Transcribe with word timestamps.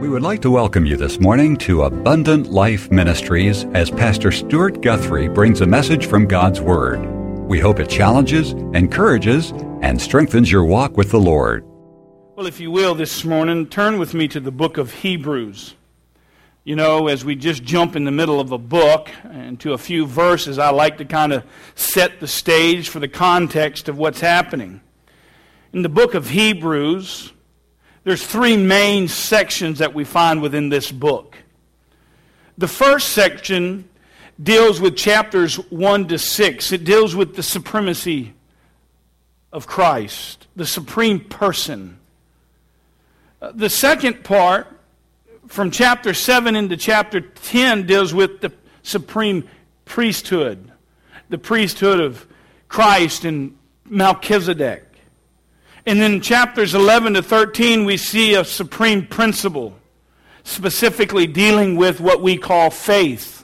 We 0.00 0.08
would 0.08 0.22
like 0.22 0.42
to 0.42 0.50
welcome 0.52 0.86
you 0.86 0.96
this 0.96 1.18
morning 1.18 1.56
to 1.56 1.82
Abundant 1.82 2.52
Life 2.52 2.88
Ministries 2.88 3.64
as 3.74 3.90
Pastor 3.90 4.30
Stuart 4.30 4.80
Guthrie 4.80 5.26
brings 5.28 5.60
a 5.60 5.66
message 5.66 6.06
from 6.06 6.24
God's 6.24 6.60
Word. 6.60 7.04
We 7.48 7.58
hope 7.58 7.80
it 7.80 7.90
challenges, 7.90 8.52
encourages, 8.74 9.50
and 9.82 10.00
strengthens 10.00 10.52
your 10.52 10.62
walk 10.62 10.96
with 10.96 11.10
the 11.10 11.18
Lord. 11.18 11.64
Well, 12.36 12.46
if 12.46 12.60
you 12.60 12.70
will, 12.70 12.94
this 12.94 13.24
morning, 13.24 13.66
turn 13.66 13.98
with 13.98 14.14
me 14.14 14.28
to 14.28 14.38
the 14.38 14.52
book 14.52 14.78
of 14.78 14.94
Hebrews. 14.94 15.74
You 16.62 16.76
know, 16.76 17.08
as 17.08 17.24
we 17.24 17.34
just 17.34 17.64
jump 17.64 17.96
in 17.96 18.04
the 18.04 18.12
middle 18.12 18.38
of 18.38 18.52
a 18.52 18.58
book 18.58 19.10
and 19.24 19.58
to 19.58 19.72
a 19.72 19.78
few 19.78 20.06
verses, 20.06 20.60
I 20.60 20.70
like 20.70 20.98
to 20.98 21.04
kind 21.06 21.32
of 21.32 21.42
set 21.74 22.20
the 22.20 22.28
stage 22.28 22.88
for 22.88 23.00
the 23.00 23.08
context 23.08 23.88
of 23.88 23.98
what's 23.98 24.20
happening. 24.20 24.80
In 25.72 25.82
the 25.82 25.88
book 25.88 26.14
of 26.14 26.30
Hebrews, 26.30 27.32
there's 28.08 28.26
three 28.26 28.56
main 28.56 29.06
sections 29.06 29.80
that 29.80 29.92
we 29.92 30.02
find 30.02 30.40
within 30.40 30.70
this 30.70 30.90
book. 30.90 31.36
The 32.56 32.66
first 32.66 33.10
section 33.10 33.86
deals 34.42 34.80
with 34.80 34.96
chapters 34.96 35.56
1 35.68 36.08
to 36.08 36.18
6. 36.18 36.72
It 36.72 36.84
deals 36.84 37.14
with 37.14 37.36
the 37.36 37.42
supremacy 37.42 38.32
of 39.52 39.66
Christ, 39.66 40.46
the 40.56 40.64
supreme 40.64 41.20
person. 41.20 41.98
Uh, 43.42 43.52
the 43.54 43.68
second 43.68 44.24
part, 44.24 44.68
from 45.46 45.70
chapter 45.70 46.14
7 46.14 46.56
into 46.56 46.78
chapter 46.78 47.20
10, 47.20 47.86
deals 47.86 48.14
with 48.14 48.40
the 48.40 48.50
supreme 48.82 49.46
priesthood, 49.84 50.72
the 51.28 51.36
priesthood 51.36 52.00
of 52.00 52.26
Christ 52.68 53.26
and 53.26 53.54
Melchizedek. 53.84 54.87
And 55.88 56.02
in 56.02 56.20
chapters 56.20 56.74
11 56.74 57.14
to 57.14 57.22
13, 57.22 57.86
we 57.86 57.96
see 57.96 58.34
a 58.34 58.44
supreme 58.44 59.06
principle, 59.06 59.74
specifically 60.44 61.26
dealing 61.26 61.76
with 61.76 61.98
what 61.98 62.20
we 62.20 62.36
call 62.36 62.68
faith. 62.68 63.42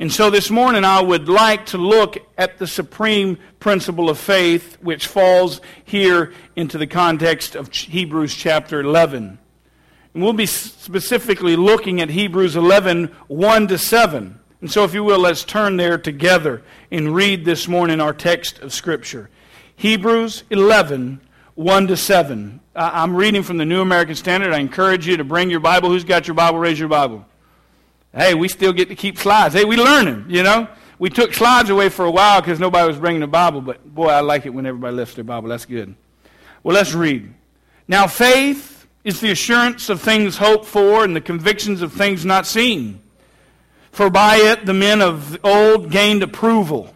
And 0.00 0.12
so 0.12 0.28
this 0.28 0.50
morning, 0.50 0.82
I 0.82 1.00
would 1.00 1.28
like 1.28 1.66
to 1.66 1.78
look 1.78 2.18
at 2.36 2.58
the 2.58 2.66
supreme 2.66 3.38
principle 3.60 4.10
of 4.10 4.18
faith, 4.18 4.76
which 4.80 5.06
falls 5.06 5.60
here 5.84 6.32
into 6.56 6.78
the 6.78 6.86
context 6.88 7.54
of 7.54 7.72
Hebrews 7.72 8.34
chapter 8.34 8.80
11. 8.80 9.38
And 10.14 10.22
we'll 10.24 10.32
be 10.32 10.46
specifically 10.46 11.54
looking 11.54 12.00
at 12.00 12.10
Hebrews 12.10 12.56
11, 12.56 13.04
1 13.28 13.68
to 13.68 13.78
7. 13.78 14.40
And 14.62 14.68
so, 14.72 14.82
if 14.82 14.94
you 14.94 15.04
will, 15.04 15.20
let's 15.20 15.44
turn 15.44 15.76
there 15.76 15.96
together 15.96 16.64
and 16.90 17.14
read 17.14 17.44
this 17.44 17.68
morning 17.68 18.00
our 18.00 18.12
text 18.12 18.58
of 18.58 18.74
Scripture. 18.74 19.30
Hebrews 19.76 20.42
11, 20.50 21.20
1 21.56 21.86
to 21.86 21.96
7. 21.96 22.60
I'm 22.74 23.16
reading 23.16 23.42
from 23.42 23.56
the 23.56 23.64
New 23.64 23.80
American 23.80 24.14
Standard. 24.14 24.52
I 24.52 24.58
encourage 24.58 25.06
you 25.06 25.16
to 25.16 25.24
bring 25.24 25.48
your 25.48 25.60
Bible. 25.60 25.88
Who's 25.88 26.04
got 26.04 26.28
your 26.28 26.34
Bible? 26.34 26.58
Raise 26.58 26.78
your 26.78 26.90
Bible. 26.90 27.24
Hey, 28.14 28.34
we 28.34 28.48
still 28.48 28.74
get 28.74 28.90
to 28.90 28.94
keep 28.94 29.18
slides. 29.18 29.54
Hey, 29.54 29.64
we 29.64 29.76
learning, 29.76 30.26
you 30.28 30.42
know. 30.42 30.68
We 30.98 31.08
took 31.08 31.32
slides 31.32 31.70
away 31.70 31.88
for 31.88 32.04
a 32.04 32.10
while 32.10 32.42
because 32.42 32.60
nobody 32.60 32.86
was 32.86 32.98
bringing 32.98 33.20
the 33.20 33.26
Bible, 33.26 33.62
but 33.62 33.82
boy, 33.94 34.08
I 34.08 34.20
like 34.20 34.44
it 34.44 34.50
when 34.50 34.66
everybody 34.66 34.94
lifts 34.94 35.14
their 35.14 35.24
Bible. 35.24 35.48
That's 35.48 35.64
good. 35.64 35.94
Well, 36.62 36.74
let's 36.74 36.92
read. 36.92 37.32
Now, 37.88 38.06
faith 38.06 38.86
is 39.02 39.20
the 39.20 39.30
assurance 39.30 39.88
of 39.88 40.02
things 40.02 40.36
hoped 40.36 40.66
for 40.66 41.04
and 41.04 41.16
the 41.16 41.20
convictions 41.22 41.80
of 41.80 41.92
things 41.92 42.24
not 42.24 42.46
seen. 42.46 43.00
For 43.92 44.10
by 44.10 44.36
it 44.36 44.66
the 44.66 44.74
men 44.74 45.00
of 45.00 45.38
old 45.42 45.90
gained 45.90 46.22
approval. 46.22 46.92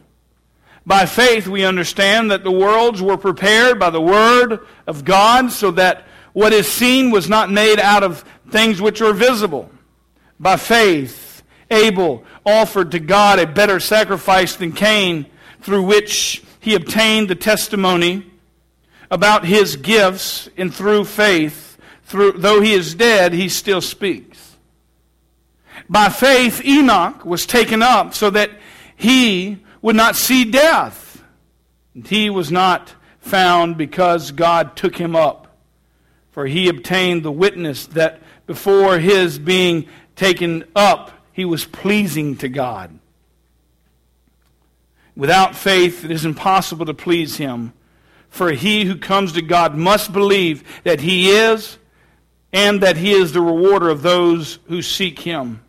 By 0.90 1.06
faith, 1.06 1.46
we 1.46 1.64
understand 1.64 2.32
that 2.32 2.42
the 2.42 2.50
worlds 2.50 3.00
were 3.00 3.16
prepared 3.16 3.78
by 3.78 3.90
the 3.90 4.00
Word 4.00 4.58
of 4.88 5.04
God, 5.04 5.52
so 5.52 5.70
that 5.70 6.04
what 6.32 6.52
is 6.52 6.66
seen 6.66 7.12
was 7.12 7.28
not 7.28 7.48
made 7.48 7.78
out 7.78 8.02
of 8.02 8.24
things 8.50 8.82
which 8.82 9.00
are 9.00 9.12
visible. 9.12 9.70
By 10.40 10.56
faith, 10.56 11.44
Abel 11.70 12.24
offered 12.44 12.90
to 12.90 12.98
God 12.98 13.38
a 13.38 13.46
better 13.46 13.78
sacrifice 13.78 14.56
than 14.56 14.72
Cain, 14.72 15.26
through 15.60 15.84
which 15.84 16.42
he 16.58 16.74
obtained 16.74 17.28
the 17.28 17.36
testimony 17.36 18.28
about 19.12 19.44
his 19.44 19.76
gifts, 19.76 20.48
and 20.56 20.74
through 20.74 21.04
faith, 21.04 21.78
through, 22.02 22.32
though 22.32 22.60
he 22.60 22.72
is 22.72 22.96
dead, 22.96 23.32
he 23.32 23.48
still 23.48 23.80
speaks. 23.80 24.56
By 25.88 26.08
faith, 26.08 26.60
Enoch 26.64 27.24
was 27.24 27.46
taken 27.46 27.80
up 27.80 28.12
so 28.12 28.28
that 28.30 28.50
he 28.96 29.60
would 29.82 29.96
not 29.96 30.16
see 30.16 30.44
death. 30.44 31.22
And 31.94 32.06
he 32.06 32.30
was 32.30 32.50
not 32.50 32.94
found 33.18 33.76
because 33.76 34.30
God 34.30 34.76
took 34.76 34.96
him 34.96 35.14
up. 35.16 35.56
For 36.30 36.46
he 36.46 36.68
obtained 36.68 37.22
the 37.22 37.32
witness 37.32 37.86
that 37.88 38.20
before 38.46 38.98
his 38.98 39.38
being 39.38 39.88
taken 40.16 40.64
up, 40.74 41.12
he 41.32 41.44
was 41.44 41.64
pleasing 41.64 42.36
to 42.38 42.48
God. 42.48 42.98
Without 45.16 45.54
faith, 45.54 46.04
it 46.04 46.10
is 46.10 46.24
impossible 46.24 46.86
to 46.86 46.94
please 46.94 47.36
him. 47.36 47.72
For 48.28 48.52
he 48.52 48.84
who 48.84 48.96
comes 48.96 49.32
to 49.32 49.42
God 49.42 49.74
must 49.74 50.12
believe 50.12 50.62
that 50.84 51.00
he 51.00 51.30
is 51.30 51.78
and 52.52 52.80
that 52.82 52.96
he 52.96 53.12
is 53.12 53.32
the 53.32 53.40
rewarder 53.40 53.88
of 53.88 54.02
those 54.02 54.60
who 54.68 54.82
seek 54.82 55.18
him. 55.20 55.62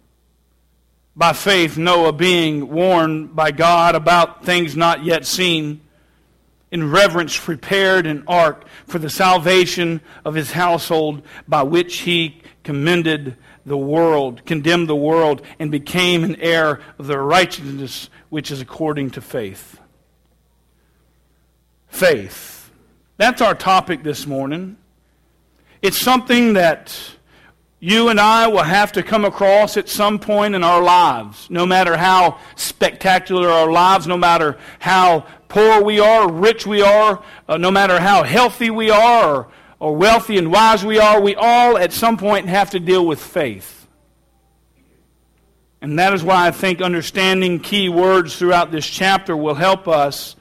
By 1.22 1.34
faith, 1.34 1.78
Noah, 1.78 2.14
being 2.14 2.68
warned 2.68 3.36
by 3.36 3.52
God 3.52 3.94
about 3.94 4.44
things 4.44 4.76
not 4.76 5.04
yet 5.04 5.24
seen, 5.24 5.82
in 6.72 6.90
reverence 6.90 7.38
prepared 7.38 8.08
an 8.08 8.24
ark 8.26 8.66
for 8.88 8.98
the 8.98 9.08
salvation 9.08 10.02
of 10.26 10.34
his 10.34 10.54
household, 10.54 11.22
by 11.48 11.62
which 11.62 11.98
he 11.98 12.42
commended 12.64 13.38
the 13.68 13.78
world, 13.78 14.44
condemned 14.48 14.90
the 14.90 14.96
world, 14.96 15.44
and 15.60 15.70
became 15.70 16.24
an 16.24 16.38
heir 16.38 16.80
of 16.98 17.06
the 17.06 17.20
righteousness 17.20 18.10
which 18.30 18.50
is 18.50 18.60
according 18.60 19.12
to 19.12 19.22
faith. 19.22 19.80
Faith. 21.88 22.72
That's 23.18 23.44
our 23.44 23.54
topic 23.54 24.02
this 24.02 24.26
morning. 24.26 24.76
It's 25.84 26.02
something 26.02 26.54
that 26.54 27.00
you 27.84 28.10
and 28.10 28.20
I 28.20 28.48
will 28.48 28.62
have 28.62 28.92
to 28.92 29.02
come 29.02 29.26
across 29.26 29.76
at 29.76 29.90
some 29.90 30.20
point 30.20 30.54
in 30.54 30.64
our 30.64 30.84
lives, 30.84 31.50
no 31.50 31.66
matter 31.66 31.98
how 31.98 32.40
spectacular 32.56 33.50
our 33.50 33.72
lives, 33.72 34.06
no 34.06 34.18
matter 34.18 34.60
how 34.78 35.26
poor 35.50 35.84
we 35.84 36.00
are, 36.00 36.32
rich 36.32 36.68
we 36.68 36.84
are, 36.84 37.24
uh, 37.50 37.58
no 37.58 37.72
matter 37.72 38.00
how 38.00 38.22
healthy 38.22 38.70
we 38.70 38.92
are, 38.92 39.36
or, 39.36 39.48
or 39.80 39.96
wealthy 39.96 40.38
and 40.38 40.52
wise 40.52 40.86
we 40.86 41.00
are, 41.00 41.20
we 41.20 41.34
all 41.34 41.76
at 41.76 41.92
some 41.92 42.18
point 42.18 42.48
have 42.48 42.70
to 42.70 42.80
deal 42.80 43.04
with 43.04 43.20
faith. 43.20 43.88
And 45.82 45.98
that 45.98 46.14
is 46.14 46.24
why 46.24 46.46
I 46.46 46.52
think 46.52 46.84
understanding 46.84 47.60
key 47.60 47.90
words 47.90 48.38
throughout 48.38 48.72
this 48.72 48.86
chapter 48.86 49.36
will 49.36 49.56
help 49.56 49.88
us 49.88 50.36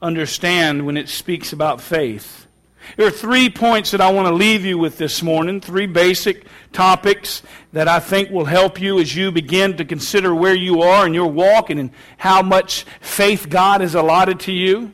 understand 0.00 0.86
when 0.86 0.96
it 0.96 1.10
speaks 1.10 1.52
about 1.52 1.82
faith. 1.82 2.47
There 2.96 3.06
are 3.06 3.10
three 3.10 3.50
points 3.50 3.90
that 3.90 4.00
I 4.00 4.10
want 4.10 4.28
to 4.28 4.34
leave 4.34 4.64
you 4.64 4.78
with 4.78 4.98
this 4.98 5.22
morning, 5.22 5.60
three 5.60 5.86
basic 5.86 6.46
topics 6.72 7.42
that 7.72 7.86
I 7.86 8.00
think 8.00 8.30
will 8.30 8.46
help 8.46 8.80
you 8.80 8.98
as 8.98 9.14
you 9.14 9.30
begin 9.30 9.76
to 9.76 9.84
consider 9.84 10.34
where 10.34 10.54
you 10.54 10.82
are 10.82 11.06
in 11.06 11.14
your 11.14 11.30
walk 11.30 11.70
and 11.70 11.90
how 12.16 12.42
much 12.42 12.84
faith 13.00 13.48
God 13.48 13.80
has 13.80 13.94
allotted 13.94 14.40
to 14.40 14.52
you. 14.52 14.92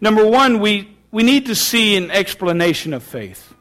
Number 0.00 0.26
one, 0.26 0.60
we, 0.60 0.96
we 1.10 1.22
need 1.22 1.46
to 1.46 1.54
see 1.54 1.96
an 1.96 2.10
explanation 2.10 2.92
of 2.92 3.02
faith. 3.02 3.54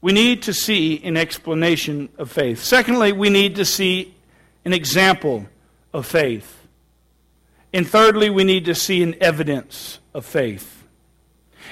We 0.00 0.12
need 0.12 0.42
to 0.42 0.52
see 0.52 1.02
an 1.02 1.16
explanation 1.16 2.08
of 2.18 2.30
faith. 2.30 2.62
Secondly, 2.62 3.12
we 3.12 3.30
need 3.30 3.56
to 3.56 3.64
see 3.64 4.14
an 4.64 4.72
example 4.72 5.46
of 5.92 6.06
faith. 6.06 6.66
And 7.72 7.88
thirdly, 7.88 8.30
we 8.30 8.44
need 8.44 8.66
to 8.66 8.74
see 8.74 9.02
an 9.02 9.16
evidence 9.20 9.98
of 10.12 10.24
faith. 10.24 10.83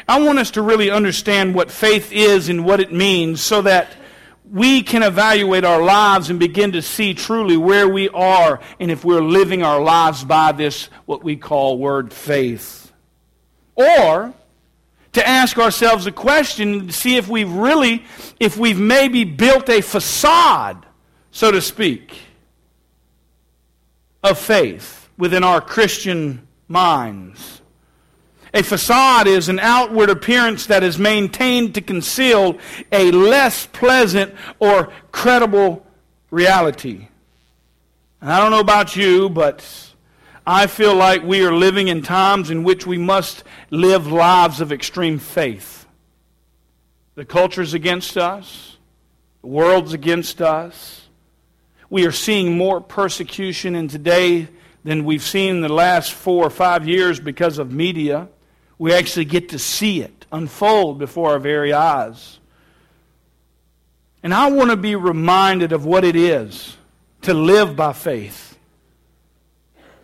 I 0.08 0.20
want 0.20 0.38
us 0.38 0.50
to 0.52 0.62
really 0.62 0.90
understand 0.90 1.54
what 1.54 1.70
faith 1.70 2.12
is 2.12 2.48
and 2.48 2.64
what 2.64 2.80
it 2.80 2.92
means 2.92 3.40
so 3.40 3.62
that 3.62 3.96
we 4.50 4.82
can 4.82 5.02
evaluate 5.02 5.64
our 5.64 5.82
lives 5.82 6.28
and 6.28 6.38
begin 6.38 6.72
to 6.72 6.82
see 6.82 7.14
truly 7.14 7.56
where 7.56 7.88
we 7.88 8.08
are 8.10 8.60
and 8.78 8.90
if 8.90 9.04
we're 9.04 9.22
living 9.22 9.62
our 9.62 9.80
lives 9.80 10.24
by 10.24 10.52
this, 10.52 10.90
what 11.06 11.24
we 11.24 11.36
call 11.36 11.78
word 11.78 12.12
faith. 12.12 12.92
Or 13.74 14.34
to 15.12 15.26
ask 15.26 15.56
ourselves 15.56 16.06
a 16.06 16.12
question 16.12 16.88
to 16.88 16.92
see 16.92 17.16
if 17.16 17.28
we've 17.28 17.50
really, 17.50 18.04
if 18.38 18.58
we've 18.58 18.78
maybe 18.78 19.24
built 19.24 19.70
a 19.70 19.80
facade, 19.80 20.84
so 21.30 21.50
to 21.50 21.62
speak, 21.62 22.18
of 24.22 24.38
faith 24.38 25.08
within 25.16 25.44
our 25.44 25.60
Christian 25.60 26.46
minds. 26.68 27.61
A 28.54 28.62
facade 28.62 29.26
is 29.26 29.48
an 29.48 29.58
outward 29.58 30.10
appearance 30.10 30.66
that 30.66 30.82
is 30.82 30.98
maintained 30.98 31.74
to 31.74 31.80
conceal 31.80 32.58
a 32.90 33.10
less 33.10 33.66
pleasant 33.66 34.34
or 34.58 34.92
credible 35.10 35.86
reality. 36.30 37.08
And 38.20 38.30
I 38.30 38.38
don't 38.38 38.50
know 38.50 38.60
about 38.60 38.94
you, 38.94 39.30
but 39.30 39.64
I 40.46 40.66
feel 40.66 40.94
like 40.94 41.22
we 41.22 41.44
are 41.44 41.54
living 41.54 41.88
in 41.88 42.02
times 42.02 42.50
in 42.50 42.62
which 42.62 42.86
we 42.86 42.98
must 42.98 43.42
live 43.70 44.06
lives 44.06 44.60
of 44.60 44.70
extreme 44.70 45.18
faith. 45.18 45.86
The 47.14 47.24
culture 47.24 47.62
is 47.62 47.74
against 47.74 48.18
us. 48.18 48.76
The 49.40 49.48
world's 49.48 49.92
against 49.92 50.42
us. 50.42 51.08
We 51.88 52.06
are 52.06 52.12
seeing 52.12 52.56
more 52.56 52.80
persecution 52.80 53.74
in 53.74 53.88
today 53.88 54.48
than 54.84 55.04
we've 55.04 55.22
seen 55.22 55.56
in 55.56 55.60
the 55.60 55.68
last 55.72 56.12
four 56.12 56.46
or 56.46 56.50
five 56.50 56.88
years 56.88 57.20
because 57.20 57.58
of 57.58 57.72
media. 57.72 58.28
We 58.82 58.92
actually 58.94 59.26
get 59.26 59.50
to 59.50 59.60
see 59.60 60.02
it 60.02 60.26
unfold 60.32 60.98
before 60.98 61.30
our 61.30 61.38
very 61.38 61.72
eyes. 61.72 62.40
And 64.24 64.34
I 64.34 64.50
want 64.50 64.70
to 64.70 64.76
be 64.76 64.96
reminded 64.96 65.70
of 65.70 65.86
what 65.86 66.02
it 66.02 66.16
is 66.16 66.76
to 67.20 67.32
live 67.32 67.76
by 67.76 67.92
faith. 67.92 68.58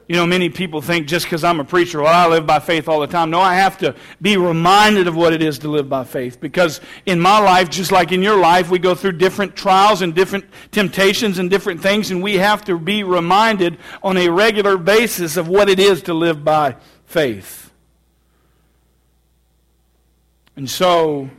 You 0.07 0.15
know, 0.15 0.27
many 0.27 0.49
people 0.49 0.81
think 0.81 1.09
just 1.09 1.27
because 1.27 1.43
I'm 1.43 1.59
a 1.59 1.65
preacher, 1.65 2.03
well, 2.03 2.15
I 2.15 2.33
live 2.33 2.47
by 2.47 2.61
faith 2.61 2.89
all 2.89 3.01
the 3.01 3.09
time. 3.09 3.31
No, 3.31 3.41
I 3.41 3.57
have 3.57 3.79
to 3.79 3.97
be 4.23 4.37
reminded 4.37 5.09
of 5.09 5.17
what 5.17 5.33
it 5.33 5.43
is 5.43 5.59
to 5.59 5.69
live 5.69 5.89
by 5.89 6.05
faith. 6.05 6.41
Because 6.41 6.81
in 7.05 7.19
my 7.19 7.41
life, 7.41 7.71
just 7.71 7.91
like 7.91 8.13
in 8.13 8.23
your 8.23 8.39
life, 8.39 8.71
we 8.71 8.79
go 8.79 8.95
through 8.95 9.19
different 9.19 9.57
trials 9.57 10.03
and 10.03 10.15
different 10.15 10.45
temptations 10.71 11.41
and 11.41 11.51
different 11.51 11.83
things, 11.83 12.13
and 12.13 12.23
we 12.23 12.37
have 12.37 12.65
to 12.67 12.79
be 12.79 13.03
reminded 13.03 13.77
on 14.05 14.17
a 14.17 14.29
regular 14.29 14.79
basis 14.79 15.37
of 15.37 15.49
what 15.49 15.69
it 15.69 15.81
is 15.81 16.03
to 16.03 16.15
live 16.15 16.45
by 16.45 16.77
faith. 17.07 17.68
And 20.59 20.69
so, 20.69 21.31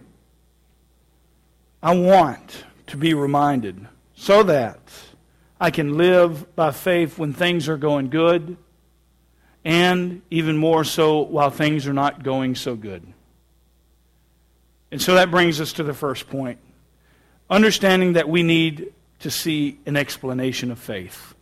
I 1.84 1.94
want 1.94 2.64
to 2.88 2.96
be 2.96 3.14
reminded 3.14 3.86
so 4.16 4.44
that 4.44 4.80
I 5.60 5.72
can 5.72 5.98
live 5.98 6.56
by 6.56 6.72
faith 6.72 7.20
when 7.20 7.34
things 7.34 7.68
are 7.68 7.76
going 7.76 8.12
good, 8.12 8.56
and 9.66 10.22
even 10.30 10.56
more 10.56 10.86
so 10.86 11.20
while 11.20 11.50
things 11.50 11.86
are 11.86 11.92
not 11.92 12.24
going 12.24 12.56
so 12.56 12.78
good. 12.78 13.06
And 14.90 15.02
so 15.02 15.16
that 15.16 15.30
brings 15.30 15.60
us 15.60 15.74
to 15.74 15.84
the 15.84 15.94
first 15.94 16.30
point 16.30 16.60
understanding 17.50 18.14
that 18.14 18.30
we 18.30 18.42
need 18.42 18.94
to 19.20 19.30
see 19.30 19.80
an 19.86 19.98
explanation 19.98 20.72
of 20.72 20.80
faith. 20.80 21.36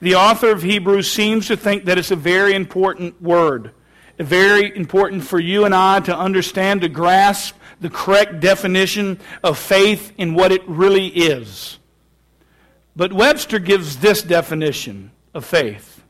The 0.00 0.16
author 0.16 0.50
of 0.50 0.64
Hebrews 0.64 1.12
seems 1.12 1.46
to 1.46 1.56
think 1.56 1.84
that 1.84 1.96
it's 1.96 2.10
a 2.10 2.16
very 2.16 2.54
important 2.54 3.22
word, 3.22 3.70
very 4.18 4.74
important 4.76 5.24
for 5.24 5.40
you 5.40 5.64
and 5.64 5.74
I 5.74 6.00
to 6.00 6.16
understand, 6.16 6.82
to 6.82 6.88
grasp 6.88 7.56
the 7.80 7.90
correct 7.90 8.40
definition 8.40 9.18
of 9.42 9.58
faith 9.58 10.12
in 10.16 10.34
what 10.34 10.52
it 10.52 10.66
really 10.68 11.08
is. 11.08 11.78
But 12.96 13.12
Webster 13.12 13.58
gives 13.58 13.98
this 13.98 14.22
definition 14.22 15.10
of 15.32 15.44
faith. 15.44 16.02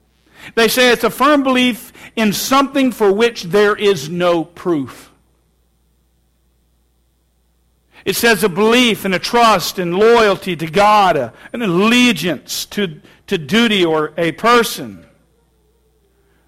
They 0.54 0.68
say 0.68 0.90
it's 0.90 1.04
a 1.04 1.10
firm 1.10 1.42
belief 1.42 1.92
in 2.16 2.32
something 2.32 2.92
for 2.92 3.10
which 3.12 3.44
there 3.44 3.74
is 3.74 4.08
no 4.08 4.44
proof. 4.44 5.10
It 8.04 8.16
says 8.16 8.44
a 8.44 8.50
belief 8.50 9.06
and 9.06 9.14
a 9.14 9.18
trust 9.18 9.78
and 9.78 9.94
loyalty 9.94 10.54
to 10.56 10.66
God, 10.66 11.32
an 11.52 11.62
allegiance 11.62 12.66
to, 12.66 13.00
to 13.28 13.38
duty 13.38 13.82
or 13.82 14.12
a 14.18 14.32
person. 14.32 15.03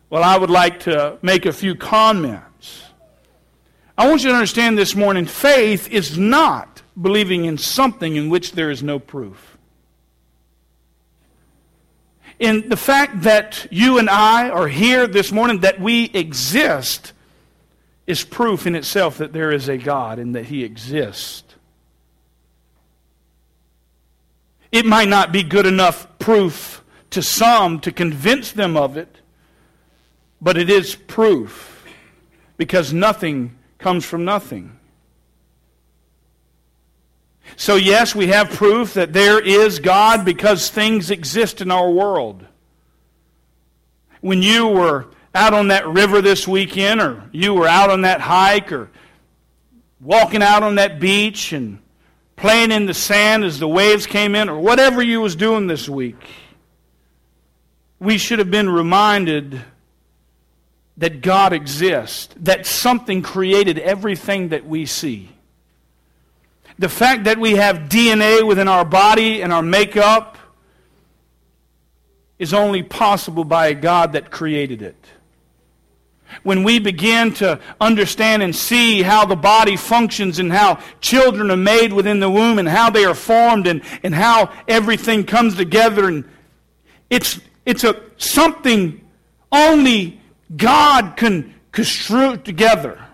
Well, 0.09 0.23
I 0.23 0.37
would 0.37 0.51
like 0.51 0.81
to 0.81 1.19
make 1.23 1.47
a 1.47 1.53
few 1.53 1.75
comments. 1.75 2.85
I 3.99 4.09
want 4.09 4.23
you 4.23 4.29
to 4.31 4.35
understand 4.35 4.79
this 4.79 4.95
morning 4.95 5.27
faith 5.27 5.91
is 5.91 6.17
not 6.17 6.83
believing 7.01 7.45
in 7.45 7.59
something 7.59 8.17
in 8.17 8.29
which 8.29 8.53
there 8.53 8.71
is 8.71 8.83
no 8.83 8.99
proof 8.99 9.57
in 12.39 12.69
the 12.69 12.77
fact 12.77 13.23
that 13.23 13.67
you 13.71 13.99
and 13.99 14.11
I 14.11 14.51
are 14.51 14.69
here 14.69 15.07
this 15.07 15.33
morning, 15.33 15.61
that 15.61 15.81
we 15.81 16.05
exist, 16.05 17.13
is 18.07 18.25
proof 18.25 18.67
in 18.67 18.75
itself 18.75 19.19
that 19.19 19.33
there 19.33 19.53
is 19.53 19.69
a 19.69 19.79
God 19.79 20.19
and 20.19 20.35
that 20.35 20.47
He 20.47 20.63
exists. 20.63 21.43
It 24.71 24.85
might 24.85 25.09
not 25.09 25.33
be 25.33 25.43
good 25.43 25.65
enough 25.65 26.19
proof 26.19 26.85
to 27.11 27.23
some 27.23 27.81
to 27.81 27.93
convince 27.93 28.53
them 28.53 28.77
of 28.77 28.97
it, 28.97 29.21
but 30.41 30.57
it 30.57 30.71
is 30.71 30.95
proof 30.95 31.85
because 32.57 32.93
nothing 32.93 33.57
comes 33.79 34.05
from 34.05 34.25
nothing. 34.25 34.79
So, 37.55 37.77
yes, 37.77 38.15
we 38.15 38.27
have 38.29 38.51
proof 38.51 38.95
that 38.95 39.13
there 39.13 39.39
is 39.39 39.79
God 39.79 40.25
because 40.25 40.69
things 40.69 41.11
exist 41.11 41.61
in 41.61 41.71
our 41.71 41.91
world. 41.91 42.45
When 44.21 44.43
you 44.43 44.67
were 44.67 45.07
out 45.35 45.55
on 45.55 45.69
that 45.69 45.87
river 45.87 46.21
this 46.21 46.49
weekend, 46.49 47.01
or 47.01 47.29
you 47.33 47.55
were 47.55 47.69
out 47.69 47.91
on 47.91 48.03
that 48.03 48.21
hike, 48.21 48.73
or 48.73 48.91
walking 50.01 50.43
out 50.43 50.63
on 50.63 50.75
that 50.75 50.99
beach 50.99 51.53
and 51.53 51.79
playing 52.35 52.73
in 52.73 52.87
the 52.87 52.95
sand 52.95 53.45
as 53.45 53.59
the 53.59 53.69
waves 53.69 54.07
came 54.07 54.35
in, 54.35 54.49
or 54.49 54.59
whatever 54.59 55.01
you 55.01 55.21
was 55.21 55.37
doing 55.37 55.67
this 55.67 55.89
week, 55.89 56.23
we 58.01 58.19
should 58.19 58.39
have 58.39 58.51
been 58.51 58.69
reminded 58.69 59.63
that 60.99 61.21
God 61.21 61.53
exists, 61.53 62.35
that 62.41 62.67
something 62.67 63.23
created 63.23 63.79
everything 63.79 64.49
that 64.49 64.67
we 64.67 64.87
see. 64.87 65.29
The 66.79 66.89
fact 66.89 67.25
that 67.25 67.39
we 67.39 67.53
have 67.53 67.89
DNA 67.89 68.47
within 68.47 68.69
our 68.69 68.85
body 68.85 69.43
and 69.43 69.53
our 69.53 69.63
makeup 69.63 70.37
is 72.39 72.53
only 72.53 72.83
possible 72.83 73.45
by 73.45 73.69
a 73.69 73.75
God 73.75 74.13
that 74.13 74.31
created 74.31 74.83
it. 74.83 74.97
When 76.43 76.65
we 76.65 76.81
begin 76.81 77.33
to 77.35 77.61
understand 77.81 78.43
and 78.43 78.55
see 78.55 79.03
how 79.03 79.25
the 79.25 79.37
body 79.37 79.77
functions 79.77 80.39
and 80.39 80.53
how 80.53 80.81
children 81.01 81.51
are 81.51 81.57
made 81.57 81.93
within 81.93 82.21
the 82.21 82.29
womb 82.29 82.59
and 82.59 82.69
how 82.69 82.91
they 82.91 83.05
are 83.05 83.15
formed 83.15 83.67
and, 83.67 83.83
and 84.03 84.15
how 84.15 84.53
everything 84.69 85.25
comes 85.25 85.55
together 85.55 86.09
and 86.09 86.25
it's, 87.09 87.41
it's 87.65 87.85
a, 87.85 88.03
something 88.17 89.01
only 89.53 90.21
God 90.55 91.17
can 91.17 91.55
construe 91.73 92.37
together. 92.37 93.05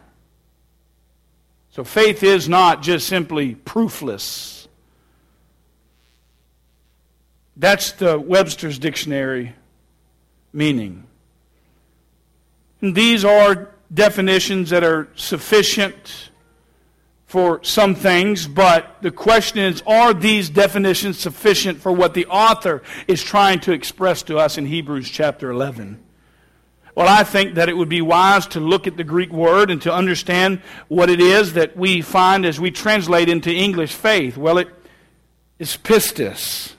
So 1.70 1.84
faith 1.84 2.22
is 2.22 2.48
not 2.48 2.82
just 2.82 3.08
simply 3.08 3.54
proofless. 3.54 4.68
That's 7.56 7.92
the 7.92 8.18
Webster's 8.18 8.78
dictionary 8.78 9.54
meaning. 10.52 11.06
And 12.80 12.94
these 12.94 13.24
are 13.24 13.70
definitions 13.92 14.70
that 14.70 14.84
are 14.84 15.08
sufficient 15.14 16.30
for 17.26 17.64
some 17.64 17.94
things, 17.94 18.46
but 18.46 18.96
the 19.00 19.10
question 19.10 19.58
is 19.58 19.82
are 19.86 20.12
these 20.12 20.50
definitions 20.50 21.18
sufficient 21.18 21.80
for 21.80 21.90
what 21.90 22.12
the 22.12 22.26
author 22.26 22.82
is 23.08 23.22
trying 23.22 23.60
to 23.60 23.72
express 23.72 24.22
to 24.24 24.36
us 24.36 24.58
in 24.58 24.66
Hebrews 24.66 25.08
chapter 25.08 25.50
11? 25.50 25.98
Well, 26.94 27.08
I 27.08 27.24
think 27.24 27.54
that 27.54 27.70
it 27.70 27.76
would 27.76 27.88
be 27.88 28.02
wise 28.02 28.46
to 28.48 28.60
look 28.60 28.86
at 28.86 28.96
the 28.96 29.04
Greek 29.04 29.32
word 29.32 29.70
and 29.70 29.80
to 29.82 29.92
understand 29.92 30.60
what 30.88 31.08
it 31.08 31.20
is 31.20 31.54
that 31.54 31.76
we 31.76 32.02
find 32.02 32.44
as 32.44 32.60
we 32.60 32.70
translate 32.70 33.30
into 33.30 33.50
English 33.50 33.94
faith. 33.94 34.36
Well, 34.36 34.58
it 34.58 34.68
is 35.58 35.78
pistis. 35.78 36.74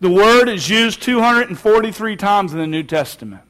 The 0.00 0.10
word 0.10 0.48
is 0.48 0.70
used 0.70 1.02
243 1.02 2.16
times 2.16 2.54
in 2.54 2.58
the 2.58 2.66
New 2.66 2.82
Testament. 2.82 3.42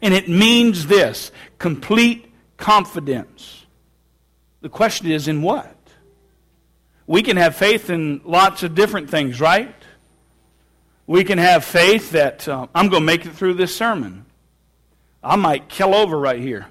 And 0.00 0.14
it 0.14 0.28
means 0.28 0.86
this 0.86 1.32
complete 1.58 2.32
confidence. 2.56 3.66
The 4.60 4.68
question 4.68 5.10
is 5.10 5.26
in 5.26 5.42
what? 5.42 5.74
We 7.08 7.22
can 7.22 7.36
have 7.36 7.56
faith 7.56 7.90
in 7.90 8.20
lots 8.24 8.62
of 8.62 8.76
different 8.76 9.10
things, 9.10 9.40
right? 9.40 9.74
We 11.06 11.24
can 11.24 11.38
have 11.38 11.64
faith 11.64 12.10
that 12.10 12.46
uh, 12.48 12.66
I'm 12.74 12.88
going 12.88 13.02
to 13.02 13.06
make 13.06 13.26
it 13.26 13.32
through 13.32 13.54
this 13.54 13.74
sermon. 13.74 14.25
I 15.22 15.36
might 15.36 15.68
kill 15.68 15.94
over 15.94 16.18
right 16.18 16.40
here. 16.40 16.66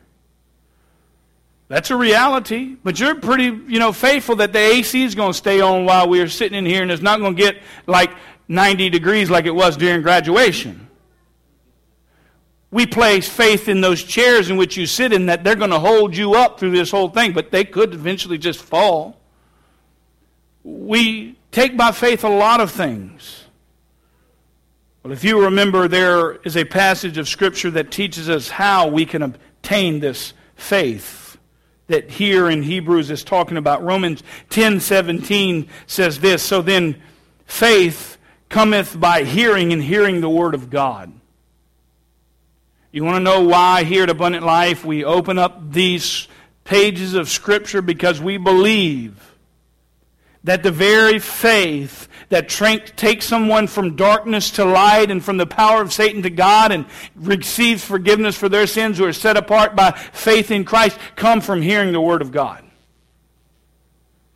That's 1.68 1.90
a 1.90 1.96
reality. 1.96 2.76
But 2.84 3.00
you're 3.00 3.16
pretty, 3.16 3.46
you 3.46 3.80
know, 3.80 3.92
faithful 3.92 4.38
that 4.38 4.54
the 4.54 4.60
AC 4.60 5.04
is 5.04 5.16
going 5.16 5.32
to 5.32 5.38
stay 5.38 5.62
on 5.62 5.86
while 5.86 6.08
we're 6.08 6.28
sitting 6.28 6.58
in 6.58 6.66
here 6.66 6.82
and 6.82 6.92
it's 6.92 7.02
not 7.02 7.20
going 7.20 7.36
to 7.36 7.42
get 7.42 7.62
like 7.88 8.12
90 8.48 8.90
degrees 8.90 9.30
like 9.30 9.46
it 9.46 9.56
was 9.56 9.76
during 9.78 10.02
graduation. 10.02 10.88
We 12.72 12.86
place 12.86 13.30
faith 13.30 13.70
in 13.70 13.82
those 13.82 14.04
chairs 14.04 14.50
in 14.50 14.58
which 14.58 14.76
you 14.76 14.86
sit 14.86 15.14
in 15.14 15.28
that 15.28 15.44
they're 15.44 15.56
going 15.56 15.70
to 15.70 15.80
hold 15.80 16.16
you 16.16 16.36
up 16.36 16.60
through 16.60 16.72
this 16.72 16.92
whole 16.92 17.10
thing, 17.10 17.34
but 17.34 17.50
they 17.50 17.64
could 17.64 17.94
eventually 17.94 18.38
just 18.38 18.62
fall. 18.62 19.20
We 20.64 21.38
take 21.52 21.78
by 21.78 21.92
faith 21.92 22.24
a 22.24 22.30
lot 22.30 22.60
of 22.60 22.72
things. 22.72 23.45
Well, 25.06 25.14
if 25.14 25.24
you 25.24 25.44
remember, 25.44 25.88
there 25.88 26.32
is 26.38 26.58
a 26.58 26.66
passage 26.66 27.20
of 27.20 27.30
Scripture 27.30 27.70
that 27.70 27.92
teaches 27.92 28.28
us 28.28 28.50
how 28.50 28.88
we 28.88 29.06
can 29.06 29.22
obtain 29.22 30.00
this 30.00 30.34
faith 30.56 31.38
that 31.86 32.10
here 32.10 32.50
in 32.50 32.64
Hebrews 32.64 33.12
is 33.12 33.24
talking 33.24 33.58
about. 33.58 33.84
Romans 33.84 34.24
10 34.50 34.80
17 34.80 35.70
says 35.86 36.22
this 36.22 36.42
So 36.42 36.64
then, 36.64 37.00
faith 37.46 38.18
cometh 38.50 39.00
by 39.00 39.26
hearing, 39.26 39.72
and 39.72 39.84
hearing 39.84 40.22
the 40.22 40.30
Word 40.30 40.56
of 40.56 40.72
God. 40.72 41.14
You 42.92 43.04
want 43.04 43.18
to 43.18 43.24
know 43.24 43.44
why 43.44 43.84
here 43.84 44.02
at 44.02 44.10
Abundant 44.10 44.44
Life 44.44 44.84
we 44.84 45.04
open 45.04 45.38
up 45.38 45.72
these 45.72 46.28
pages 46.64 47.14
of 47.14 47.30
Scripture? 47.30 47.84
Because 47.84 48.20
we 48.20 48.38
believe 48.38 49.35
that 50.46 50.64
the 50.64 50.72
very 50.72 51.20
faith 51.20 52.08
that 52.30 52.48
tra- 52.48 52.80
takes 52.80 53.26
someone 53.26 53.68
from 53.68 53.96
darkness 53.96 54.52
to 54.52 54.66
light 54.66 55.12
and 55.12 55.24
from 55.24 55.38
the 55.38 55.46
power 55.46 55.82
of 55.82 55.92
Satan 55.92 56.22
to 56.24 56.30
God 56.30 56.72
and 56.72 56.86
receives 57.16 57.84
forgiveness 57.84 58.38
for 58.38 58.48
their 58.48 58.68
sins 58.68 58.98
who 58.98 59.06
are 59.06 59.14
set 59.14 59.38
apart 59.38 59.76
by 59.76 59.92
faith 59.92 60.52
in 60.52 60.64
Christ 60.64 60.98
come 61.16 61.42
from 61.42 61.62
hearing 61.62 61.92
the 61.92 62.02
Word 62.02 62.22
of 62.22 62.32
God. 62.32 62.64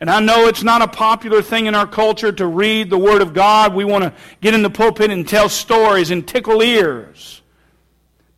And 0.00 0.10
I 0.10 0.18
know 0.20 0.46
it's 0.46 0.62
not 0.62 0.82
a 0.82 0.88
popular 0.88 1.42
thing 1.42 1.66
in 1.66 1.74
our 1.74 1.86
culture 1.86 2.32
to 2.32 2.46
read 2.46 2.90
the 2.90 2.98
Word 2.98 3.22
of 3.22 3.32
God. 3.32 3.74
We 3.74 3.84
want 3.84 4.04
to 4.04 4.14
get 4.40 4.54
in 4.54 4.62
the 4.62 4.70
pulpit 4.70 5.10
and 5.10 5.28
tell 5.28 5.48
stories 5.48 6.10
and 6.10 6.26
tickle 6.26 6.62
ears. 6.62 7.39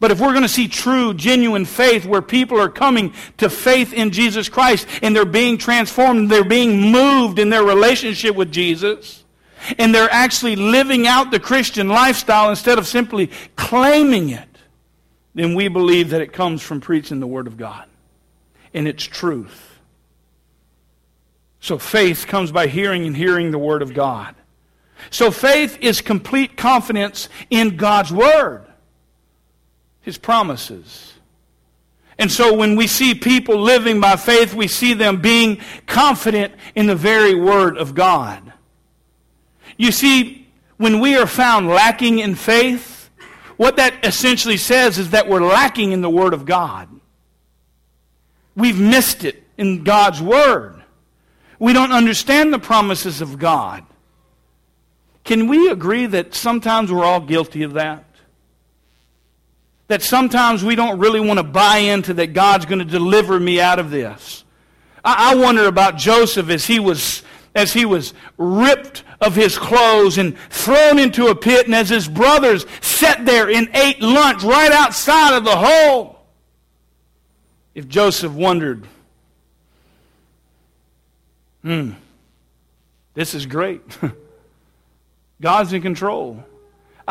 But 0.02 0.11
if 0.11 0.18
we're 0.18 0.32
going 0.32 0.42
to 0.42 0.49
see 0.49 0.66
true, 0.66 1.14
genuine 1.14 1.64
faith 1.64 2.04
where 2.04 2.23
people 2.23 2.61
are 2.61 2.68
coming 2.68 3.14
to 3.37 3.49
faith 3.49 3.92
in 3.92 4.11
Jesus 4.11 4.49
Christ 4.49 4.88
and 5.00 5.14
they're 5.14 5.25
being 5.25 5.59
transformed, 5.59 6.28
they're 6.28 6.42
being 6.42 6.90
moved 6.90 7.38
in 7.38 7.50
their 7.50 7.62
relationship 7.62 8.35
with 8.35 8.50
Jesus, 8.50 9.23
and 9.78 9.94
they're 9.94 10.11
actually 10.11 10.56
living 10.56 11.06
out 11.06 11.30
the 11.30 11.38
Christian 11.38 11.88
lifestyle 11.88 12.50
instead 12.50 12.80
of 12.80 12.88
simply 12.88 13.30
claiming 13.54 14.30
it, 14.30 14.49
then 15.37 15.54
we 15.54 15.68
believe 15.68 16.11
that 16.11 16.21
it 16.21 16.32
comes 16.32 16.62
from 16.62 16.80
preaching 16.80 17.21
the 17.21 17.28
Word 17.28 17.47
of 17.47 17.56
God 17.56 17.88
and 18.75 18.88
its 18.88 19.04
truth. 19.04 19.78
So 21.61 21.78
faith 21.78 22.26
comes 22.26 22.50
by 22.50 22.66
hearing 22.66 23.06
and 23.06 23.16
hearing 23.16 23.52
the 23.52 23.59
Word 23.59 23.82
of 23.82 23.94
God. 23.94 24.35
So 25.11 25.30
faith 25.30 25.78
is 25.80 26.00
complete 26.00 26.56
confidence 26.56 27.28
in 27.50 27.76
God's 27.76 28.11
Word 28.11 28.66
his 30.02 30.18
promises. 30.18 31.14
And 32.18 32.30
so 32.30 32.54
when 32.54 32.76
we 32.76 32.87
see 32.87 33.14
people 33.14 33.59
living 33.59 34.00
by 34.00 34.16
faith, 34.16 34.54
we 34.54 34.68
see 34.68 34.94
them 34.94 35.21
being 35.21 35.59
confident 35.87 36.54
in 36.75 36.87
the 36.87 36.94
very 36.94 37.35
word 37.35 37.78
of 37.78 37.94
God. 37.94 38.52
You 39.76 39.90
see, 39.90 40.47
when 40.76 41.00
we 41.00 41.16
are 41.16 41.26
found 41.26 41.68
lacking 41.68 42.18
in 42.18 42.35
faith, 42.35 43.11
what 43.56 43.76
that 43.76 44.04
essentially 44.04 44.56
says 44.56 44.99
is 44.99 45.11
that 45.11 45.28
we're 45.28 45.40
lacking 45.40 45.92
in 45.92 46.02
the 46.02 46.11
word 46.11 46.35
of 46.35 46.44
God. 46.44 46.88
We've 48.54 48.80
missed 48.80 49.25
it 49.25 49.42
in 49.56 49.85
God's 49.85 50.21
word. 50.21 50.82
We 51.59 51.73
don't 51.73 51.92
understand 51.92 52.52
the 52.52 52.59
promises 52.59 53.21
of 53.21 53.38
God. 53.38 53.85
Can 55.25 55.47
we 55.47 55.71
agree 55.71 56.06
that 56.06 56.35
sometimes 56.35 56.90
we're 56.92 57.04
all 57.04 57.21
guilty 57.21 57.62
of 57.62 57.75
that? 57.75 58.04
That 59.92 60.00
sometimes 60.00 60.64
we 60.64 60.75
don't 60.75 60.99
really 60.99 61.20
want 61.20 61.37
to 61.37 61.42
buy 61.42 61.76
into 61.76 62.14
that 62.14 62.28
God's 62.28 62.64
going 62.64 62.78
to 62.78 62.84
deliver 62.87 63.38
me 63.38 63.61
out 63.61 63.78
of 63.78 63.90
this. 63.90 64.42
I, 65.04 65.32
I 65.32 65.34
wonder 65.34 65.66
about 65.66 65.99
Joseph 65.99 66.49
as 66.49 66.64
he 66.64 66.80
was 66.80 67.22
as 67.54 67.75
he 67.75 67.84
was 67.84 68.14
ripped 68.38 69.04
of 69.20 69.37
his 69.37 69.58
clothes 69.58 70.16
and 70.16 70.38
thrown 70.49 70.99
into 70.99 71.26
a 71.26 71.34
pit, 71.34 71.66
and 71.66 71.75
as 71.75 71.90
his 71.90 72.08
brothers 72.08 72.64
sat 72.80 73.26
there 73.26 73.50
and 73.50 73.68
ate 73.75 74.00
lunch 74.00 74.42
right 74.42 74.72
outside 74.72 75.37
of 75.37 75.44
the 75.44 75.56
hole. 75.56 76.25
If 77.75 77.87
Joseph 77.87 78.32
wondered, 78.32 78.87
hmm, 81.61 81.90
this 83.12 83.34
is 83.34 83.44
great. 83.44 83.82
God's 85.42 85.75
in 85.75 85.82
control. 85.82 86.42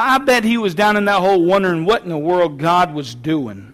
I 0.02 0.18
bet 0.18 0.44
he 0.44 0.58
was 0.58 0.74
down 0.74 0.98
in 0.98 1.06
that 1.06 1.20
hole 1.20 1.44
wondering 1.44 1.86
what 1.86 2.04
in 2.04 2.10
the 2.10 2.18
world 2.18 2.58
God 2.58 2.94
was 2.94 3.14
doing. 3.14 3.74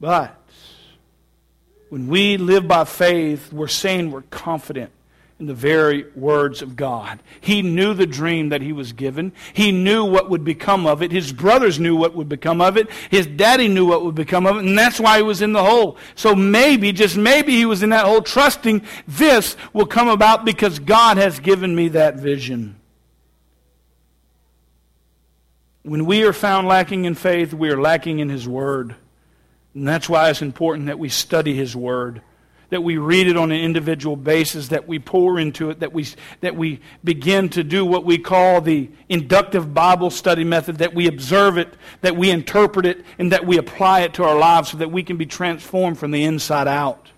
But 0.00 0.36
when 1.90 2.08
we 2.08 2.38
live 2.38 2.66
by 2.66 2.84
faith, 2.84 3.52
we're 3.52 3.68
saying 3.68 4.10
we're 4.10 4.22
confident 4.22 4.90
in 5.38 5.46
the 5.46 5.54
very 5.54 6.06
words 6.14 6.62
of 6.62 6.74
God. 6.74 7.20
He 7.40 7.60
knew 7.60 7.92
the 7.94 8.06
dream 8.06 8.48
that 8.48 8.62
he 8.62 8.72
was 8.72 8.92
given. 8.92 9.32
He 9.52 9.72
knew 9.72 10.04
what 10.04 10.30
would 10.30 10.42
become 10.42 10.86
of 10.86 11.02
it. 11.02 11.12
His 11.12 11.32
brothers 11.32 11.78
knew 11.78 11.94
what 11.94 12.14
would 12.14 12.28
become 12.28 12.60
of 12.60 12.76
it. 12.76 12.88
His 13.10 13.26
daddy 13.26 13.68
knew 13.68 13.84
what 13.84 14.04
would 14.04 14.14
become 14.14 14.46
of 14.46 14.56
it. 14.56 14.64
And 14.64 14.78
that's 14.78 14.98
why 14.98 15.18
he 15.18 15.22
was 15.22 15.42
in 15.42 15.52
the 15.52 15.62
hole. 15.62 15.98
So 16.14 16.34
maybe, 16.34 16.92
just 16.92 17.16
maybe, 17.16 17.52
he 17.52 17.66
was 17.66 17.82
in 17.82 17.90
that 17.90 18.06
hole 18.06 18.22
trusting 18.22 18.82
this 19.06 19.56
will 19.72 19.86
come 19.86 20.08
about 20.08 20.44
because 20.44 20.78
God 20.78 21.18
has 21.18 21.40
given 21.40 21.74
me 21.74 21.88
that 21.88 22.16
vision. 22.16 22.76
When 25.82 26.06
we 26.06 26.22
are 26.22 26.32
found 26.32 26.68
lacking 26.68 27.06
in 27.06 27.14
faith, 27.14 27.52
we 27.52 27.70
are 27.70 27.80
lacking 27.80 28.20
in 28.20 28.28
His 28.28 28.46
Word. 28.46 28.94
And 29.74 29.88
that's 29.88 30.08
why 30.08 30.30
it's 30.30 30.42
important 30.42 30.86
that 30.86 30.98
we 30.98 31.08
study 31.08 31.54
His 31.54 31.74
Word, 31.74 32.22
that 32.70 32.82
we 32.82 32.98
read 32.98 33.26
it 33.26 33.36
on 33.36 33.50
an 33.50 33.60
individual 33.60 34.14
basis, 34.14 34.68
that 34.68 34.86
we 34.86 35.00
pour 35.00 35.40
into 35.40 35.70
it, 35.70 35.80
that 35.80 35.92
we, 35.92 36.06
that 36.40 36.54
we 36.54 36.80
begin 37.02 37.48
to 37.50 37.64
do 37.64 37.84
what 37.84 38.04
we 38.04 38.16
call 38.16 38.60
the 38.60 38.90
inductive 39.08 39.74
Bible 39.74 40.10
study 40.10 40.44
method, 40.44 40.78
that 40.78 40.94
we 40.94 41.08
observe 41.08 41.58
it, 41.58 41.74
that 42.02 42.16
we 42.16 42.30
interpret 42.30 42.86
it, 42.86 43.04
and 43.18 43.32
that 43.32 43.44
we 43.44 43.58
apply 43.58 44.02
it 44.02 44.14
to 44.14 44.24
our 44.24 44.38
lives 44.38 44.70
so 44.70 44.76
that 44.76 44.92
we 44.92 45.02
can 45.02 45.16
be 45.16 45.26
transformed 45.26 45.98
from 45.98 46.12
the 46.12 46.22
inside 46.22 46.68
out. 46.68 47.08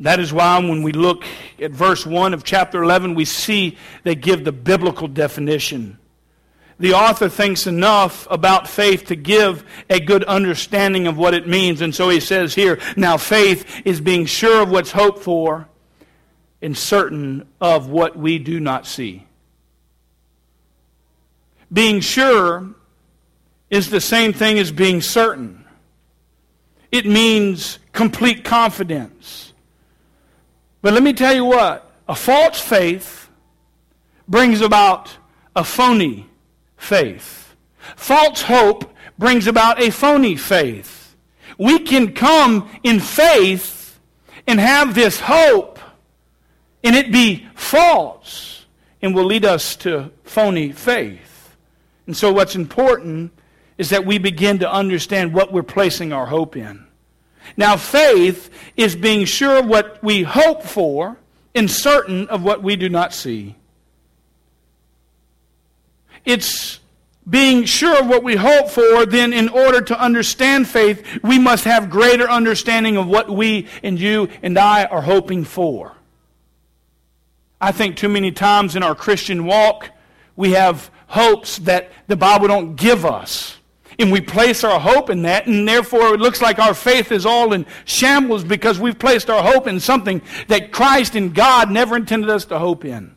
That 0.00 0.20
is 0.20 0.32
why 0.34 0.58
when 0.58 0.82
we 0.82 0.92
look 0.92 1.24
at 1.58 1.70
verse 1.70 2.04
1 2.04 2.34
of 2.34 2.44
chapter 2.44 2.82
11, 2.82 3.14
we 3.14 3.24
see 3.24 3.78
they 4.02 4.16
give 4.16 4.44
the 4.44 4.52
biblical 4.52 5.08
definition 5.08 5.98
the 6.78 6.94
author 6.94 7.28
thinks 7.28 7.66
enough 7.66 8.26
about 8.30 8.68
faith 8.68 9.06
to 9.06 9.16
give 9.16 9.64
a 9.88 10.00
good 10.00 10.24
understanding 10.24 11.06
of 11.06 11.16
what 11.16 11.34
it 11.34 11.46
means. 11.46 11.80
And 11.80 11.94
so 11.94 12.08
he 12.08 12.20
says 12.20 12.54
here, 12.54 12.78
now 12.96 13.16
faith 13.16 13.82
is 13.84 14.00
being 14.00 14.26
sure 14.26 14.62
of 14.62 14.70
what's 14.70 14.92
hoped 14.92 15.20
for 15.20 15.68
and 16.60 16.76
certain 16.76 17.46
of 17.60 17.88
what 17.88 18.16
we 18.16 18.38
do 18.38 18.58
not 18.58 18.86
see. 18.86 19.26
Being 21.72 22.00
sure 22.00 22.74
is 23.70 23.90
the 23.90 24.00
same 24.00 24.32
thing 24.32 24.58
as 24.58 24.72
being 24.72 25.00
certain. 25.00 25.64
It 26.90 27.06
means 27.06 27.78
complete 27.92 28.44
confidence. 28.44 29.52
But 30.82 30.92
let 30.92 31.02
me 31.02 31.12
tell 31.12 31.34
you 31.34 31.44
what 31.44 31.90
a 32.08 32.14
false 32.14 32.60
faith 32.60 33.28
brings 34.28 34.60
about 34.60 35.16
a 35.56 35.64
phony 35.64 36.28
faith. 36.84 37.56
False 37.96 38.42
hope 38.42 38.94
brings 39.18 39.46
about 39.46 39.80
a 39.80 39.90
phony 39.90 40.36
faith. 40.36 41.16
We 41.58 41.80
can 41.80 42.14
come 42.14 42.68
in 42.82 43.00
faith 43.00 43.98
and 44.46 44.60
have 44.60 44.94
this 44.94 45.20
hope, 45.20 45.78
and 46.82 46.94
it 46.94 47.10
be 47.10 47.46
false, 47.54 48.66
and 49.00 49.14
will 49.14 49.24
lead 49.24 49.44
us 49.44 49.76
to 49.76 50.10
phony 50.24 50.72
faith. 50.72 51.56
And 52.06 52.16
so, 52.16 52.32
what's 52.32 52.54
important 52.54 53.32
is 53.78 53.90
that 53.90 54.04
we 54.04 54.18
begin 54.18 54.58
to 54.58 54.70
understand 54.70 55.32
what 55.32 55.52
we're 55.52 55.62
placing 55.62 56.12
our 56.12 56.26
hope 56.26 56.56
in. 56.56 56.86
Now, 57.56 57.76
faith 57.76 58.50
is 58.76 58.94
being 58.94 59.24
sure 59.24 59.58
of 59.58 59.66
what 59.66 60.02
we 60.02 60.22
hope 60.22 60.62
for 60.62 61.18
and 61.54 61.70
certain 61.70 62.28
of 62.28 62.42
what 62.42 62.62
we 62.62 62.76
do 62.76 62.88
not 62.88 63.12
see. 63.12 63.56
It's 66.24 66.80
being 67.28 67.64
sure 67.64 68.00
of 68.00 68.06
what 68.06 68.22
we 68.22 68.36
hope 68.36 68.68
for, 68.68 69.06
then 69.06 69.32
in 69.32 69.48
order 69.48 69.80
to 69.80 69.98
understand 69.98 70.68
faith, 70.68 71.20
we 71.22 71.38
must 71.38 71.64
have 71.64 71.88
greater 71.88 72.28
understanding 72.28 72.96
of 72.96 73.06
what 73.06 73.30
we 73.30 73.66
and 73.82 73.98
you 73.98 74.28
and 74.42 74.58
I 74.58 74.84
are 74.84 75.02
hoping 75.02 75.44
for. 75.44 75.92
I 77.60 77.72
think 77.72 77.96
too 77.96 78.10
many 78.10 78.30
times 78.30 78.76
in 78.76 78.82
our 78.82 78.94
Christian 78.94 79.46
walk, 79.46 79.90
we 80.36 80.50
have 80.52 80.90
hopes 81.06 81.58
that 81.60 81.90
the 82.08 82.16
Bible 82.16 82.48
don't 82.48 82.76
give 82.76 83.06
us. 83.06 83.56
And 83.98 84.10
we 84.10 84.20
place 84.20 84.64
our 84.64 84.80
hope 84.80 85.08
in 85.08 85.22
that, 85.22 85.46
and 85.46 85.68
therefore 85.68 86.14
it 86.14 86.20
looks 86.20 86.42
like 86.42 86.58
our 86.58 86.74
faith 86.74 87.12
is 87.12 87.24
all 87.24 87.52
in 87.52 87.64
shambles 87.84 88.42
because 88.42 88.80
we've 88.80 88.98
placed 88.98 89.30
our 89.30 89.42
hope 89.42 89.68
in 89.68 89.78
something 89.78 90.20
that 90.48 90.72
Christ 90.72 91.14
and 91.14 91.32
God 91.32 91.70
never 91.70 91.94
intended 91.96 92.28
us 92.28 92.44
to 92.46 92.58
hope 92.58 92.84
in. 92.84 93.14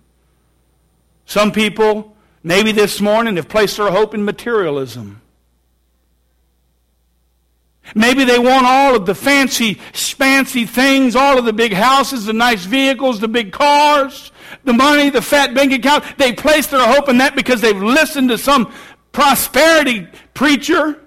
Some 1.25 1.51
people 1.51 2.15
maybe 2.43 2.71
this 2.71 3.01
morning 3.01 3.35
have 3.35 3.49
placed 3.49 3.77
their 3.77 3.91
hope 3.91 4.13
in 4.13 4.23
materialism. 4.23 5.21
Maybe 7.95 8.25
they 8.25 8.39
want 8.39 8.65
all 8.65 8.95
of 8.95 9.05
the 9.05 9.15
fancy, 9.15 9.75
fancy 9.93 10.65
things, 10.65 11.15
all 11.15 11.37
of 11.37 11.45
the 11.45 11.53
big 11.53 11.73
houses, 11.73 12.25
the 12.25 12.33
nice 12.33 12.65
vehicles, 12.65 13.19
the 13.19 13.29
big 13.29 13.51
cars, 13.51 14.31
the 14.65 14.73
money, 14.73 15.09
the 15.09 15.21
fat 15.21 15.53
bank 15.53 15.71
account. 15.71 16.03
They 16.17 16.33
place 16.33 16.67
their 16.67 16.85
hope 16.85 17.07
in 17.07 17.19
that 17.19 17.35
because 17.35 17.61
they've 17.61 17.81
listened 17.81 18.29
to 18.29 18.37
some 18.37 18.73
prosperity 19.13 20.07
preacher 20.33 21.01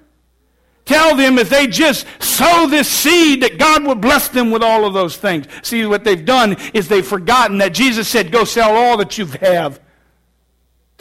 tell 0.90 1.14
them 1.14 1.38
if 1.38 1.48
they 1.48 1.68
just 1.68 2.04
sow 2.20 2.66
this 2.66 2.88
seed 2.88 3.42
that 3.42 3.58
God 3.58 3.84
will 3.84 3.94
bless 3.94 4.28
them 4.28 4.50
with 4.50 4.62
all 4.62 4.84
of 4.84 4.92
those 4.92 5.16
things. 5.16 5.46
See, 5.62 5.86
what 5.86 6.02
they've 6.02 6.24
done 6.24 6.56
is 6.74 6.88
they've 6.88 7.06
forgotten 7.06 7.58
that 7.58 7.72
Jesus 7.72 8.08
said, 8.08 8.32
Go 8.32 8.44
sell 8.44 8.74
all 8.76 8.96
that 8.96 9.16
you 9.16 9.26
have 9.26 9.80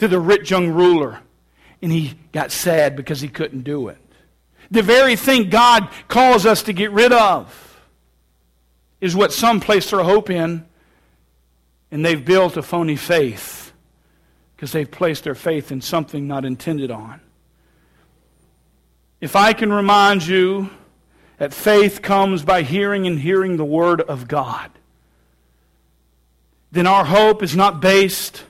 to 0.00 0.08
the 0.08 0.18
rich 0.18 0.50
young 0.50 0.70
ruler. 0.70 1.20
And 1.80 1.92
he 1.92 2.14
got 2.32 2.50
sad 2.50 2.96
because 2.96 3.20
he 3.20 3.28
couldn't 3.28 3.62
do 3.62 3.88
it. 3.88 3.98
The 4.70 4.82
very 4.82 5.14
thing 5.16 5.50
God 5.50 5.88
calls 6.08 6.46
us 6.46 6.64
to 6.64 6.72
get 6.72 6.90
rid 6.90 7.12
of. 7.12 7.66
is 9.00 9.16
what 9.16 9.32
some 9.32 9.60
place 9.60 9.90
their 9.90 10.02
hope 10.02 10.28
in, 10.28 10.66
and 11.90 12.04
they've 12.04 12.22
built 12.22 12.56
a 12.58 12.62
phony 12.62 12.96
faith 12.96 13.72
because 14.54 14.72
they've 14.72 14.90
placed 14.90 15.24
their 15.24 15.34
faith 15.34 15.72
in 15.72 15.80
something 15.80 16.26
not 16.26 16.44
intended 16.44 16.90
on. 16.90 17.20
If 19.20 19.36
I 19.36 19.54
can 19.54 19.72
remind 19.72 20.26
you 20.26 20.68
that 21.38 21.54
faith 21.54 22.02
comes 22.02 22.42
by 22.42 22.62
hearing 22.62 23.06
and 23.06 23.18
hearing 23.18 23.56
the 23.56 23.64
Word 23.64 24.02
of 24.02 24.28
God, 24.28 24.70
then 26.70 26.86
our 26.86 27.06
hope 27.06 27.42
is 27.42 27.56
not 27.56 27.80
based 27.80 28.44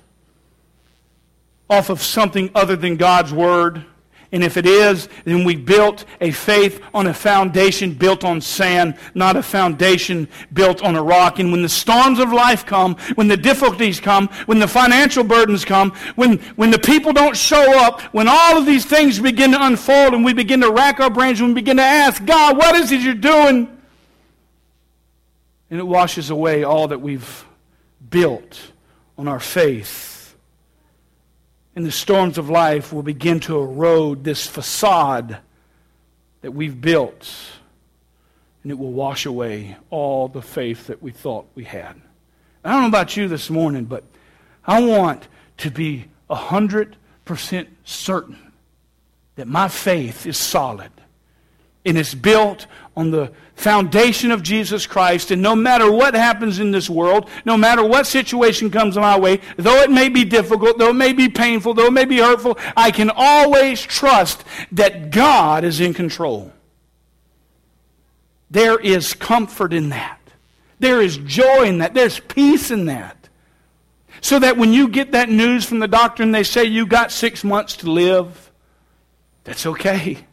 off 1.70 1.88
of 1.88 2.02
something 2.02 2.50
other 2.54 2.76
than 2.76 2.96
God's 2.96 3.32
Word. 3.32 3.86
And 4.32 4.44
if 4.44 4.56
it 4.56 4.66
is, 4.66 5.08
then 5.24 5.44
we 5.44 5.56
built 5.56 6.04
a 6.20 6.30
faith 6.30 6.80
on 6.94 7.08
a 7.08 7.14
foundation 7.14 7.94
built 7.94 8.22
on 8.22 8.40
sand, 8.40 8.96
not 9.12 9.36
a 9.36 9.42
foundation 9.42 10.28
built 10.52 10.82
on 10.82 10.94
a 10.94 11.02
rock. 11.02 11.40
And 11.40 11.50
when 11.50 11.62
the 11.62 11.68
storms 11.68 12.20
of 12.20 12.32
life 12.32 12.64
come, 12.64 12.94
when 13.16 13.26
the 13.26 13.36
difficulties 13.36 13.98
come, 13.98 14.28
when 14.46 14.60
the 14.60 14.68
financial 14.68 15.24
burdens 15.24 15.64
come, 15.64 15.90
when, 16.14 16.38
when 16.54 16.70
the 16.70 16.78
people 16.78 17.12
don't 17.12 17.36
show 17.36 17.80
up, 17.80 18.02
when 18.12 18.28
all 18.28 18.56
of 18.56 18.66
these 18.66 18.84
things 18.84 19.18
begin 19.18 19.50
to 19.50 19.64
unfold 19.64 20.14
and 20.14 20.24
we 20.24 20.32
begin 20.32 20.60
to 20.60 20.70
rack 20.70 21.00
our 21.00 21.10
brains 21.10 21.40
and 21.40 21.48
we 21.48 21.54
begin 21.54 21.78
to 21.78 21.82
ask, 21.82 22.24
God, 22.24 22.56
what 22.56 22.76
is 22.76 22.92
it 22.92 23.00
you're 23.00 23.14
doing? 23.14 23.66
And 25.70 25.80
it 25.80 25.86
washes 25.86 26.30
away 26.30 26.62
all 26.62 26.88
that 26.88 27.00
we've 27.00 27.44
built 28.10 28.60
on 29.18 29.26
our 29.26 29.40
faith 29.40 30.19
and 31.74 31.86
the 31.86 31.92
storms 31.92 32.38
of 32.38 32.50
life 32.50 32.92
will 32.92 33.02
begin 33.02 33.40
to 33.40 33.58
erode 33.58 34.24
this 34.24 34.46
facade 34.46 35.38
that 36.42 36.52
we've 36.52 36.80
built, 36.80 37.32
and 38.62 38.72
it 38.72 38.78
will 38.78 38.92
wash 38.92 39.26
away 39.26 39.76
all 39.90 40.28
the 40.28 40.42
faith 40.42 40.86
that 40.88 41.02
we 41.02 41.12
thought 41.12 41.46
we 41.54 41.64
had. 41.64 42.00
I 42.64 42.72
don't 42.72 42.82
know 42.82 42.88
about 42.88 43.16
you 43.16 43.28
this 43.28 43.48
morning, 43.50 43.84
but 43.84 44.04
I 44.64 44.82
want 44.82 45.28
to 45.58 45.70
be 45.70 46.06
100% 46.28 47.66
certain 47.84 48.52
that 49.36 49.48
my 49.48 49.68
faith 49.68 50.26
is 50.26 50.36
solid 50.36 50.92
and 51.84 51.96
it's 51.96 52.14
built 52.14 52.66
on 52.96 53.10
the 53.10 53.32
foundation 53.54 54.30
of 54.30 54.42
Jesus 54.42 54.86
Christ. 54.86 55.30
And 55.30 55.42
no 55.42 55.54
matter 55.54 55.90
what 55.90 56.14
happens 56.14 56.58
in 56.58 56.70
this 56.70 56.90
world, 56.90 57.28
no 57.44 57.56
matter 57.56 57.84
what 57.84 58.06
situation 58.06 58.70
comes 58.70 58.96
my 58.96 59.18
way, 59.18 59.40
though 59.56 59.80
it 59.82 59.90
may 59.90 60.08
be 60.08 60.24
difficult, 60.24 60.78
though 60.78 60.90
it 60.90 60.94
may 60.94 61.12
be 61.12 61.28
painful, 61.28 61.74
though 61.74 61.86
it 61.86 61.92
may 61.92 62.04
be 62.04 62.18
hurtful, 62.18 62.58
I 62.76 62.90
can 62.90 63.10
always 63.14 63.80
trust 63.80 64.44
that 64.72 65.10
God 65.10 65.64
is 65.64 65.80
in 65.80 65.94
control. 65.94 66.52
There 68.50 68.78
is 68.78 69.14
comfort 69.14 69.72
in 69.72 69.90
that. 69.90 70.18
There 70.80 71.00
is 71.00 71.18
joy 71.18 71.64
in 71.64 71.78
that. 71.78 71.94
There's 71.94 72.20
peace 72.20 72.70
in 72.70 72.86
that. 72.86 73.16
So 74.22 74.38
that 74.38 74.56
when 74.56 74.72
you 74.72 74.88
get 74.88 75.12
that 75.12 75.30
news 75.30 75.64
from 75.64 75.78
the 75.78 75.88
doctor 75.88 76.22
and 76.22 76.34
they 76.34 76.42
say 76.42 76.64
you 76.64 76.86
got 76.86 77.12
six 77.12 77.44
months 77.44 77.76
to 77.76 77.90
live, 77.90 78.50
that's 79.44 79.64
okay. 79.64 80.26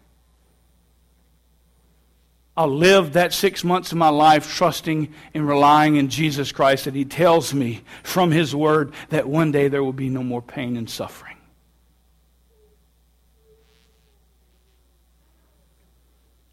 I'll 2.58 2.68
live 2.68 3.14
that 3.14 3.34
six 3.34 3.64
months 3.64 3.92
of 3.92 4.00
my 4.00 4.10
life 4.10 4.52
trusting 4.56 5.14
and 5.36 5.48
relying 5.48 5.98
in 5.98 6.10
Jesus 6.10 6.52
Christ 6.52 6.86
that 6.86 6.96
He 6.96 7.06
tells 7.06 7.54
me 7.54 7.84
from 8.02 8.32
His 8.32 8.56
Word 8.56 8.94
that 9.10 9.30
one 9.30 9.52
day 9.52 9.68
there 9.68 9.84
will 9.84 9.94
be 9.94 10.10
no 10.10 10.24
more 10.24 10.42
pain 10.42 10.76
and 10.76 10.90
suffering. 10.90 11.38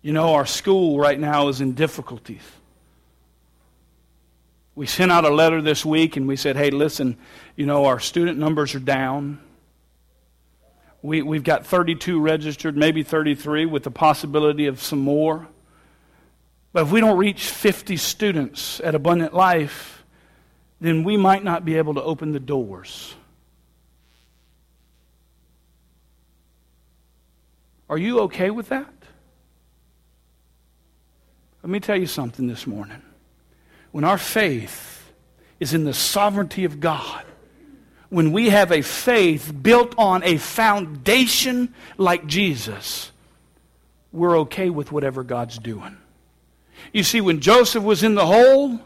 You 0.03 0.13
know, 0.13 0.35
our 0.35 0.45
school 0.45 0.99
right 0.99 1.19
now 1.19 1.49
is 1.49 1.63
in 1.63 1.73
difficulties. 1.73 2.43
We 4.75 4.87
sent 4.87 5.11
out 5.11 5.25
a 5.25 5.31
letter 5.31 5.63
this 5.63 5.87
week 5.87 6.19
and 6.19 6.29
we 6.29 6.37
said, 6.37 6.57
hey, 6.57 6.71
listen, 6.71 7.17
you 7.57 7.65
know, 7.65 7.87
our 7.87 7.99
student 7.99 8.39
numbers 8.39 8.75
are 8.75 8.81
down. 8.81 9.39
We, 11.01 11.23
we've 11.23 11.45
got 11.45 11.65
32 11.65 12.21
registered, 12.21 12.77
maybe 12.77 13.03
33, 13.03 13.65
with 13.65 13.85
the 13.85 13.91
possibility 13.91 14.67
of 14.67 14.83
some 14.83 14.99
more. 14.99 15.49
But 16.75 16.87
if 16.87 16.91
we 16.91 17.01
don't 17.01 17.17
reach 17.17 17.47
50 17.47 17.97
students 17.97 18.81
at 18.81 18.97
Abundant 18.97 19.33
Life, 19.33 20.05
then 20.81 21.05
we 21.05 21.17
might 21.17 21.45
not 21.45 21.65
be 21.65 21.77
able 21.77 21.95
to 21.95 22.03
open 22.03 22.33
the 22.33 22.41
doors. 22.41 23.15
Are 27.89 27.97
you 27.97 28.23
okay 28.23 28.51
with 28.51 28.71
that? 28.71 28.93
Let 31.63 31.71
me 31.71 31.79
tell 31.79 31.97
you 31.97 32.09
something 32.09 32.49
this 32.49 32.67
morning. 32.67 33.01
When 33.93 34.03
our 34.03 34.19
faith 34.19 35.13
is 35.61 35.75
in 35.75 35.85
the 35.85 35.95
sovereignty 35.95 36.65
of 36.65 36.81
God, 36.81 37.25
when 38.09 38.33
we 38.33 38.51
have 38.51 38.73
a 38.73 38.83
faith 38.83 39.55
built 39.63 39.95
on 39.97 40.25
a 40.25 40.39
foundation 40.39 41.73
like 41.99 42.27
Jesus, 42.27 43.13
we're 44.11 44.41
okay 44.41 44.71
with 44.71 44.91
whatever 44.91 45.23
God's 45.23 45.57
doing. 45.57 45.99
You 46.93 47.03
see, 47.03 47.21
when 47.21 47.41
Joseph 47.41 47.83
was 47.83 48.03
in 48.03 48.15
the 48.15 48.27
hole, 48.27 48.81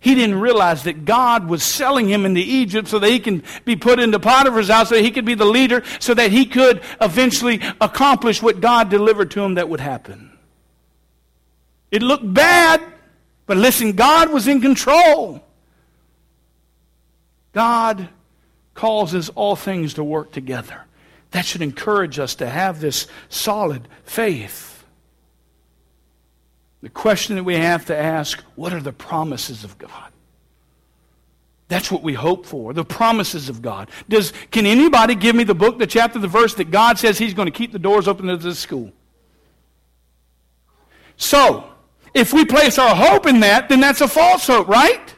he 0.00 0.14
didn't 0.14 0.38
realize 0.38 0.82
that 0.82 1.06
God 1.06 1.48
was 1.48 1.62
selling 1.62 2.08
him 2.08 2.26
into 2.26 2.40
Egypt 2.40 2.88
so 2.88 2.98
that 2.98 3.08
he 3.08 3.20
can 3.20 3.42
be 3.64 3.74
put 3.74 3.98
into 3.98 4.18
Potiphar's 4.18 4.68
house, 4.68 4.90
so 4.90 4.96
that 4.96 5.02
he 5.02 5.10
could 5.10 5.24
be 5.24 5.34
the 5.34 5.46
leader, 5.46 5.82
so 5.98 6.12
that 6.12 6.30
he 6.30 6.44
could 6.44 6.82
eventually 7.00 7.62
accomplish 7.80 8.42
what 8.42 8.60
God 8.60 8.90
delivered 8.90 9.30
to 9.30 9.42
him 9.42 9.54
that 9.54 9.68
would 9.68 9.80
happen. 9.80 10.30
It 11.90 12.02
looked 12.02 12.34
bad, 12.34 12.82
but 13.46 13.56
listen, 13.56 13.92
God 13.92 14.30
was 14.30 14.46
in 14.46 14.60
control. 14.60 15.42
God 17.52 18.08
causes 18.74 19.30
all 19.30 19.56
things 19.56 19.94
to 19.94 20.04
work 20.04 20.32
together. 20.32 20.82
That 21.30 21.46
should 21.46 21.62
encourage 21.62 22.18
us 22.18 22.34
to 22.36 22.48
have 22.48 22.80
this 22.80 23.06
solid 23.28 23.88
faith. 24.04 24.73
The 26.84 26.90
question 26.90 27.36
that 27.36 27.44
we 27.44 27.56
have 27.56 27.86
to 27.86 27.96
ask 27.96 28.38
what 28.56 28.74
are 28.74 28.80
the 28.80 28.92
promises 28.92 29.64
of 29.64 29.78
God? 29.78 30.12
That's 31.68 31.90
what 31.90 32.02
we 32.02 32.12
hope 32.12 32.44
for, 32.44 32.74
the 32.74 32.84
promises 32.84 33.48
of 33.48 33.62
God. 33.62 33.90
Does, 34.06 34.34
can 34.50 34.66
anybody 34.66 35.14
give 35.14 35.34
me 35.34 35.44
the 35.44 35.54
book, 35.54 35.78
the 35.78 35.86
chapter, 35.86 36.18
the 36.18 36.28
verse 36.28 36.52
that 36.56 36.70
God 36.70 36.98
says 36.98 37.16
He's 37.16 37.32
going 37.32 37.46
to 37.46 37.58
keep 37.58 37.72
the 37.72 37.78
doors 37.78 38.06
open 38.06 38.26
to 38.26 38.36
this 38.36 38.58
school? 38.58 38.92
So, 41.16 41.72
if 42.12 42.34
we 42.34 42.44
place 42.44 42.78
our 42.78 42.94
hope 42.94 43.26
in 43.26 43.40
that, 43.40 43.70
then 43.70 43.80
that's 43.80 44.02
a 44.02 44.08
false 44.08 44.46
hope, 44.46 44.68
right? 44.68 45.14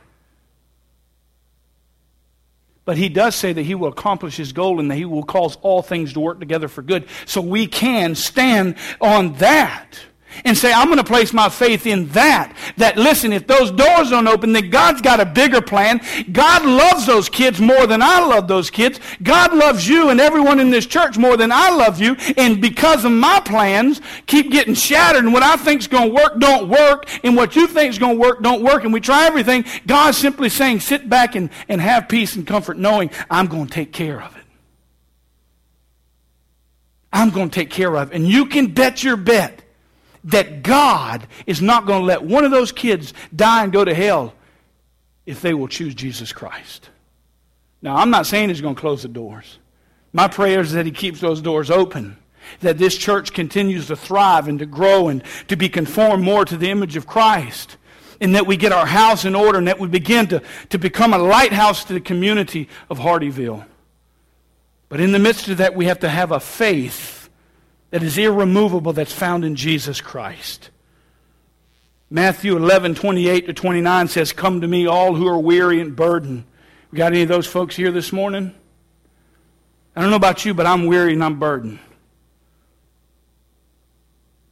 But 2.85 2.97
he 2.97 3.09
does 3.09 3.35
say 3.35 3.53
that 3.53 3.65
he 3.65 3.75
will 3.75 3.89
accomplish 3.89 4.37
his 4.37 4.53
goal 4.53 4.79
and 4.79 4.89
that 4.89 4.97
he 4.97 5.05
will 5.05 5.25
cause 5.25 5.57
all 5.63 5.83
things 5.83 6.13
to 6.13 6.21
work 6.21 6.39
together 6.39 6.69
for 6.69 6.83
good. 6.83 7.09
So 7.25 7.41
we 7.41 7.67
can 7.67 8.15
stand 8.15 8.77
on 9.01 9.33
that 9.39 9.99
and 10.45 10.57
say, 10.57 10.73
I'm 10.73 10.87
going 10.87 10.99
to 10.99 11.05
place 11.05 11.33
my 11.33 11.49
faith 11.49 11.87
in 11.87 12.09
that. 12.09 12.55
That, 12.77 12.97
listen, 12.97 13.33
if 13.33 13.47
those 13.47 13.71
doors 13.71 14.11
don't 14.11 14.29
open, 14.29 14.53
then 14.53 14.71
God's 14.71 15.03
got 15.03 15.21
a 15.21 15.27
bigger 15.27 15.61
plan. 15.61 16.01
God 16.33 16.65
loves 16.65 17.07
those 17.07 17.29
kids 17.29 17.61
more 17.61 17.87
than 17.87 18.03
I 18.03 18.21
love 18.21 18.49
those 18.49 18.71
kids. 18.71 19.01
God 19.23 19.55
loves 19.55 19.89
you 19.89 20.11
and 20.11 20.21
everyone 20.21 20.61
in 20.61 20.71
this 20.71 20.87
church 20.87 21.19
more 21.19 21.37
than 21.37 21.53
I 21.53 21.71
love 21.71 22.01
you. 22.01 22.17
And 22.37 22.61
because 22.61 23.05
of 23.05 23.13
my 23.13 23.41
plans, 23.41 24.01
keep 24.27 24.51
getting 24.51 24.75
shattered. 24.75 25.25
And 25.25 25.33
what 25.33 25.43
I 25.43 25.57
think's 25.57 25.87
going 25.87 26.09
to 26.09 26.15
work 26.15 26.39
don't 26.39 26.69
work. 26.69 27.07
And 27.25 27.37
what 27.37 27.57
you 27.57 27.67
think's 27.67 27.99
going 27.99 28.17
to 28.17 28.21
work 28.21 28.43
don't 28.43 28.63
work. 28.63 28.85
And 28.85 28.93
we 28.93 29.01
try 29.01 29.27
everything. 29.27 29.65
God's 29.87 30.19
simply 30.19 30.49
saying, 30.49 30.81
sit 30.81 31.09
back 31.09 31.35
and, 31.35 31.51
and 31.69 31.81
have 31.81 32.09
peace 32.09 32.37
and 32.37 32.47
comfort 32.47 32.79
knowing 32.79 33.11
I'm 33.31 33.47
going 33.47 33.67
to 33.67 33.73
take 33.73 33.93
care 33.93 34.23
of 34.23 34.37
it. 34.37 34.43
I'm 37.13 37.31
going 37.31 37.49
to 37.49 37.55
take 37.55 37.71
care 37.71 37.97
of 37.97 38.11
it. 38.11 38.15
And 38.15 38.29
you 38.29 38.47
can 38.47 38.75
bet 38.75 39.03
your 39.03 39.17
bet 39.17 39.63
that 40.27 40.63
God 40.63 41.27
is 41.47 41.63
not 41.63 41.87
going 41.87 42.01
to 42.01 42.07
let 42.07 42.23
one 42.23 42.45
of 42.45 42.51
those 42.51 42.73
kids 42.73 43.15
die 43.35 43.65
and 43.65 43.73
go 43.73 43.85
to 43.85 43.95
hell 43.95 44.35
if 45.25 45.41
they 45.41 45.55
will 45.55 45.69
choose 45.69 45.95
Jesus 45.95 46.33
Christ. 46.33 46.91
Now, 47.81 47.97
I'm 47.97 48.11
not 48.11 48.27
saying 48.27 48.49
He's 48.49 48.61
going 48.61 48.75
to 48.75 48.81
close 48.81 49.03
the 49.03 49.09
doors. 49.09 49.59
My 50.13 50.29
prayer 50.29 50.61
is 50.61 50.73
that 50.73 50.87
He 50.87 50.93
keeps 50.93 51.21
those 51.21 51.41
doors 51.41 51.71
open, 51.71 52.17
that 52.61 52.79
this 52.79 52.97
church 52.97 53.33
continues 53.33 53.87
to 53.87 53.97
thrive 53.97 54.49
and 54.49 54.59
to 54.59 54.67
grow 54.67 55.09
and 55.09 55.23
to 55.49 55.57
be 55.57 55.69
conformed 55.69 56.25
more 56.25 56.45
to 56.45 56.57
the 56.57 56.71
image 56.71 56.97
of 56.97 57.07
Christ, 57.07 57.77
and 58.21 58.35
that 58.35 58.47
we 58.47 58.57
get 58.57 58.73
our 58.73 58.87
house 58.87 59.25
in 59.25 59.35
order 59.35 59.59
and 59.59 59.69
that 59.69 59.79
we 59.79 59.89
begin 59.89 60.27
to, 60.29 60.43
to 60.71 60.79
become 60.79 61.13
a 61.13 61.19
lighthouse 61.19 61.85
to 61.85 61.93
the 61.93 62.01
community 62.01 62.69
of 62.91 62.99
Hardeeville. 62.99 63.65
But 64.89 65.01
in 65.01 65.13
the 65.13 65.19
midst 65.19 65.49
of 65.49 65.59
that, 65.59 65.77
we 65.77 65.87
have 65.87 66.01
to 66.01 66.09
have 66.09 66.33
a 66.33 66.41
faith 66.41 67.16
that 67.97 68.03
is 68.03 68.19
irremovable 68.19 68.93
that's 68.93 69.11
found 69.11 69.43
in 69.43 69.57
Jesus 69.57 70.03
Christ. 70.03 70.69
Matthew 72.11 72.55
11, 72.55 72.95
28 72.95 73.47
to 73.47 73.55
29 73.55 74.09
says, 74.09 74.35
Come 74.35 74.61
to 74.61 74.69
me, 74.69 74.87
all 74.87 75.15
who 75.15 75.27
are 75.27 75.39
weary 75.39 75.81
and 75.81 75.97
burdened. 75.97 76.45
We 76.91 76.99
got 76.99 77.13
any 77.15 77.23
of 77.23 77.29
those 77.29 77.47
folks 77.47 77.75
here 77.75 77.91
this 77.91 78.13
morning? 78.13 78.55
I 79.97 80.03
don't 80.03 80.11
know 80.11 80.17
about 80.17 80.45
you, 80.45 80.53
but 80.53 80.67
I'm 80.67 80.85
weary 80.85 81.15
and 81.15 81.25
I'm 81.25 81.39
burdened. 81.39 81.79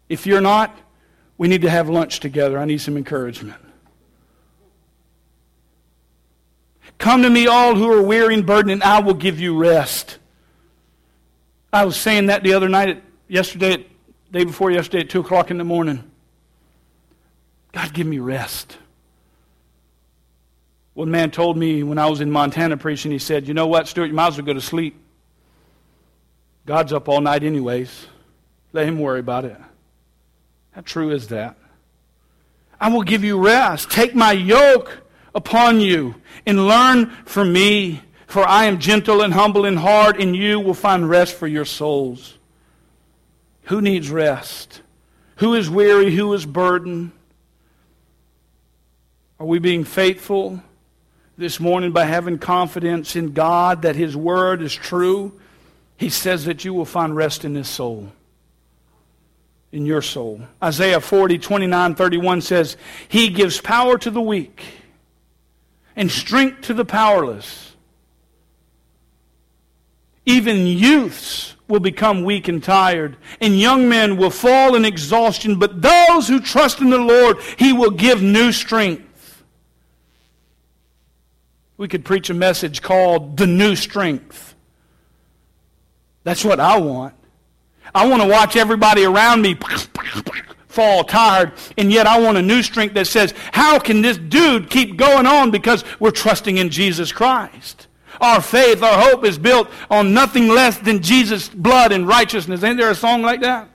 If 0.09 0.27
you're 0.27 0.41
not, 0.41 0.75
we 1.37 1.47
need 1.47 1.61
to 1.61 1.71
have 1.71 1.91
lunch 1.91 2.21
together. 2.21 2.59
I 2.59 2.65
need 2.65 2.81
some 2.81 2.97
encouragement. 2.97 3.61
Come 6.97 7.21
to 7.25 7.29
me, 7.29 7.47
all 7.47 7.75
who 7.75 7.93
are 7.93 8.01
weary 8.01 8.33
and 8.33 8.47
burdened, 8.47 8.73
and 8.73 8.83
I 8.83 9.01
will 9.01 9.13
give 9.13 9.39
you 9.39 9.55
rest. 9.55 10.17
I 11.75 11.85
was 11.85 11.99
saying 11.99 12.29
that 12.29 12.43
the 12.43 12.55
other 12.55 12.71
night 12.71 12.89
at 12.89 13.03
yesterday, 13.29 13.87
day 14.31 14.45
before 14.45 14.71
yesterday 14.71 15.01
at 15.01 15.11
2 15.11 15.21
o'clock 15.21 15.51
in 15.51 15.59
the 15.59 15.65
morning. 15.65 16.11
God, 17.73 17.93
give 17.93 18.07
me 18.07 18.19
rest. 18.19 18.77
One 20.95 21.11
man 21.11 21.33
told 21.33 21.57
me 21.57 21.83
when 21.83 21.99
I 21.99 22.07
was 22.07 22.21
in 22.21 22.31
Montana 22.31 22.77
preaching, 22.77 23.11
he 23.11 23.19
said, 23.19 23.49
You 23.49 23.55
know 23.55 23.67
what, 23.67 23.89
Stuart, 23.89 24.07
you 24.07 24.13
might 24.13 24.29
as 24.29 24.37
well 24.37 24.47
go 24.47 24.53
to 24.53 24.61
sleep. 24.61 24.97
God's 26.67 26.93
up 26.93 27.09
all 27.09 27.21
night, 27.21 27.43
anyways. 27.43 28.07
Let 28.73 28.87
him 28.87 28.99
worry 28.99 29.21
about 29.21 29.45
it. 29.45 29.57
How 30.73 30.81
true 30.81 31.11
is 31.11 31.29
that? 31.29 31.57
I 32.81 32.89
will 32.89 33.03
give 33.03 33.25
you 33.25 33.39
rest. 33.39 33.91
Take 33.91 34.15
my 34.15 34.33
yoke 34.33 34.99
upon 35.35 35.81
you 35.81 36.15
and 36.47 36.67
learn 36.67 37.11
from 37.25 37.53
me, 37.53 38.03
for 38.27 38.47
I 38.47 38.65
am 38.65 38.79
gentle 38.79 39.21
and 39.21 39.33
humble 39.35 39.65
in 39.65 39.77
heart, 39.77 40.21
and 40.21 40.35
you 40.35 40.61
will 40.61 40.75
find 40.75 41.09
rest 41.09 41.35
for 41.35 41.47
your 41.47 41.65
souls. 41.65 42.39
Who 43.65 43.81
needs 43.81 44.11
rest? 44.11 44.83
Who 45.37 45.55
is 45.55 45.69
weary? 45.69 46.15
Who 46.15 46.33
is 46.35 46.47
burdened? 46.47 47.13
Are 49.41 49.47
we 49.47 49.59
being 49.59 49.85
faithful 49.85 50.63
this 51.37 51.59
morning 51.59 51.93
by 51.93 52.05
having 52.05 52.39
confidence 52.39 53.17
in 53.17 53.33
God 53.33 53.83
that 53.83 53.97
His 53.97 54.17
Word 54.17 54.63
is 54.63 54.75
true? 54.75 55.39
He 55.97 56.09
says 56.09 56.45
that 56.45 56.65
you 56.65 56.75
will 56.75 56.85
find 56.85 57.17
rest 57.17 57.45
in 57.45 57.55
His 57.55 57.69
soul 57.69 58.13
in 59.75 59.85
your 59.85 60.03
soul. 60.03 60.41
Isaiah 60.63 61.01
40, 61.01 61.39
29, 61.39 61.97
31 61.97 62.41
says, 62.43 62.77
He 63.09 63.31
gives 63.31 63.61
power 63.61 63.99
to 63.99 64.11
the 64.11 64.21
weak 64.21 64.63
and 65.97 66.11
strength 66.11 66.63
to 66.63 66.75
the 66.75 66.85
powerless. 66.85 67.75
Even 70.25 70.65
youths 70.65 71.54
will 71.67 71.81
become 71.81 72.25
weak 72.25 72.49
and 72.49 72.63
tired, 72.63 73.17
and 73.41 73.59
young 73.59 73.89
men 73.89 74.17
will 74.17 74.31
fall 74.31 74.75
in 74.75 74.85
exhaustion, 74.85 75.59
but 75.59 75.81
those 75.81 76.29
who 76.29 76.41
trust 76.41 76.81
in 76.81 76.91
the 76.91 76.99
Lord, 76.99 77.39
He 77.59 77.73
will 77.73 77.91
give 77.91 78.23
new 78.23 78.53
strength. 78.53 79.43
We 81.77 81.89
could 81.89 82.05
preach 82.05 82.31
a 82.31 82.35
message 82.35 82.83
called 82.83 83.37
The 83.37 83.47
New 83.47 83.77
Strength. 83.77 84.55
That's 86.23 86.45
what 86.45 86.61
I 86.61 86.79
want. 86.79 87.15
I 87.95 88.07
want 88.07 88.23
to 88.23 88.29
watch 88.29 88.57
everybody 88.57 89.05
around 89.05 89.43
me 89.43 89.57
fall 90.69 91.05
tired, 91.05 91.53
and 91.79 91.93
yet 91.93 92.07
I 92.07 92.21
want 92.21 92.37
a 92.37 92.43
new 92.43 92.63
strength 92.63 92.95
that 92.95 93.07
says, 93.07 93.33
How 93.53 93.79
can 93.79 94.03
this 94.03 94.19
dude 94.19 94.71
keep 94.71 94.97
going 94.97 95.27
on 95.27 95.51
because 95.51 95.85
we're 95.99 96.11
trusting 96.11 96.59
in 96.59 96.71
Jesus 96.71 97.13
Christ? 97.13 97.87
Our 98.21 98.41
faith, 98.41 98.83
our 98.83 99.01
hope 99.01 99.25
is 99.25 99.39
built 99.39 99.69
on 99.91 100.15
nothing 100.15 100.49
less 100.49 100.79
than 100.79 101.03
Jesus' 101.03 101.49
blood 101.49 101.93
and 101.93 102.07
righteousness. 102.07 102.63
Ain't 102.63 102.79
there 102.79 102.91
a 102.91 102.95
song 102.95 103.23
like 103.23 103.41
that? 103.41 103.69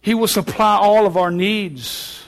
He 0.00 0.12
will 0.12 0.28
supply 0.28 0.76
all 0.76 1.06
of 1.06 1.16
our 1.16 1.30
needs. 1.30 2.22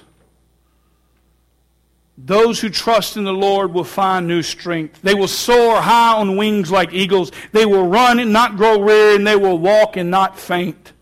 Those 2.18 2.58
who 2.60 2.70
trust 2.70 3.18
in 3.18 3.24
the 3.24 3.32
Lord 3.32 3.74
will 3.74 3.84
find 3.84 4.26
new 4.26 4.42
strength. 4.42 5.02
They 5.02 5.12
will 5.12 5.28
soar 5.28 5.82
high 5.82 6.14
on 6.14 6.38
wings 6.38 6.70
like 6.70 6.94
eagles. 6.94 7.30
They 7.52 7.66
will 7.66 7.86
run 7.86 8.18
and 8.18 8.32
not 8.32 8.56
grow 8.56 8.78
weary, 8.78 9.16
and 9.16 9.26
they 9.26 9.36
will 9.36 9.58
walk 9.58 9.98
and 9.98 10.10
not 10.10 10.38
faint. 10.38 10.94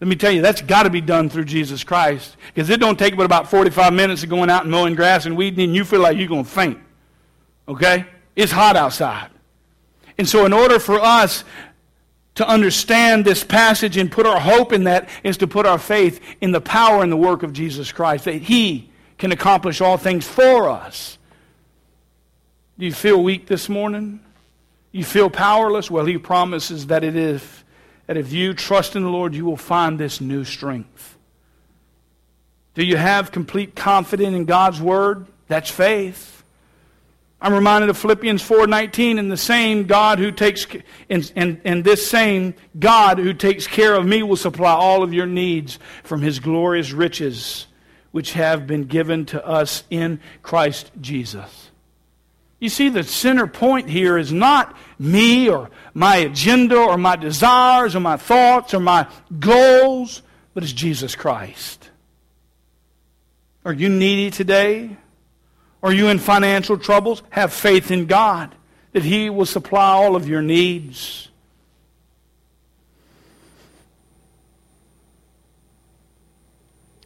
Let 0.00 0.08
me 0.08 0.16
tell 0.16 0.30
you, 0.30 0.42
that's 0.42 0.60
got 0.60 0.82
to 0.82 0.90
be 0.90 1.00
done 1.00 1.30
through 1.30 1.46
Jesus 1.46 1.82
Christ. 1.82 2.36
Because 2.54 2.68
it 2.68 2.80
don't 2.80 2.98
take 2.98 3.16
but 3.16 3.24
about 3.24 3.50
45 3.50 3.94
minutes 3.94 4.22
of 4.22 4.28
going 4.28 4.50
out 4.50 4.62
and 4.62 4.70
mowing 4.70 4.94
grass 4.94 5.24
and 5.24 5.36
weeding, 5.36 5.64
and 5.64 5.74
you 5.74 5.84
feel 5.84 6.00
like 6.00 6.18
you're 6.18 6.28
going 6.28 6.44
to 6.44 6.50
faint. 6.50 6.78
Okay? 7.66 8.06
It's 8.34 8.52
hot 8.52 8.76
outside. 8.76 9.30
And 10.18 10.28
so, 10.28 10.44
in 10.44 10.52
order 10.52 10.78
for 10.78 11.00
us 11.00 11.44
to 12.34 12.46
understand 12.46 13.24
this 13.24 13.42
passage 13.42 13.96
and 13.96 14.12
put 14.12 14.26
our 14.26 14.38
hope 14.38 14.72
in 14.72 14.84
that 14.84 15.08
is 15.22 15.38
to 15.38 15.46
put 15.46 15.64
our 15.64 15.78
faith 15.78 16.20
in 16.42 16.52
the 16.52 16.60
power 16.60 17.02
and 17.02 17.10
the 17.10 17.16
work 17.16 17.42
of 17.42 17.54
Jesus 17.54 17.90
Christ, 17.90 18.26
that 18.26 18.34
He 18.42 18.90
can 19.16 19.32
accomplish 19.32 19.80
all 19.80 19.96
things 19.96 20.26
for 20.26 20.68
us. 20.68 21.16
Do 22.78 22.84
you 22.84 22.92
feel 22.92 23.22
weak 23.22 23.46
this 23.46 23.70
morning? 23.70 24.20
You 24.92 25.04
feel 25.04 25.30
powerless? 25.30 25.90
Well, 25.90 26.04
He 26.04 26.18
promises 26.18 26.88
that 26.88 27.02
it 27.02 27.16
is 27.16 27.64
that 28.06 28.16
if 28.16 28.32
you 28.32 28.54
trust 28.54 28.96
in 28.96 29.02
the 29.02 29.10
Lord, 29.10 29.34
you 29.34 29.44
will 29.44 29.56
find 29.56 29.98
this 29.98 30.20
new 30.20 30.44
strength. 30.44 31.18
Do 32.74 32.84
you 32.84 32.96
have 32.96 33.32
complete 33.32 33.74
confidence 33.74 34.34
in 34.34 34.44
God's 34.44 34.80
word? 34.80 35.26
That's 35.48 35.70
faith. 35.70 36.36
I'm 37.40 37.52
reminded 37.52 37.90
of 37.90 37.98
Philippians 37.98 38.42
4:19 38.42 39.18
and 39.18 39.30
the 39.30 39.36
same 39.36 39.84
God 39.84 40.18
who 40.18 40.30
takes 40.30 40.66
and, 41.10 41.30
and, 41.36 41.60
and 41.64 41.84
this 41.84 42.08
same 42.08 42.54
God 42.78 43.18
who 43.18 43.34
takes 43.34 43.66
care 43.66 43.94
of 43.94 44.06
me 44.06 44.22
will 44.22 44.36
supply 44.36 44.72
all 44.72 45.02
of 45.02 45.12
your 45.12 45.26
needs 45.26 45.78
from 46.02 46.22
his 46.22 46.38
glorious 46.38 46.92
riches 46.92 47.66
which 48.10 48.32
have 48.32 48.66
been 48.66 48.84
given 48.84 49.26
to 49.26 49.46
us 49.46 49.84
in 49.90 50.20
Christ 50.42 50.90
Jesus. 51.00 51.65
You 52.58 52.68
see 52.70 52.88
the 52.88 53.02
center 53.02 53.46
point 53.46 53.88
here 53.88 54.16
is 54.16 54.32
not 54.32 54.74
me 54.98 55.48
or 55.48 55.70
my 55.92 56.16
agenda 56.16 56.78
or 56.78 56.96
my 56.96 57.16
desires 57.16 57.94
or 57.94 58.00
my 58.00 58.16
thoughts 58.16 58.72
or 58.72 58.80
my 58.80 59.06
goals, 59.38 60.22
but 60.54 60.62
it's 60.62 60.72
Jesus 60.72 61.14
Christ. 61.14 61.90
Are 63.64 63.72
you 63.72 63.88
needy 63.88 64.30
today? 64.30 64.96
Are 65.82 65.92
you 65.92 66.08
in 66.08 66.18
financial 66.18 66.78
troubles? 66.78 67.22
Have 67.30 67.52
faith 67.52 67.90
in 67.90 68.06
God 68.06 68.54
that 68.92 69.02
He 69.02 69.28
will 69.28 69.44
supply 69.44 69.90
all 69.90 70.16
of 70.16 70.26
your 70.26 70.40
needs. 70.40 71.28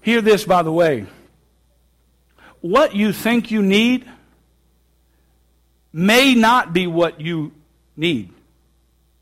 Hear 0.03 0.21
this, 0.21 0.45
by 0.45 0.63
the 0.63 0.73
way. 0.73 1.07
What 2.61 2.95
you 2.95 3.13
think 3.13 3.51
you 3.51 3.63
need 3.63 4.07
may 5.93 6.35
not 6.35 6.73
be 6.73 6.87
what 6.87 7.21
you 7.21 7.53
need. 7.97 8.33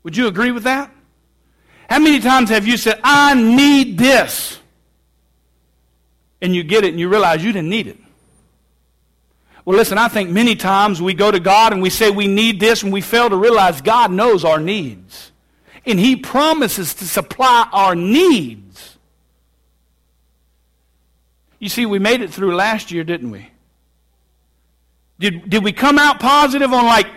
Would 0.03 0.15
you 0.15 0.27
agree 0.27 0.51
with 0.51 0.63
that? 0.63 0.91
How 1.89 1.99
many 1.99 2.19
times 2.19 2.49
have 2.49 2.67
you 2.67 2.77
said, 2.77 2.99
I 3.03 3.33
need 3.33 3.97
this? 3.97 4.59
And 6.41 6.55
you 6.55 6.63
get 6.63 6.83
it 6.83 6.89
and 6.89 6.99
you 6.99 7.09
realize 7.09 7.43
you 7.43 7.51
didn't 7.51 7.69
need 7.69 7.87
it. 7.87 7.97
Well, 9.65 9.77
listen, 9.77 9.97
I 9.97 10.07
think 10.07 10.29
many 10.29 10.55
times 10.55 11.01
we 11.01 11.13
go 11.13 11.29
to 11.29 11.39
God 11.39 11.73
and 11.73 11.81
we 11.81 11.89
say 11.89 12.09
we 12.09 12.27
need 12.27 12.59
this 12.59 12.81
and 12.81 12.93
we 12.93 13.01
fail 13.01 13.29
to 13.29 13.35
realize 13.35 13.81
God 13.81 14.11
knows 14.11 14.45
our 14.45 14.59
needs. 14.59 15.31
And 15.85 15.99
He 15.99 16.15
promises 16.15 16.93
to 16.95 17.05
supply 17.05 17.67
our 17.71 17.95
needs. 17.95 18.97
You 21.59 21.69
see, 21.69 21.85
we 21.85 21.99
made 21.99 22.21
it 22.21 22.31
through 22.31 22.55
last 22.55 22.91
year, 22.91 23.03
didn't 23.03 23.31
we? 23.31 23.49
Did, 25.19 25.49
did 25.49 25.63
we 25.63 25.73
come 25.73 25.99
out 25.99 26.19
positive 26.19 26.73
on 26.73 26.85
like, 26.85 27.07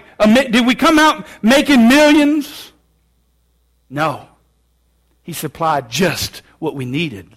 did 0.51 0.67
we 0.67 0.75
come 0.75 0.99
out 0.99 1.27
making 1.41 1.89
millions? 1.89 2.73
No. 3.89 4.29
He 5.23 5.33
supplied 5.33 5.89
just 5.89 6.43
what 6.59 6.75
we 6.75 6.85
needed. 6.85 7.29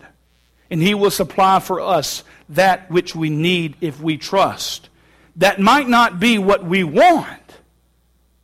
And 0.70 0.82
He 0.82 0.96
will 0.96 1.12
supply 1.12 1.60
for 1.60 1.80
us 1.80 2.24
that 2.50 2.90
which 2.90 3.16
we 3.16 3.30
need 3.30 3.76
if 3.82 4.02
we 4.02 4.18
trust 4.18 4.90
that 5.38 5.60
might 5.60 5.88
not 5.88 6.20
be 6.20 6.38
what 6.38 6.64
we 6.64 6.84
want. 6.84 7.42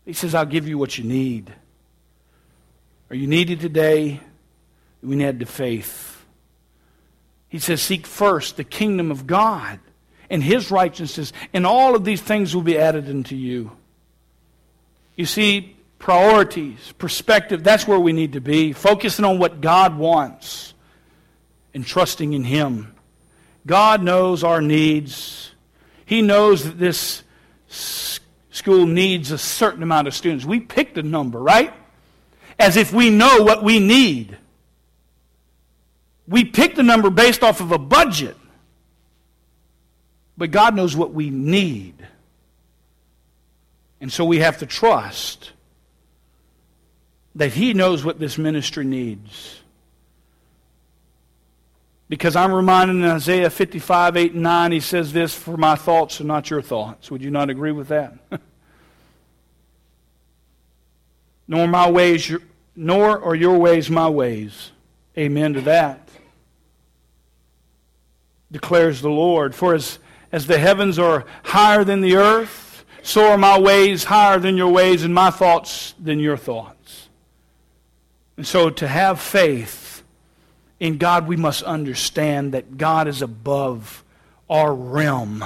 He 0.05 0.13
says, 0.13 0.35
I'll 0.35 0.45
give 0.45 0.67
you 0.67 0.77
what 0.77 0.97
you 0.97 1.03
need. 1.03 1.53
Are 3.09 3.15
you 3.15 3.27
needed 3.27 3.59
today? 3.59 4.19
We 5.01 5.15
need 5.15 5.39
the 5.39 5.45
faith. 5.45 6.23
He 7.47 7.59
says, 7.59 7.81
Seek 7.81 8.05
first 8.05 8.57
the 8.57 8.63
kingdom 8.63 9.11
of 9.11 9.27
God 9.27 9.79
and 10.31 10.41
his 10.41 10.71
righteousness, 10.71 11.33
and 11.53 11.67
all 11.67 11.93
of 11.93 12.05
these 12.05 12.21
things 12.21 12.55
will 12.55 12.63
be 12.63 12.77
added 12.77 13.07
unto 13.09 13.35
you. 13.35 13.71
You 15.15 15.25
see, 15.25 15.75
priorities, 15.99 16.93
perspective, 16.97 17.63
that's 17.63 17.85
where 17.85 17.99
we 17.99 18.13
need 18.13 18.33
to 18.33 18.41
be. 18.41 18.71
Focusing 18.71 19.25
on 19.25 19.37
what 19.37 19.61
God 19.61 19.97
wants 19.97 20.73
and 21.73 21.85
trusting 21.85 22.31
in 22.33 22.45
him. 22.45 22.95
God 23.67 24.01
knows 24.01 24.43
our 24.43 24.61
needs. 24.61 25.51
He 26.05 26.21
knows 26.21 26.63
that 26.63 26.79
this 26.79 27.23
school 27.67 28.85
needs 28.85 29.31
a 29.31 29.37
certain 29.37 29.83
amount 29.83 30.07
of 30.07 30.15
students. 30.15 30.45
We 30.45 30.61
picked 30.61 30.97
a 30.97 31.03
number, 31.03 31.39
right? 31.39 31.73
As 32.57 32.77
if 32.77 32.93
we 32.93 33.09
know 33.09 33.43
what 33.43 33.63
we 33.63 33.79
need. 33.79 34.37
We 36.25 36.45
picked 36.45 36.77
a 36.77 36.83
number 36.83 37.09
based 37.09 37.43
off 37.43 37.59
of 37.59 37.73
a 37.73 37.77
budget. 37.77 38.37
But 40.37 40.51
God 40.51 40.75
knows 40.75 40.95
what 40.95 41.13
we 41.13 41.29
need. 41.29 41.95
And 43.99 44.11
so 44.11 44.25
we 44.25 44.39
have 44.39 44.57
to 44.59 44.65
trust 44.65 45.51
that 47.35 47.53
He 47.53 47.73
knows 47.73 48.03
what 48.03 48.19
this 48.19 48.37
ministry 48.37 48.85
needs. 48.85 49.61
Because 52.09 52.35
I'm 52.35 52.51
reminded 52.51 52.97
in 52.97 53.05
Isaiah 53.05 53.49
55, 53.49 54.17
8, 54.17 54.33
and 54.33 54.43
9, 54.43 54.71
he 54.73 54.79
says 54.81 55.13
this, 55.13 55.33
For 55.33 55.55
my 55.55 55.75
thoughts 55.75 56.19
are 56.19 56.25
not 56.25 56.49
your 56.49 56.61
thoughts. 56.61 57.09
Would 57.09 57.21
you 57.21 57.31
not 57.31 57.49
agree 57.49 57.71
with 57.71 57.87
that? 57.87 58.13
nor 61.47 61.67
my 61.67 61.89
ways, 61.89 62.29
your, 62.29 62.41
nor 62.75 63.23
are 63.23 63.35
your 63.35 63.57
ways 63.57 63.89
my 63.89 64.09
ways. 64.09 64.71
Amen 65.17 65.53
to 65.53 65.61
that. 65.61 66.09
Declares 68.51 69.01
the 69.01 69.09
Lord. 69.09 69.55
For 69.55 69.73
as, 69.75 69.97
as 70.31 70.47
the 70.47 70.57
heavens 70.57 70.97
are 70.97 71.25
higher 71.43 71.83
than 71.83 72.01
the 72.01 72.15
earth, 72.15 72.85
so 73.03 73.31
are 73.31 73.37
my 73.37 73.59
ways 73.59 74.05
higher 74.05 74.39
than 74.39 74.57
your 74.57 74.71
ways, 74.71 75.03
and 75.03 75.13
my 75.13 75.29
thoughts 75.29 75.93
than 75.99 76.19
your 76.19 76.37
thoughts. 76.37 77.09
And 78.37 78.47
so 78.47 78.69
to 78.69 78.87
have 78.87 79.19
faith 79.19 80.03
in 80.79 80.97
God, 80.97 81.27
we 81.27 81.35
must 81.35 81.63
understand 81.63 82.53
that 82.53 82.77
God 82.77 83.07
is 83.07 83.21
above 83.21 84.03
our 84.49 84.73
realm 84.73 85.45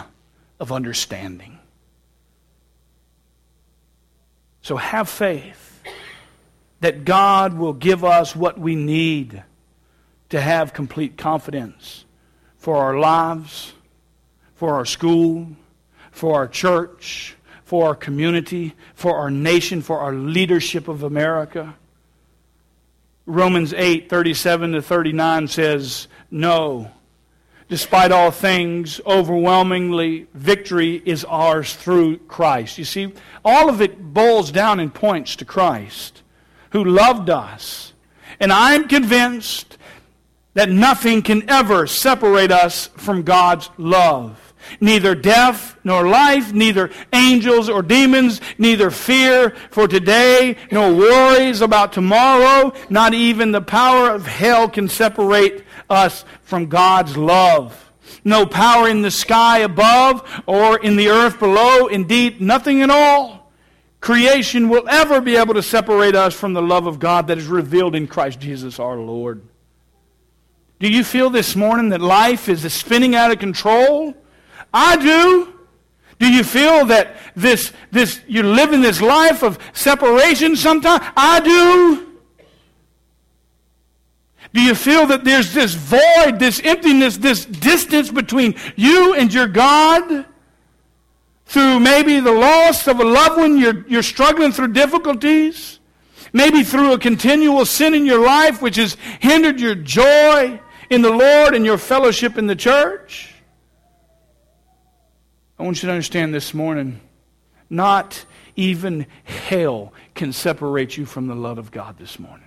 of 0.60 0.71
understanding. 0.71 1.60
So 4.62 4.78
have 4.78 5.10
faith 5.10 5.84
that 6.80 7.06
God 7.06 7.58
will 7.58 7.74
give 7.74 8.04
us 8.04 8.36
what 8.36 8.60
we 8.60 8.76
need 8.76 9.43
to 10.30 10.41
have 10.41 10.74
complete 10.74 11.17
confidence 11.17 12.06
for 12.58 12.78
our 12.78 12.98
lives, 12.98 13.74
for 14.56 14.74
our 14.76 14.86
school, 14.86 15.48
for 16.12 16.36
our 16.36 16.48
church, 16.48 17.36
for 17.63 17.88
our 17.88 17.96
community, 17.96 18.74
for 18.94 19.18
our 19.18 19.32
nation, 19.32 19.82
for 19.82 20.00
our 20.00 20.13
leadership 20.13 20.88
of 20.88 21.04
America. 21.04 21.76
Romans 23.26 23.74
8, 23.74 24.10
37 24.10 24.74
to 24.74 24.82
39 24.82 25.48
says, 25.48 26.08
No. 26.30 26.91
Despite 27.68 28.12
all 28.12 28.30
things, 28.30 29.02
overwhelmingly, 29.08 30.28
victory 30.36 31.02
is 31.04 31.26
ours 31.26 31.74
through 31.74 32.20
Christ. 32.20 32.78
You 32.78 32.86
see, 32.86 33.12
all 33.44 33.70
of 33.70 33.82
it 33.82 34.13
boils 34.13 34.52
down 34.52 34.80
and 34.80 34.94
points 34.94 35.36
to 35.38 35.46
Christ, 35.46 36.22
who 36.70 36.84
loved 36.84 37.32
us. 37.32 37.94
And 38.39 38.54
I'm 38.54 38.88
convinced 38.88 39.80
that 40.54 40.70
nothing 40.70 41.24
can 41.24 41.50
ever 41.50 41.88
separate 41.88 42.52
us 42.52 42.88
from 42.96 43.24
God's 43.24 43.72
love. 43.78 44.45
Neither 44.80 45.15
death 45.15 45.78
nor 45.84 46.08
life, 46.08 46.54
neither 46.54 46.91
angels 47.13 47.69
or 47.69 47.82
demons, 47.82 48.41
neither 48.58 48.91
fear 48.91 49.51
for 49.71 49.88
today 49.88 50.58
nor 50.71 50.93
worries 50.93 51.62
about 51.62 51.93
tomorrow, 51.93 52.73
not 52.89 53.13
even 53.13 53.51
the 53.51 53.62
power 53.62 54.12
of 54.12 54.25
hell 54.25 54.69
can 54.69 54.89
separate 54.89 55.63
us 55.89 56.25
from 56.43 56.67
God's 56.67 57.15
love. 57.15 57.82
No 58.23 58.45
power 58.45 58.88
in 58.88 59.01
the 59.01 59.12
sky 59.12 59.60
above 59.60 60.28
or 60.47 60.80
in 60.80 60.95
the 60.95 61.10
earth 61.10 61.39
below, 61.39 61.88
indeed, 61.88 62.41
nothing 62.41 62.82
at 62.82 62.89
all. 62.89 63.51
Creation 64.01 64.69
will 64.69 64.88
ever 64.88 65.21
be 65.21 65.36
able 65.36 65.56
to 65.56 65.63
separate 65.63 66.15
us 66.15 66.34
from 66.34 66.54
the 66.54 66.62
love 66.62 66.86
of 66.86 66.99
God 66.99 67.28
that 67.28 67.38
is 67.38 67.47
revealed 67.47 67.95
in 67.95 68.08
Christ 68.08 68.39
Jesus 68.39 68.80
our 68.80 68.97
Lord. 68.97 69.41
Do 70.80 70.89
you 70.89 71.04
feel 71.04 71.30
this 71.30 71.56
morning 71.56 71.89
that 71.89 72.01
life 72.01 72.49
is 72.49 72.71
spinning 72.73 73.15
out 73.15 73.32
of 73.32 73.39
control? 73.39 74.13
I 74.76 74.98
do. 74.98 75.54
Do 76.20 76.30
you 76.30 76.44
feel 76.44 76.86
that 76.88 77.16
this, 77.34 77.72
this, 77.92 78.20
you're 78.28 78.44
living 78.44 78.82
this 78.82 79.02
life 79.02 79.42
of 79.42 79.58
separation 79.74 80.58
sometimes? 80.58 81.02
I 81.16 81.40
do. 81.40 82.18
Do 84.54 84.62
you 84.62 84.76
feel 84.76 85.06
that 85.08 85.24
there's 85.24 85.54
this 85.54 85.74
void, 85.74 86.40
this 86.40 86.62
emptiness, 86.62 87.18
this 87.18 87.46
distance 87.46 88.12
between 88.12 88.56
you 88.76 89.14
and 89.14 89.34
your 89.34 89.48
God? 89.48 90.26
Through 91.46 91.80
maybe 91.80 92.20
the 92.20 92.32
loss 92.32 92.88
of 92.88 93.00
a 93.00 93.04
loved 93.04 93.38
one, 93.38 93.58
you're, 93.58 93.86
you're 93.88 94.04
struggling 94.04 94.52
through 94.52 94.74
difficulties. 94.74 95.80
Maybe 96.34 96.64
through 96.64 96.94
a 96.94 97.00
continual 97.00 97.66
sin 97.66 97.94
in 97.94 98.06
your 98.06 98.26
life, 98.26 98.62
which 98.62 98.76
has 98.76 98.98
hindered 99.22 99.62
your 99.62 99.76
joy 99.76 100.60
in 100.90 101.02
the 101.02 101.12
Lord 101.12 101.56
and 101.56 101.66
your 101.66 101.78
fellowship 101.78 102.38
in 102.38 102.48
the 102.48 102.56
church. 102.56 103.35
I 105.58 105.63
want 105.63 105.82
you 105.82 105.88
to 105.88 105.94
understand 105.94 106.34
this 106.34 106.54
morning 106.54 107.00
not 107.70 108.26
even 108.56 109.08
hell 109.24 109.94
can 110.13 110.34
separate 110.34 110.98
you 110.98 111.06
from 111.06 111.28
the 111.28 111.36
love 111.36 111.58
of 111.58 111.72
God 111.72 111.98
this 111.98 112.20
morning. 112.20 112.46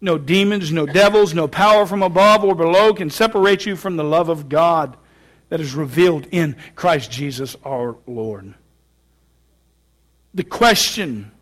No 0.00 0.16
demons, 0.16 0.72
no 0.72 0.86
devils, 0.86 1.34
no 1.34 1.46
power 1.46 1.84
from 1.84 2.02
above 2.02 2.42
or 2.42 2.54
below 2.54 2.94
can 2.94 3.10
separate 3.10 3.66
you 3.66 3.76
from 3.76 3.96
the 3.96 4.04
love 4.04 4.28
of 4.28 4.48
God 4.48 4.96
that 5.50 5.60
is 5.60 5.74
revealed 5.74 6.26
in 6.30 6.56
Christ 6.74 7.10
Jesus 7.10 7.56
our 7.64 7.96
Lord. 8.06 8.54
The 10.32 10.44
question 10.44 11.32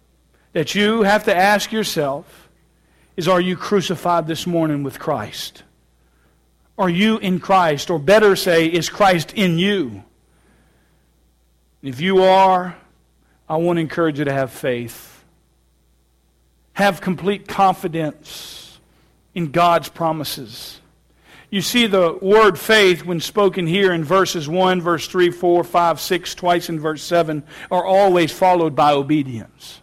that 0.55 0.75
you 0.75 1.03
have 1.03 1.25
to 1.25 1.37
ask 1.37 1.71
yourself 1.71 2.49
is 3.17 3.29
Are 3.29 3.41
you 3.41 3.57
crucified 3.57 4.27
this 4.27 4.47
morning 4.47 4.83
with 4.83 4.99
Christ? 4.99 5.63
Are 6.79 6.89
you 6.89 7.19
in 7.19 7.41
Christ? 7.41 7.91
Or 7.91 7.99
better 7.99 8.37
say, 8.37 8.67
is 8.67 8.89
Christ 8.89 9.35
in 9.35 9.59
you? 9.59 10.05
If 11.83 12.01
you 12.01 12.23
are, 12.23 12.77
I 13.49 13.57
want 13.57 13.79
to 13.79 13.81
encourage 13.81 14.19
you 14.19 14.25
to 14.25 14.33
have 14.33 14.53
faith. 14.53 15.25
Have 16.75 17.01
complete 17.01 17.49
confidence 17.49 18.79
in 19.35 19.51
God's 19.51 19.89
promises. 19.89 20.81
You 21.51 21.63
see 21.63 21.87
the 21.87 22.17
word 22.21 22.59
faith, 22.59 23.05
when 23.05 23.21
spoken 23.21 23.67
here 23.67 23.93
in 23.93 24.05
verses 24.05 24.49
1, 24.49 24.81
verse 24.81 25.09
3, 25.09 25.31
4, 25.31 25.65
5, 25.65 26.01
6, 26.01 26.35
twice 26.35 26.69
in 26.69 26.79
verse 26.79 27.03
7, 27.03 27.43
are 27.71 27.85
always 27.85 28.31
followed 28.31 28.77
by 28.77 28.93
obedience. 28.93 29.81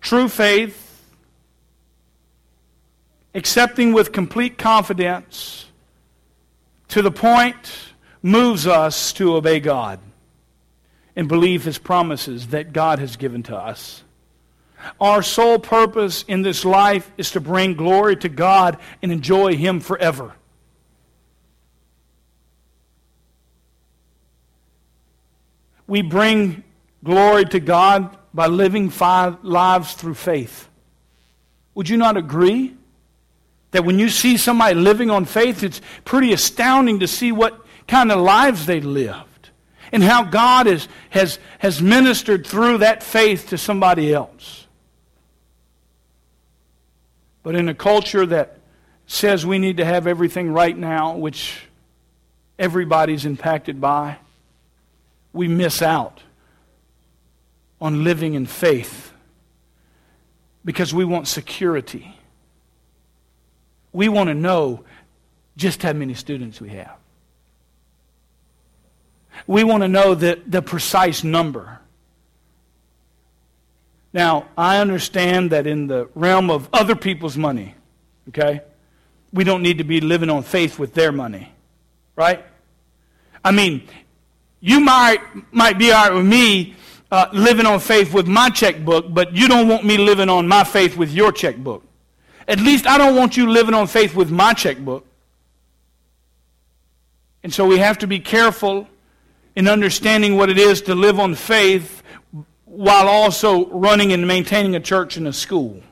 True 0.00 0.28
faith 0.28 0.85
accepting 3.36 3.92
with 3.92 4.12
complete 4.12 4.56
confidence 4.56 5.66
to 6.88 7.02
the 7.02 7.10
point 7.10 7.70
moves 8.22 8.66
us 8.66 9.12
to 9.12 9.36
obey 9.36 9.60
God 9.60 10.00
and 11.14 11.28
believe 11.28 11.62
his 11.62 11.76
promises 11.76 12.48
that 12.48 12.72
God 12.72 12.98
has 12.98 13.16
given 13.16 13.42
to 13.44 13.56
us. 13.56 14.02
Our 15.00 15.22
sole 15.22 15.58
purpose 15.58 16.24
in 16.26 16.42
this 16.42 16.64
life 16.64 17.10
is 17.18 17.30
to 17.32 17.40
bring 17.40 17.74
glory 17.74 18.16
to 18.16 18.30
God 18.30 18.78
and 19.02 19.12
enjoy 19.12 19.54
him 19.54 19.80
forever. 19.80 20.34
We 25.86 26.00
bring 26.00 26.64
glory 27.04 27.44
to 27.46 27.60
God 27.60 28.16
by 28.32 28.46
living 28.46 28.90
lives 29.42 29.92
through 29.92 30.14
faith. 30.14 30.68
Would 31.74 31.90
you 31.90 31.98
not 31.98 32.16
agree? 32.16 32.75
That 33.72 33.84
when 33.84 33.98
you 33.98 34.08
see 34.08 34.36
somebody 34.36 34.74
living 34.74 35.10
on 35.10 35.24
faith, 35.24 35.62
it's 35.62 35.80
pretty 36.04 36.32
astounding 36.32 37.00
to 37.00 37.08
see 37.08 37.32
what 37.32 37.66
kind 37.86 38.10
of 38.10 38.20
lives 38.20 38.66
they 38.66 38.80
lived 38.80 39.50
and 39.92 40.02
how 40.02 40.24
God 40.24 40.66
is, 40.66 40.88
has, 41.10 41.38
has 41.58 41.80
ministered 41.80 42.46
through 42.46 42.78
that 42.78 43.02
faith 43.02 43.48
to 43.48 43.58
somebody 43.58 44.12
else. 44.12 44.66
But 47.42 47.54
in 47.54 47.68
a 47.68 47.74
culture 47.74 48.26
that 48.26 48.58
says 49.06 49.46
we 49.46 49.58
need 49.58 49.76
to 49.76 49.84
have 49.84 50.06
everything 50.06 50.50
right 50.50 50.76
now, 50.76 51.16
which 51.16 51.66
everybody's 52.58 53.24
impacted 53.24 53.80
by, 53.80 54.18
we 55.32 55.46
miss 55.46 55.82
out 55.82 56.22
on 57.80 58.04
living 58.04 58.34
in 58.34 58.46
faith 58.46 59.12
because 60.64 60.92
we 60.92 61.04
want 61.04 61.28
security 61.28 62.15
we 63.96 64.10
want 64.10 64.28
to 64.28 64.34
know 64.34 64.84
just 65.56 65.82
how 65.82 65.94
many 65.94 66.12
students 66.12 66.60
we 66.60 66.68
have. 66.68 66.94
We 69.46 69.64
want 69.64 69.84
to 69.84 69.88
know 69.88 70.14
the, 70.14 70.38
the 70.46 70.60
precise 70.60 71.24
number. 71.24 71.80
Now, 74.12 74.48
I 74.56 74.80
understand 74.80 75.50
that 75.52 75.66
in 75.66 75.86
the 75.86 76.10
realm 76.14 76.50
of 76.50 76.68
other 76.74 76.94
people's 76.94 77.38
money, 77.38 77.74
okay, 78.28 78.60
we 79.32 79.44
don't 79.44 79.62
need 79.62 79.78
to 79.78 79.84
be 79.84 80.02
living 80.02 80.28
on 80.28 80.42
faith 80.42 80.78
with 80.78 80.92
their 80.92 81.10
money, 81.10 81.50
right? 82.16 82.44
I 83.42 83.50
mean, 83.50 83.88
you 84.60 84.80
might, 84.80 85.20
might 85.52 85.78
be 85.78 85.90
all 85.90 86.08
right 86.08 86.14
with 86.14 86.26
me 86.26 86.74
uh, 87.10 87.28
living 87.32 87.64
on 87.64 87.80
faith 87.80 88.12
with 88.12 88.26
my 88.26 88.50
checkbook, 88.50 89.06
but 89.08 89.34
you 89.34 89.48
don't 89.48 89.68
want 89.68 89.86
me 89.86 89.96
living 89.96 90.28
on 90.28 90.46
my 90.46 90.64
faith 90.64 90.98
with 90.98 91.10
your 91.12 91.32
checkbook. 91.32 91.82
At 92.48 92.60
least 92.60 92.86
I 92.86 92.98
don't 92.98 93.16
want 93.16 93.36
you 93.36 93.50
living 93.50 93.74
on 93.74 93.86
faith 93.86 94.14
with 94.14 94.30
my 94.30 94.52
checkbook. 94.52 95.06
And 97.42 97.52
so 97.52 97.66
we 97.66 97.78
have 97.78 97.98
to 97.98 98.06
be 98.06 98.18
careful 98.18 98.88
in 99.54 99.68
understanding 99.68 100.36
what 100.36 100.50
it 100.50 100.58
is 100.58 100.82
to 100.82 100.94
live 100.94 101.18
on 101.18 101.34
faith 101.34 102.02
while 102.64 103.08
also 103.08 103.66
running 103.68 104.12
and 104.12 104.26
maintaining 104.26 104.74
a 104.76 104.80
church 104.80 105.16
and 105.16 105.26
a 105.26 105.32
school. 105.32 105.82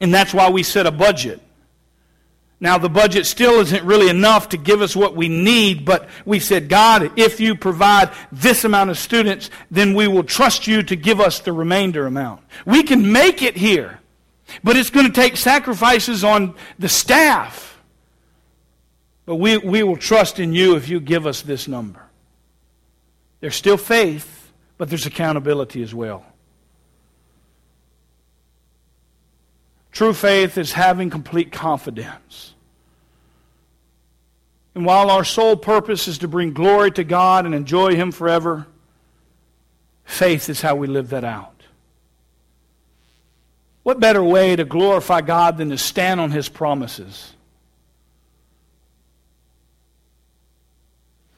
And 0.00 0.12
that's 0.12 0.32
why 0.32 0.50
we 0.50 0.62
set 0.62 0.86
a 0.86 0.90
budget. 0.90 1.40
Now, 2.60 2.78
the 2.78 2.88
budget 2.88 3.26
still 3.26 3.60
isn't 3.60 3.84
really 3.84 4.08
enough 4.08 4.50
to 4.50 4.56
give 4.56 4.80
us 4.80 4.96
what 4.96 5.14
we 5.14 5.28
need, 5.28 5.84
but 5.84 6.08
we 6.24 6.38
said, 6.38 6.68
God, 6.68 7.18
if 7.18 7.40
you 7.40 7.54
provide 7.54 8.10
this 8.32 8.64
amount 8.64 8.90
of 8.90 8.96
students, 8.96 9.50
then 9.70 9.94
we 9.94 10.08
will 10.08 10.24
trust 10.24 10.66
you 10.66 10.82
to 10.84 10.96
give 10.96 11.20
us 11.20 11.40
the 11.40 11.52
remainder 11.52 12.06
amount. 12.06 12.42
We 12.64 12.82
can 12.82 13.12
make 13.12 13.42
it 13.42 13.56
here, 13.56 14.00
but 14.62 14.76
it's 14.76 14.90
going 14.90 15.06
to 15.06 15.12
take 15.12 15.36
sacrifices 15.36 16.24
on 16.24 16.54
the 16.78 16.88
staff. 16.88 17.80
But 19.26 19.36
we, 19.36 19.58
we 19.58 19.82
will 19.82 19.96
trust 19.96 20.38
in 20.38 20.52
you 20.52 20.76
if 20.76 20.88
you 20.88 21.00
give 21.00 21.26
us 21.26 21.42
this 21.42 21.66
number. 21.66 22.02
There's 23.40 23.56
still 23.56 23.76
faith, 23.76 24.52
but 24.76 24.88
there's 24.88 25.06
accountability 25.06 25.82
as 25.82 25.94
well. 25.94 26.24
True 29.92 30.12
faith 30.12 30.58
is 30.58 30.72
having 30.72 31.08
complete 31.08 31.52
confidence 31.52 32.54
and 34.74 34.84
while 34.84 35.10
our 35.10 35.24
sole 35.24 35.56
purpose 35.56 36.08
is 36.08 36.18
to 36.18 36.28
bring 36.28 36.52
glory 36.52 36.90
to 36.92 37.04
God 37.04 37.46
and 37.46 37.54
enjoy 37.54 37.94
Him 37.94 38.10
forever, 38.10 38.66
faith 40.04 40.48
is 40.48 40.60
how 40.60 40.74
we 40.74 40.86
live 40.86 41.10
that 41.10 41.24
out. 41.24 41.53
What 43.84 44.00
better 44.00 44.24
way 44.24 44.56
to 44.56 44.64
glorify 44.64 45.20
God 45.20 45.58
than 45.58 45.70
to 45.70 45.78
stand 45.78 46.20
on 46.20 46.32
His 46.32 46.48
promises? 46.48 47.32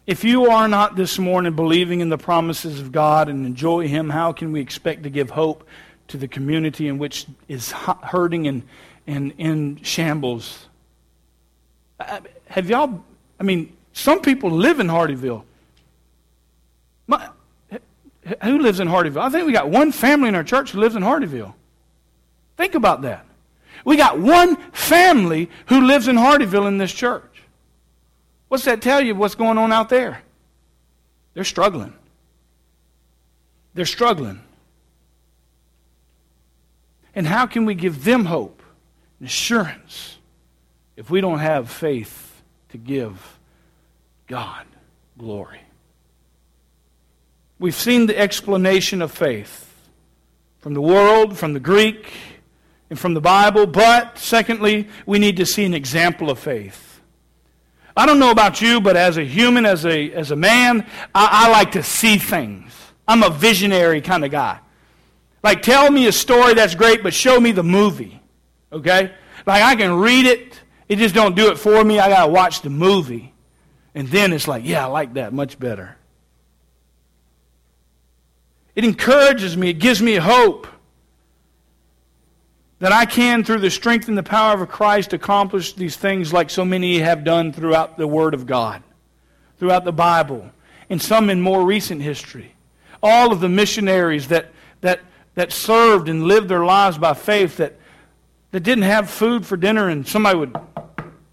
If 0.07 0.25
you 0.25 0.47
are 0.51 0.69
not 0.69 0.97
this 0.97 1.19
morning 1.19 1.55
believing 1.55 2.01
in 2.01 2.09
the 2.09 2.17
promises 2.17 2.81
of 2.81 2.93
God 2.93 3.29
and 3.29 3.45
enjoy 3.45 3.89
Him, 3.89 4.09
how 4.09 4.33
can 4.33 4.53
we 4.53 4.61
expect 4.61 5.03
to 5.03 5.11
give 5.11 5.31
hope 5.31 5.69
to 6.09 6.17
the 6.17 6.29
community 6.29 6.89
in 6.89 6.97
which 6.97 7.27
is 7.49 7.73
hurting 7.73 8.47
and, 8.47 8.63
and 9.07 9.35
in 9.37 9.83
shambles? 9.83 10.67
Uh, 12.01 12.21
have 12.47 12.71
y'all 12.71 13.05
I 13.39 13.43
mean, 13.43 13.77
some 13.93 14.21
people 14.21 14.51
live 14.51 14.81
in 14.81 14.89
Hardeeville. 14.89 15.45
My, 17.07 17.29
who 18.43 18.59
lives 18.59 18.81
in 18.81 18.89
Hardeeville? 18.89 19.23
I 19.23 19.31
think 19.31 19.47
we 19.47 19.53
got 19.53 19.69
one 19.69 19.93
family 19.93 20.29
in 20.29 20.35
our 20.35 20.45
church 20.45 20.73
who 20.73 20.81
lives 20.81 20.97
in 20.97 21.03
Hardeeville. 21.03 21.55
Think 22.57 22.75
about 22.75 23.03
that. 23.03 23.27
We 23.85 23.97
got 23.97 24.19
one 24.19 24.57
family 24.73 25.51
who 25.67 25.83
lives 25.83 26.09
in 26.09 26.17
Hardeeville 26.17 26.67
in 26.67 26.79
this 26.79 26.93
church. 26.93 27.43
What's 28.49 28.65
that 28.65 28.81
tell 28.81 29.01
you 29.01 29.15
what's 29.15 29.35
going 29.35 29.59
on 29.59 29.73
out 29.73 29.89
there? 29.89 30.23
They're 31.35 31.45
struggling. 31.45 31.93
They're 33.75 33.85
struggling. 33.85 34.41
And 37.15 37.27
how 37.27 37.47
can 37.47 37.65
we 37.65 37.75
give 37.75 38.05
them 38.05 38.25
hope 38.25 38.63
and 39.19 39.29
assurance 39.29 40.17
if 40.97 41.11
we 41.11 41.21
don't 41.21 41.39
have 41.39 41.71
faith 41.71 42.43
to 42.71 42.79
give 42.79 43.39
God 44.27 44.67
glory. 45.19 45.61
We've 47.59 47.75
seen 47.75 48.07
the 48.07 48.19
explanation 48.19 49.01
of 49.01 49.13
faith 49.13 49.63
from 50.59 50.75
the 50.75 50.81
world, 50.81 51.39
from 51.39 51.53
the 51.53 51.61
Greek, 51.61 52.13
and 52.89 52.99
from 52.99 53.15
the 53.15 53.21
Bible, 53.21 53.67
but 53.67 54.19
secondly, 54.19 54.89
we 55.07 55.19
need 55.19 55.37
to 55.39 55.47
see 55.47 55.65
an 55.65 55.75
example 55.75 56.31
of 56.31 56.39
faith. 56.39 57.01
I 57.97 58.07
don't 58.07 58.19
know 58.19 58.31
about 58.31 58.61
you, 58.61 58.81
but 58.81 58.97
as 58.97 59.17
a 59.17 59.25
human, 59.25 59.65
as 59.65 59.87
a, 59.87 60.13
as 60.13 60.31
a 60.31 60.37
man, 60.37 60.87
I, 61.15 61.47
I 61.47 61.51
like 61.51 61.73
to 61.73 61.83
see 61.83 62.19
things. 62.19 62.73
I'm 63.09 63.23
a 63.23 63.31
visionary 63.31 64.03
kind 64.03 64.25
of 64.25 64.31
guy. 64.31 64.61
Like, 65.43 65.63
tell 65.63 65.91
me 65.91 66.07
a 66.07 66.13
story 66.13 66.55
that's 66.55 66.75
great, 66.75 67.03
but 67.03 67.15
show 67.15 67.41
me 67.41 67.53
the 67.53 67.63
movie. 67.63 68.21
Okay? 68.73 69.13
Like, 69.47 69.63
I 69.63 69.77
can 69.77 69.95
read 69.95 70.27
it, 70.27 70.61
it 70.89 70.97
just 70.97 71.15
don't 71.15 71.35
do 71.35 71.51
it 71.51 71.59
for 71.59 71.83
me. 71.83 71.99
I 71.99 72.09
got 72.09 72.27
to 72.27 72.33
watch 72.33 72.63
the 72.63 72.71
movie. 72.71 73.33
And 73.95 74.09
then 74.09 74.33
it's 74.33 74.47
like, 74.47 74.65
yeah, 74.65 74.85
I 74.85 74.87
like 74.89 75.15
that 75.15 75.33
much 75.33 75.59
better. 75.59 75.97
It 78.75 78.85
encourages 78.85 79.57
me, 79.57 79.71
it 79.71 79.79
gives 79.79 80.03
me 80.03 80.17
hope 80.17 80.67
that 82.79 82.93
I 82.93 83.07
can, 83.07 83.43
through 83.43 83.61
the 83.61 83.71
strength 83.71 84.09
and 84.09 84.19
the 84.19 84.23
power 84.23 84.61
of 84.61 84.69
Christ, 84.69 85.13
accomplish 85.13 85.73
these 85.73 85.97
things 85.97 86.33
like 86.33 86.51
so 86.51 86.65
many 86.65 86.99
have 86.99 87.25
done 87.25 87.53
throughout 87.53 87.97
the 87.97 88.07
Word 88.07 88.35
of 88.35 88.47
God, 88.47 88.83
throughout 89.59 89.85
the 89.85 89.93
Bible, 89.93 90.51
and 90.91 91.01
some 91.01 91.31
in 91.31 91.41
more 91.41 91.65
recent 91.65 92.03
history. 92.03 92.55
All 93.03 93.33
of 93.33 93.41
the 93.41 93.49
missionaries 93.49 94.29
that, 94.29 94.51
that, 94.83 95.01
that 95.35 95.53
served 95.53 96.09
and 96.09 96.25
lived 96.25 96.49
their 96.49 96.65
lives 96.65 96.99
by 96.99 97.15
faith 97.15 97.57
that 97.57 97.79
that 98.57 98.61
didn't 98.61 98.85
have 98.85 99.11
food 99.11 99.45
for 99.45 99.57
dinner 99.57 99.91
and 99.91 100.09
somebody 100.09 100.39
would 100.39 100.57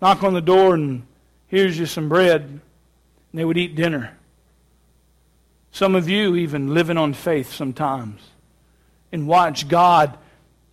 knock 0.02 0.24
on 0.24 0.34
the 0.34 0.42
door 0.42 0.74
and 0.74 1.06
here's 1.48 1.80
you 1.80 1.86
some 1.86 2.10
bread 2.10 2.42
and 2.42 2.62
they 3.34 3.46
would 3.46 3.58
eat 3.58 3.76
dinner. 3.76 4.18
Some 5.72 5.96
of 5.96 6.10
you 6.10 6.36
even 6.36 6.74
living 6.74 6.98
on 6.98 7.14
faith 7.14 7.54
sometimes 7.54 8.20
and 9.12 9.26
watch 9.26 9.70
God 9.70 10.18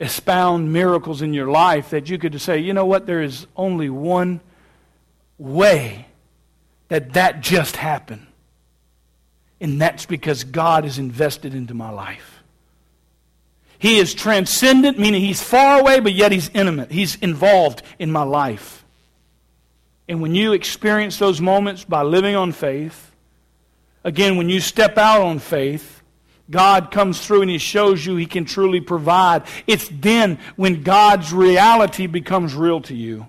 expound 0.00 0.72
miracles 0.72 1.20
in 1.20 1.34
your 1.34 1.50
life 1.50 1.90
that 1.90 2.08
you 2.08 2.18
could 2.18 2.40
say, 2.40 2.58
you 2.58 2.72
know 2.72 2.86
what, 2.86 3.06
there 3.06 3.22
is 3.22 3.46
only 3.54 3.90
one 3.90 4.40
way 5.38 6.06
that 6.88 7.12
that 7.12 7.42
just 7.42 7.76
happened. 7.76 8.26
And 9.60 9.80
that's 9.80 10.06
because 10.06 10.42
God 10.42 10.86
is 10.86 10.98
invested 10.98 11.54
into 11.54 11.74
my 11.74 11.90
life. 11.90 12.42
He 13.78 13.98
is 13.98 14.14
transcendent, 14.14 14.98
meaning 14.98 15.20
he's 15.20 15.42
far 15.42 15.80
away, 15.80 16.00
but 16.00 16.14
yet 16.14 16.32
he's 16.32 16.50
intimate. 16.50 16.90
He's 16.90 17.16
involved 17.16 17.82
in 17.98 18.10
my 18.10 18.22
life. 18.22 18.84
And 20.08 20.20
when 20.20 20.34
you 20.34 20.54
experience 20.54 21.18
those 21.18 21.40
moments 21.40 21.84
by 21.84 22.02
living 22.02 22.36
on 22.36 22.52
faith, 22.52 23.12
again, 24.02 24.36
when 24.36 24.48
you 24.48 24.60
step 24.60 24.98
out 24.98 25.22
on 25.22 25.38
faith, 25.38 25.99
God 26.50 26.90
comes 26.90 27.24
through 27.24 27.42
and 27.42 27.50
He 27.50 27.58
shows 27.58 28.04
you 28.04 28.16
He 28.16 28.26
can 28.26 28.44
truly 28.44 28.80
provide. 28.80 29.44
It's 29.66 29.88
then 29.88 30.38
when 30.56 30.82
God's 30.82 31.32
reality 31.32 32.06
becomes 32.06 32.54
real 32.54 32.80
to 32.82 32.94
you. 32.94 33.26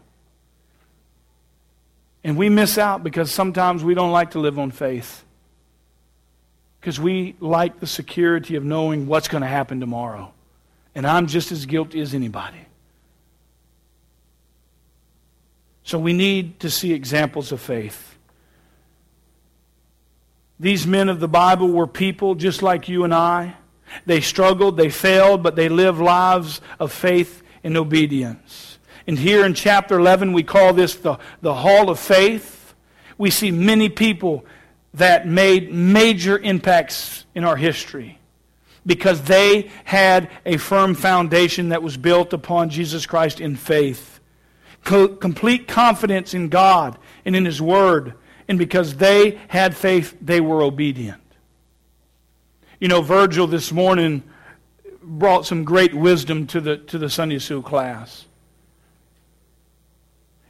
And 2.23 2.37
we 2.37 2.49
miss 2.49 2.77
out 2.77 3.03
because 3.03 3.31
sometimes 3.31 3.83
we 3.83 3.93
don't 3.93 4.11
like 4.11 4.31
to 4.31 4.39
live 4.39 4.59
on 4.59 4.71
faith. 4.71 5.23
Because 6.79 6.99
we 6.99 7.35
like 7.39 7.79
the 7.79 7.87
security 7.87 8.55
of 8.55 8.63
knowing 8.63 9.07
what's 9.07 9.27
going 9.27 9.41
to 9.41 9.47
happen 9.47 9.79
tomorrow. 9.79 10.33
And 10.93 11.05
I'm 11.05 11.27
just 11.27 11.51
as 11.51 11.65
guilty 11.65 12.01
as 12.01 12.13
anybody. 12.13 12.57
So 15.83 15.97
we 15.99 16.13
need 16.13 16.59
to 16.61 16.69
see 16.69 16.93
examples 16.93 17.51
of 17.51 17.59
faith. 17.59 18.10
These 20.61 20.85
men 20.85 21.09
of 21.09 21.19
the 21.19 21.27
Bible 21.27 21.69
were 21.69 21.87
people 21.87 22.35
just 22.35 22.61
like 22.61 22.87
you 22.87 23.03
and 23.03 23.15
I. 23.15 23.55
They 24.05 24.21
struggled, 24.21 24.77
they 24.77 24.91
failed, 24.91 25.41
but 25.41 25.55
they 25.55 25.69
lived 25.69 25.99
lives 25.99 26.61
of 26.79 26.93
faith 26.93 27.41
and 27.63 27.75
obedience. 27.75 28.77
And 29.07 29.17
here 29.17 29.43
in 29.43 29.55
chapter 29.55 29.97
11, 29.97 30.33
we 30.33 30.43
call 30.43 30.71
this 30.73 30.93
the, 30.93 31.17
the 31.41 31.55
Hall 31.55 31.89
of 31.89 31.99
Faith. 31.99 32.75
We 33.17 33.31
see 33.31 33.49
many 33.49 33.89
people 33.89 34.45
that 34.93 35.27
made 35.27 35.73
major 35.73 36.37
impacts 36.37 37.25
in 37.33 37.43
our 37.43 37.55
history 37.55 38.19
because 38.85 39.23
they 39.23 39.71
had 39.83 40.29
a 40.45 40.57
firm 40.57 40.93
foundation 40.93 41.69
that 41.69 41.81
was 41.81 41.97
built 41.97 42.33
upon 42.33 42.69
Jesus 42.69 43.07
Christ 43.07 43.41
in 43.41 43.55
faith. 43.55 44.19
Co- 44.83 45.07
complete 45.07 45.67
confidence 45.67 46.35
in 46.35 46.49
God 46.49 46.99
and 47.25 47.35
in 47.35 47.45
His 47.45 47.59
Word. 47.59 48.13
And 48.51 48.59
because 48.59 48.97
they 48.97 49.39
had 49.47 49.77
faith, 49.77 50.13
they 50.19 50.41
were 50.41 50.61
obedient. 50.61 51.21
You 52.81 52.89
know, 52.89 53.01
Virgil 53.01 53.47
this 53.47 53.71
morning 53.71 54.23
brought 55.01 55.45
some 55.45 55.63
great 55.63 55.93
wisdom 55.93 56.47
to 56.47 56.59
the, 56.59 56.75
to 56.75 56.97
the 56.97 57.09
Sunday 57.09 57.39
school 57.39 57.61
class. 57.61 58.25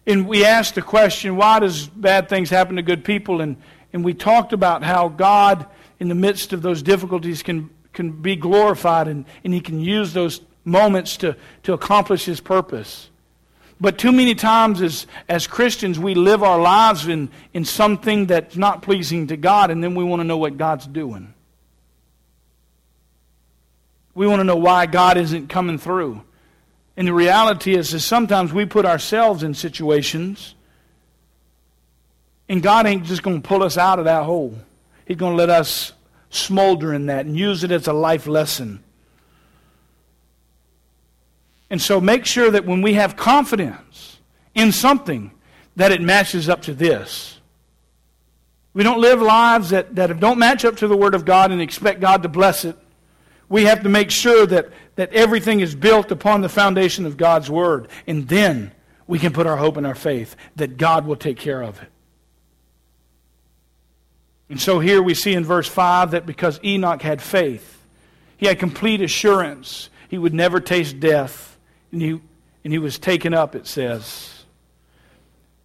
And 0.07 0.27
we 0.27 0.43
asked 0.43 0.73
the 0.73 0.81
question, 0.81 1.35
why 1.35 1.59
does 1.59 1.89
bad 1.89 2.27
things 2.27 2.49
happen 2.49 2.77
to 2.77 2.81
good 2.81 3.05
people? 3.05 3.39
And, 3.39 3.57
and 3.93 4.03
we 4.03 4.15
talked 4.15 4.51
about 4.51 4.81
how 4.81 5.07
God, 5.07 5.67
in 5.99 6.07
the 6.07 6.15
midst 6.15 6.53
of 6.53 6.63
those 6.63 6.81
difficulties, 6.81 7.43
can 7.43 7.69
can 7.93 8.09
be 8.19 8.35
glorified 8.35 9.09
and, 9.09 9.25
and 9.43 9.53
he 9.53 9.61
can 9.61 9.79
use 9.79 10.11
those 10.13 10.41
moments 10.63 11.17
to, 11.17 11.35
to 11.61 11.73
accomplish 11.73 12.25
his 12.25 12.41
purpose. 12.41 13.10
But 13.81 13.97
too 13.97 14.11
many 14.11 14.35
times 14.35 14.79
as, 14.79 15.07
as 15.27 15.47
Christians, 15.47 15.97
we 15.97 16.13
live 16.13 16.43
our 16.43 16.61
lives 16.61 17.07
in, 17.07 17.31
in 17.51 17.65
something 17.65 18.27
that's 18.27 18.55
not 18.55 18.83
pleasing 18.83 19.25
to 19.27 19.37
God, 19.37 19.71
and 19.71 19.83
then 19.83 19.95
we 19.95 20.03
want 20.03 20.19
to 20.19 20.23
know 20.23 20.37
what 20.37 20.55
God's 20.55 20.85
doing. 20.85 21.33
We 24.13 24.27
want 24.27 24.39
to 24.39 24.43
know 24.43 24.55
why 24.55 24.85
God 24.85 25.17
isn't 25.17 25.47
coming 25.47 25.79
through. 25.79 26.21
And 26.95 27.07
the 27.07 27.13
reality 27.13 27.75
is, 27.75 27.91
is 27.95 28.05
sometimes 28.05 28.53
we 28.53 28.65
put 28.65 28.85
ourselves 28.85 29.41
in 29.41 29.55
situations, 29.55 30.53
and 32.47 32.61
God 32.61 32.85
ain't 32.85 33.05
just 33.05 33.23
going 33.23 33.41
to 33.41 33.47
pull 33.47 33.63
us 33.63 33.79
out 33.79 33.97
of 33.97 34.05
that 34.05 34.25
hole. 34.25 34.53
He's 35.07 35.17
going 35.17 35.33
to 35.33 35.37
let 35.37 35.49
us 35.49 35.93
smolder 36.29 36.93
in 36.93 37.07
that 37.07 37.25
and 37.25 37.35
use 37.35 37.63
it 37.63 37.71
as 37.71 37.87
a 37.87 37.93
life 37.93 38.27
lesson. 38.27 38.83
And 41.71 41.81
so 41.81 42.01
make 42.01 42.25
sure 42.25 42.51
that 42.51 42.65
when 42.65 42.81
we 42.81 42.93
have 42.93 43.15
confidence 43.15 44.19
in 44.53 44.73
something, 44.73 45.31
that 45.77 45.93
it 45.93 46.01
matches 46.01 46.49
up 46.49 46.61
to 46.63 46.73
this. 46.73 47.39
We 48.73 48.83
don't 48.83 48.99
live 48.99 49.21
lives 49.21 49.69
that, 49.69 49.95
that 49.95 50.19
don't 50.19 50.37
match 50.37 50.65
up 50.65 50.75
to 50.77 50.87
the 50.87 50.97
Word 50.97 51.15
of 51.15 51.23
God 51.23 51.49
and 51.49 51.61
expect 51.61 52.01
God 52.01 52.23
to 52.23 52.29
bless 52.29 52.65
it. 52.65 52.77
We 53.47 53.63
have 53.65 53.83
to 53.83 53.89
make 53.89 54.11
sure 54.11 54.45
that, 54.45 54.69
that 54.95 55.13
everything 55.13 55.61
is 55.61 55.73
built 55.73 56.11
upon 56.11 56.41
the 56.41 56.49
foundation 56.49 57.05
of 57.05 57.15
God's 57.15 57.49
Word. 57.49 57.87
And 58.05 58.27
then 58.27 58.73
we 59.07 59.17
can 59.17 59.31
put 59.31 59.47
our 59.47 59.57
hope 59.57 59.77
and 59.77 59.87
our 59.87 59.95
faith 59.95 60.35
that 60.57 60.77
God 60.77 61.05
will 61.05 61.15
take 61.15 61.37
care 61.37 61.61
of 61.61 61.81
it. 61.81 61.89
And 64.49 64.59
so 64.59 64.79
here 64.79 65.01
we 65.01 65.13
see 65.13 65.33
in 65.33 65.45
verse 65.45 65.69
5 65.69 66.11
that 66.11 66.25
because 66.25 66.59
Enoch 66.65 67.01
had 67.01 67.21
faith, 67.21 67.81
he 68.35 68.47
had 68.47 68.59
complete 68.59 69.01
assurance 69.01 69.89
he 70.09 70.17
would 70.17 70.33
never 70.33 70.59
taste 70.59 70.99
death, 70.99 71.50
and 71.91 72.01
he, 72.01 72.21
and 72.63 72.73
he 72.73 72.79
was 72.79 72.99
taken 72.99 73.33
up, 73.33 73.55
it 73.55 73.67
says. 73.67 74.43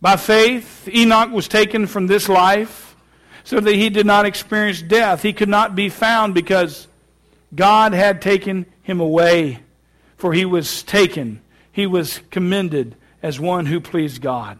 By 0.00 0.16
faith, 0.16 0.88
Enoch 0.88 1.30
was 1.30 1.48
taken 1.48 1.86
from 1.86 2.06
this 2.06 2.28
life 2.28 2.96
so 3.44 3.60
that 3.60 3.74
he 3.74 3.90
did 3.90 4.06
not 4.06 4.26
experience 4.26 4.82
death. 4.82 5.22
He 5.22 5.32
could 5.32 5.48
not 5.48 5.74
be 5.74 5.88
found 5.88 6.34
because 6.34 6.88
God 7.54 7.92
had 7.92 8.20
taken 8.20 8.66
him 8.82 9.00
away, 9.00 9.60
for 10.16 10.32
he 10.32 10.44
was 10.44 10.82
taken, 10.82 11.40
he 11.72 11.86
was 11.86 12.20
commended 12.30 12.96
as 13.22 13.40
one 13.40 13.66
who 13.66 13.80
pleased 13.80 14.20
God. 14.20 14.58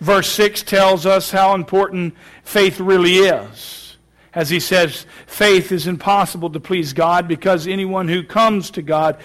Verse 0.00 0.30
6 0.32 0.62
tells 0.62 1.06
us 1.06 1.30
how 1.30 1.54
important 1.54 2.14
faith 2.44 2.80
really 2.80 3.16
is. 3.16 3.96
As 4.34 4.48
he 4.48 4.60
says, 4.60 5.04
faith 5.26 5.72
is 5.72 5.86
impossible 5.86 6.50
to 6.50 6.60
please 6.60 6.92
God 6.92 7.28
because 7.28 7.66
anyone 7.66 8.08
who 8.08 8.22
comes 8.22 8.70
to 8.72 8.82
God 8.82 9.18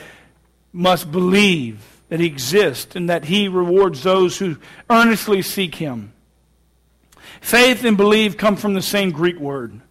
must 0.78 1.12
believe 1.12 1.84
that 2.10 2.20
he 2.20 2.28
exists 2.28 2.96
and 2.96 3.10
that 3.10 3.26
he 3.26 3.48
rewards 3.48 4.04
those 4.04 4.38
who 4.38 4.58
earnestly 4.90 5.42
seek 5.42 5.76
him. 5.76 6.14
Faith 7.42 7.84
and 7.84 7.98
believe 7.98 8.38
come 8.38 8.56
from 8.56 8.76
the 8.76 8.82
same 8.82 9.12
Greek 9.12 9.40
word. 9.40 9.82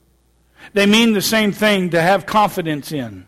They 0.72 0.86
mean 0.86 1.12
the 1.12 1.20
same 1.20 1.52
thing 1.52 1.90
to 1.90 2.00
have 2.00 2.24
confidence 2.24 2.92
in. 2.92 3.26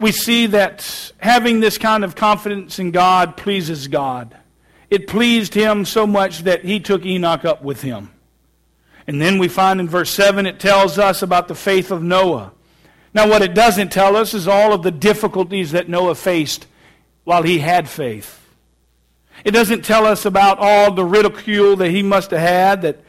We 0.00 0.10
see 0.10 0.46
that 0.46 1.12
having 1.18 1.60
this 1.60 1.78
kind 1.78 2.02
of 2.04 2.16
confidence 2.16 2.80
in 2.80 2.90
God 2.90 3.36
pleases 3.36 3.86
God. 3.86 4.36
It 4.90 5.06
pleased 5.06 5.54
him 5.54 5.84
so 5.84 6.08
much 6.08 6.40
that 6.40 6.64
he 6.64 6.80
took 6.80 7.06
Enoch 7.06 7.44
up 7.44 7.62
with 7.62 7.82
him. 7.82 8.10
And 9.06 9.22
then 9.22 9.38
we 9.38 9.48
find 9.48 9.78
in 9.78 9.88
verse 9.88 10.10
7 10.10 10.44
it 10.44 10.58
tells 10.58 10.98
us 10.98 11.22
about 11.22 11.46
the 11.46 11.54
faith 11.54 11.92
of 11.92 12.02
Noah. 12.02 12.52
Now, 13.14 13.28
what 13.28 13.42
it 13.42 13.54
doesn't 13.54 13.92
tell 13.92 14.16
us 14.16 14.32
is 14.32 14.48
all 14.48 14.72
of 14.72 14.82
the 14.82 14.90
difficulties 14.90 15.72
that 15.72 15.88
Noah 15.88 16.14
faced 16.14 16.66
while 17.24 17.42
he 17.42 17.58
had 17.58 17.88
faith. 17.88 18.38
It 19.44 19.50
doesn't 19.50 19.84
tell 19.84 20.06
us 20.06 20.24
about 20.24 20.58
all 20.58 20.92
the 20.92 21.04
ridicule 21.04 21.76
that 21.76 21.90
he 21.90 22.02
must 22.02 22.30
have 22.30 22.40
had, 22.40 22.82
that, 22.82 23.00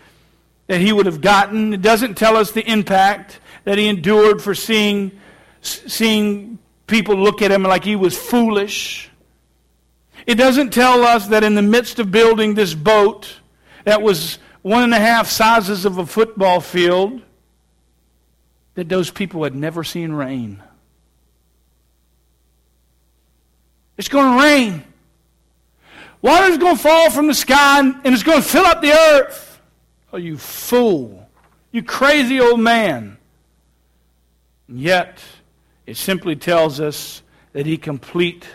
that 0.67 0.81
he 0.81 0.91
would 0.91 1.05
have 1.05 1.21
gotten. 1.21 1.73
It 1.73 1.81
doesn't 1.81 2.15
tell 2.15 2.35
us 2.35 2.51
the 2.51 2.69
impact 2.69 3.39
that 3.63 3.77
he 3.77 3.87
endured 3.87 4.41
for 4.41 4.55
seeing, 4.55 5.11
seeing 5.61 6.59
people 6.87 7.15
look 7.15 7.41
at 7.41 7.51
him 7.51 7.63
like 7.63 7.83
he 7.83 7.95
was 7.95 8.17
foolish. 8.17 9.09
It 10.25 10.35
doesn't 10.35 10.71
tell 10.71 11.03
us 11.03 11.27
that 11.27 11.43
in 11.43 11.55
the 11.55 11.61
midst 11.61 11.99
of 11.99 12.11
building 12.11 12.55
this 12.55 12.73
boat 12.73 13.39
that 13.83 14.01
was 14.01 14.39
one 14.61 14.83
and 14.83 14.93
a 14.93 14.99
half 14.99 15.27
sizes 15.27 15.85
of 15.85 15.97
a 15.97 16.05
football 16.05 16.61
field, 16.61 17.21
that 18.75 18.89
those 18.89 19.11
people 19.11 19.43
had 19.43 19.55
never 19.55 19.83
seen 19.83 20.11
rain. 20.11 20.61
It's 23.97 24.07
going 24.07 24.37
to 24.37 24.43
rain. 24.43 24.83
Water's 26.21 26.57
going 26.57 26.77
to 26.77 26.81
fall 26.81 27.11
from 27.11 27.27
the 27.27 27.33
sky 27.33 27.79
and 27.79 28.05
it's 28.05 28.23
going 28.23 28.41
to 28.41 28.47
fill 28.47 28.65
up 28.65 28.81
the 28.81 28.91
earth. 28.91 29.61
Oh, 30.11 30.17
you 30.17 30.37
fool. 30.37 31.29
You 31.71 31.83
crazy 31.83 32.39
old 32.39 32.59
man. 32.59 33.17
And 34.67 34.79
yet, 34.79 35.19
it 35.85 35.97
simply 35.97 36.35
tells 36.35 36.79
us 36.79 37.21
that 37.51 37.65
he 37.65 37.77
complete 37.77 38.47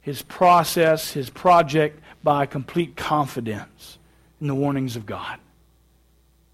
his 0.00 0.22
process, 0.22 1.12
his 1.12 1.30
project, 1.30 2.00
by 2.22 2.46
complete 2.46 2.96
confidence 2.96 3.98
in 4.40 4.46
the 4.46 4.54
warnings 4.54 4.94
of 4.96 5.06
God. 5.06 5.38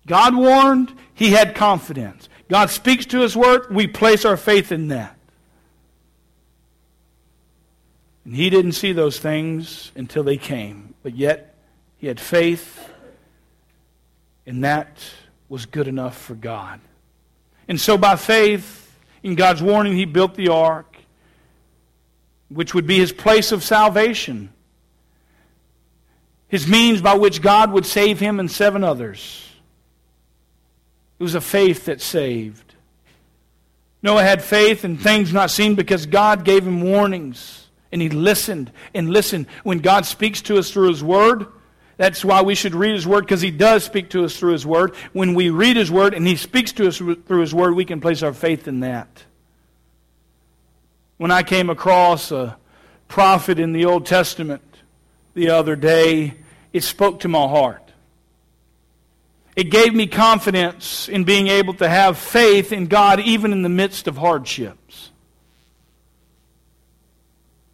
God 0.07 0.35
warned, 0.35 0.93
he 1.15 1.31
had 1.31 1.55
confidence. 1.55 2.29
God 2.49 2.71
speaks 2.71 3.07
to 3.07 3.21
his 3.21 3.37
word, 3.37 3.67
we 3.71 3.87
place 3.87 4.25
our 4.25 4.37
faith 4.37 4.73
in 4.73 4.89
that. 4.89 5.17
And 8.25 8.35
he 8.35 8.51
didn't 8.51 8.73
see 8.73 8.93
those 8.93 9.19
things 9.19 9.93
until 9.95 10.23
they 10.23 10.37
came. 10.37 10.95
But 11.03 11.17
yet, 11.17 11.55
he 11.99 12.07
had 12.07 12.21
faith, 12.21 12.91
and 14.47 14.65
that 14.65 14.99
was 15.49 15.67
good 15.67 15.89
enough 15.89 16.17
for 16.17 16.35
God. 16.35 16.81
And 17.69 17.81
so, 17.81 17.99
by 17.99 18.17
faith, 18.17 18.97
in 19.23 19.35
God's 19.35 19.63
warning, 19.63 19.97
he 19.97 20.05
built 20.05 20.35
the 20.35 20.49
ark 20.49 20.97
which 22.49 22.75
would 22.75 22.87
be 22.87 22.99
his 22.99 23.13
place 23.13 23.53
of 23.53 23.63
salvation, 23.63 24.51
his 26.49 26.67
means 26.67 27.03
by 27.03 27.15
which 27.15 27.43
God 27.43 27.73
would 27.73 27.85
save 27.85 28.21
him 28.21 28.41
and 28.41 28.51
seven 28.51 28.83
others. 28.83 29.48
It 31.19 31.23
was 31.23 31.35
a 31.35 31.41
faith 31.41 31.87
that 31.87 32.01
saved. 32.01 32.75
Noah 34.03 34.23
had 34.23 34.43
faith 34.43 34.85
in 34.85 34.97
things 34.97 35.33
not 35.33 35.51
seen 35.51 35.75
because 35.75 36.07
God 36.07 36.45
gave 36.45 36.67
him 36.67 36.81
warnings. 36.81 37.67
And 37.91 38.03
he 38.03 38.11
listened 38.11 38.71
and 38.95 39.11
listened. 39.11 39.47
When 39.65 39.79
God 39.79 40.05
speaks 40.05 40.43
to 40.43 40.59
us 40.59 40.71
through 40.71 40.89
his 40.89 41.03
word, 41.03 41.47
that's 41.97 42.25
why 42.25 42.43
we 42.43 42.55
should 42.55 42.75
read 42.75 42.95
his 42.95 43.07
word 43.07 43.23
because 43.23 43.41
he 43.41 43.51
does 43.51 43.83
speak 43.83 44.11
to 44.11 44.25
us 44.25 44.39
through 44.39 44.53
his 44.53 44.67
word. 44.67 44.95
When 45.13 45.35
we 45.35 45.51
read 45.51 45.77
his 45.77 45.91
word 45.91 46.15
and 46.15 46.27
he 46.27 46.37
speaks 46.37 46.71
to 46.73 46.87
us 46.87 46.99
through 46.99 47.41
his 47.41 47.55
word, 47.55 47.75
we 47.75 47.85
can 47.85 48.01
place 48.01 48.23
our 48.23 48.33
faith 48.33 48.69
in 48.69 48.81
that. 48.81 49.25
When 51.17 51.33
I 51.33 51.43
came 51.43 51.71
across 51.71 52.31
a 52.31 52.57
prophet 53.09 53.59
in 53.59 53.73
the 53.73 53.87
Old 53.87 54.07
Testament 54.07 54.63
the 55.35 55.51
other 55.51 55.75
day, 55.75 56.35
it 56.73 56.85
spoke 56.85 57.21
to 57.21 57.29
my 57.29 57.49
heart. 57.49 57.88
It 59.59 59.73
gave 59.73 59.93
me 59.93 60.07
confidence 60.07 61.09
in 61.09 61.25
being 61.25 61.49
able 61.49 61.75
to 61.75 61.89
have 61.89 62.17
faith 62.17 62.73
in 62.73 62.87
God 62.87 63.19
even 63.19 63.51
in 63.53 63.63
the 63.63 63.69
midst 63.69 64.07
of 64.07 64.17
hardships. 64.17 65.11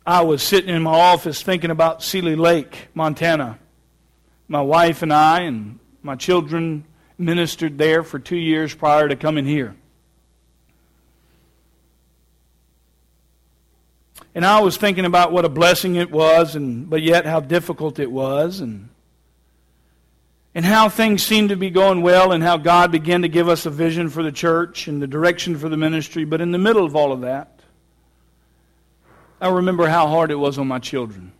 I 0.07 0.23
was 0.23 0.43
sitting 0.43 0.75
in 0.75 0.83
my 0.83 0.99
office 0.99 1.43
thinking 1.43 1.71
about 1.71 2.03
Seeley 2.03 2.37
Lake, 2.37 2.89
Montana. 2.95 3.59
My 4.49 4.63
wife 4.63 5.03
and 5.03 5.13
I 5.13 5.41
and 5.41 5.79
my 6.03 6.17
children 6.17 6.85
ministered 7.19 7.77
there 7.77 8.03
for 8.03 8.19
two 8.19 8.39
years 8.39 8.75
prior 8.75 9.07
to 9.07 9.15
coming 9.15 9.45
here. 9.45 9.77
And 14.35 14.47
I 14.47 14.61
was 14.61 14.79
thinking 14.79 15.05
about 15.05 15.33
what 15.33 15.45
a 15.45 15.51
blessing 15.51 15.97
it 15.97 16.11
was, 16.11 16.57
and 16.57 16.89
but 16.89 17.03
yet 17.03 17.27
how 17.27 17.41
difficult 17.41 17.99
it 17.99 18.11
was, 18.11 18.61
and 18.61 18.89
and 20.55 20.65
how 20.65 20.89
things 20.89 21.23
seemed 21.23 21.49
to 21.49 21.57
be 21.57 21.71
going 21.71 22.03
well, 22.03 22.33
and 22.33 22.43
how 22.43 22.57
God 22.57 22.93
began 22.93 23.23
to 23.23 23.29
give 23.29 23.49
us 23.49 23.67
a 23.67 23.71
vision 23.71 24.09
for 24.09 24.23
the 24.23 24.33
church 24.33 24.87
and 24.87 25.03
the 25.03 25.07
direction 25.07 25.57
for 25.57 25.69
the 25.69 25.77
ministry. 25.77 26.25
But 26.25 26.41
in 26.41 26.53
the 26.53 26.59
middle 26.59 26.85
of 26.85 26.95
all 26.95 27.13
of 27.13 27.23
that, 27.23 27.61
I 29.41 29.49
remember 29.49 29.89
how 29.89 30.07
hard 30.07 30.31
it 30.31 30.37
was 30.37 30.59
on 30.59 30.69
my 30.69 30.79
children. 30.79 31.33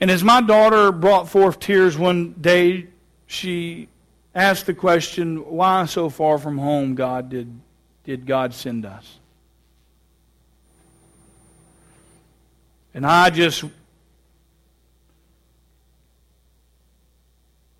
And 0.00 0.10
as 0.10 0.24
my 0.24 0.40
daughter 0.40 0.90
brought 0.90 1.28
forth 1.28 1.60
tears 1.60 1.96
one 1.96 2.32
day, 2.32 2.88
she 3.26 3.88
asked 4.34 4.66
the 4.66 4.74
question, 4.74 5.36
Why 5.36 5.84
so 5.86 6.08
far 6.08 6.38
from 6.38 6.58
home, 6.58 6.94
God, 6.94 7.28
did 7.28 7.60
did 8.04 8.26
God 8.26 8.52
send 8.52 8.84
us? 8.84 9.18
And 12.94 13.06
I 13.06 13.30
just, 13.30 13.64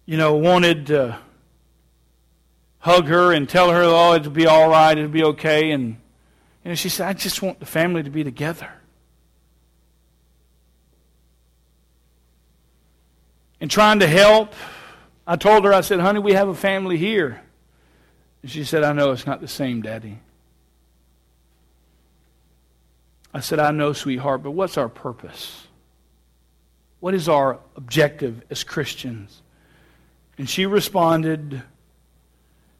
you 0.06 0.16
know, 0.16 0.34
wanted 0.34 0.86
to 0.86 1.18
hug 2.78 3.06
her 3.06 3.32
and 3.32 3.48
tell 3.48 3.70
her, 3.70 3.82
oh, 3.82 4.14
it'll 4.14 4.32
be 4.32 4.46
all 4.46 4.68
right, 4.68 4.96
it'll 4.96 5.10
be 5.10 5.24
okay. 5.24 5.70
And 5.70 5.96
you 6.64 6.70
know, 6.70 6.74
she 6.74 6.88
said, 6.88 7.08
I 7.08 7.12
just 7.12 7.42
want 7.42 7.60
the 7.60 7.66
family 7.66 8.02
to 8.02 8.10
be 8.10 8.24
together. 8.24 8.68
And 13.60 13.70
trying 13.70 14.00
to 14.00 14.08
help, 14.08 14.54
I 15.24 15.36
told 15.36 15.64
her, 15.64 15.72
I 15.72 15.82
said, 15.82 16.00
honey, 16.00 16.18
we 16.18 16.32
have 16.32 16.48
a 16.48 16.54
family 16.54 16.96
here. 16.96 17.40
And 18.42 18.50
she 18.50 18.64
said, 18.64 18.82
I 18.82 18.92
know 18.92 19.12
it's 19.12 19.26
not 19.26 19.40
the 19.40 19.46
same, 19.46 19.82
Daddy. 19.82 20.18
I 23.32 23.38
said, 23.40 23.60
I 23.60 23.70
know, 23.70 23.92
sweetheart, 23.92 24.42
but 24.42 24.50
what's 24.50 24.76
our 24.76 24.88
purpose? 24.88 25.68
What 26.98 27.14
is 27.14 27.28
our 27.28 27.60
objective 27.76 28.42
as 28.50 28.64
Christians? 28.64 29.42
And 30.42 30.50
she 30.50 30.66
responded 30.66 31.62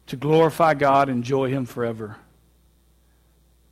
to 0.07 0.17
glorify 0.17 0.73
God 0.73 1.07
and 1.07 1.19
enjoy 1.19 1.47
Him 1.47 1.65
forever. 1.65 2.17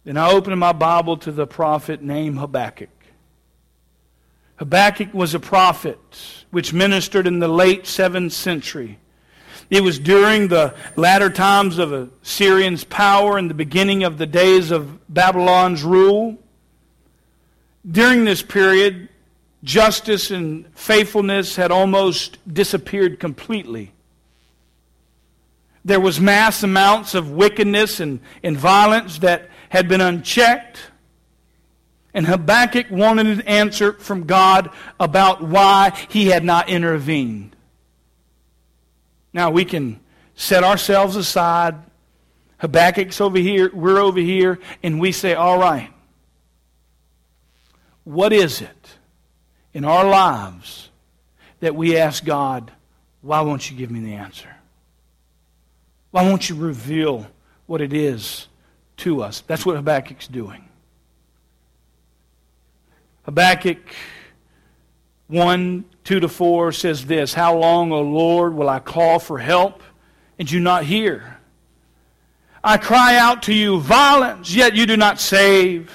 Then 0.05 0.15
I 0.15 0.31
opened 0.31 0.57
my 0.61 0.71
Bible 0.71 1.17
to 1.17 1.31
the 1.33 1.45
prophet 1.45 2.01
named 2.01 2.39
Habakkuk. 2.39 2.87
Habakkuk 4.55 5.13
was 5.13 5.33
a 5.33 5.41
prophet 5.41 5.99
which 6.51 6.71
ministered 6.71 7.27
in 7.27 7.39
the 7.39 7.49
late 7.49 7.83
7th 7.83 8.31
century. 8.31 8.97
It 9.69 9.83
was 9.83 9.99
during 9.99 10.47
the 10.47 10.73
latter 10.95 11.29
times 11.29 11.77
of 11.77 11.91
Assyrian's 11.91 12.85
power 12.85 13.37
and 13.37 13.49
the 13.49 13.53
beginning 13.53 14.05
of 14.05 14.17
the 14.17 14.25
days 14.25 14.71
of 14.71 15.13
Babylon's 15.13 15.83
rule. 15.83 16.37
During 17.85 18.23
this 18.23 18.41
period, 18.41 19.09
justice 19.63 20.31
and 20.31 20.65
faithfulness 20.75 21.55
had 21.55 21.71
almost 21.71 22.37
disappeared 22.51 23.19
completely. 23.19 23.93
There 25.83 25.99
was 25.99 26.19
mass 26.19 26.63
amounts 26.63 27.15
of 27.15 27.31
wickedness 27.31 27.99
and, 27.99 28.19
and 28.43 28.57
violence 28.57 29.19
that 29.19 29.49
had 29.69 29.87
been 29.87 30.01
unchecked. 30.01 30.79
And 32.13 32.25
Habakkuk 32.25 32.91
wanted 32.91 33.27
an 33.27 33.41
answer 33.41 33.93
from 33.93 34.25
God 34.25 34.69
about 34.99 35.41
why 35.41 35.91
he 36.09 36.27
had 36.27 36.43
not 36.43 36.69
intervened. 36.69 37.55
Now 39.33 39.49
we 39.49 39.65
can 39.65 39.99
set 40.35 40.63
ourselves 40.63 41.15
aside. 41.15 41.75
Habakkuk's 42.57 43.21
over 43.21 43.37
here, 43.37 43.71
we're 43.73 43.99
over 43.99 44.19
here, 44.19 44.59
and 44.83 44.99
we 44.99 45.11
say, 45.11 45.33
all 45.33 45.57
right, 45.57 45.91
what 48.03 48.33
is 48.33 48.61
it 48.61 48.80
in 49.73 49.85
our 49.85 50.07
lives 50.07 50.89
that 51.59 51.75
we 51.75 51.97
ask 51.97 52.23
God, 52.23 52.71
why 53.21 53.41
won't 53.41 53.69
you 53.69 53.77
give 53.77 53.91
me 53.91 53.99
the 53.99 54.13
answer? 54.13 54.49
Why 56.11 56.23
won't 56.23 56.49
you 56.49 56.55
reveal 56.55 57.27
what 57.67 57.81
it 57.81 57.93
is 57.93 58.47
to 58.97 59.23
us? 59.23 59.41
That's 59.47 59.65
what 59.65 59.75
Habakkuk's 59.75 60.27
doing. 60.27 60.67
Habakkuk 63.23 63.77
1 65.27 65.85
2 66.03 66.19
to 66.19 66.27
4 66.27 66.71
says 66.71 67.05
this 67.05 67.33
How 67.33 67.57
long, 67.57 67.91
O 67.91 68.01
Lord, 68.01 68.53
will 68.53 68.67
I 68.67 68.79
call 68.79 69.19
for 69.19 69.37
help 69.37 69.83
and 70.37 70.51
you 70.51 70.59
not 70.59 70.83
hear? 70.83 71.37
I 72.63 72.77
cry 72.77 73.17
out 73.17 73.43
to 73.43 73.53
you 73.53 73.79
violence, 73.79 74.53
yet 74.53 74.75
you 74.75 74.85
do 74.85 74.97
not 74.97 75.19
save. 75.19 75.91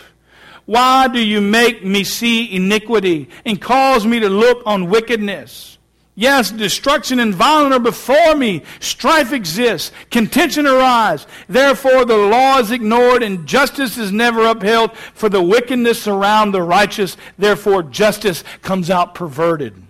Why 0.66 1.08
do 1.08 1.20
you 1.24 1.40
make 1.40 1.84
me 1.84 2.04
see 2.04 2.54
iniquity 2.54 3.28
and 3.44 3.60
cause 3.60 4.04
me 4.04 4.20
to 4.20 4.28
look 4.28 4.62
on 4.66 4.90
wickedness? 4.90 5.78
Yes, 6.18 6.50
destruction 6.50 7.20
and 7.20 7.34
violence 7.34 7.74
are 7.74 7.78
before 7.78 8.34
me. 8.34 8.62
Strife 8.80 9.32
exists. 9.32 9.92
Contention 10.10 10.66
arises. 10.66 11.26
Therefore, 11.46 12.06
the 12.06 12.16
law 12.16 12.58
is 12.58 12.70
ignored 12.70 13.22
and 13.22 13.46
justice 13.46 13.98
is 13.98 14.10
never 14.10 14.46
upheld. 14.46 14.96
For 14.96 15.28
the 15.28 15.42
wickedness 15.42 16.02
surround 16.02 16.54
the 16.54 16.62
righteous. 16.62 17.18
Therefore, 17.36 17.82
justice 17.82 18.42
comes 18.62 18.88
out 18.88 19.14
perverted. 19.14 19.80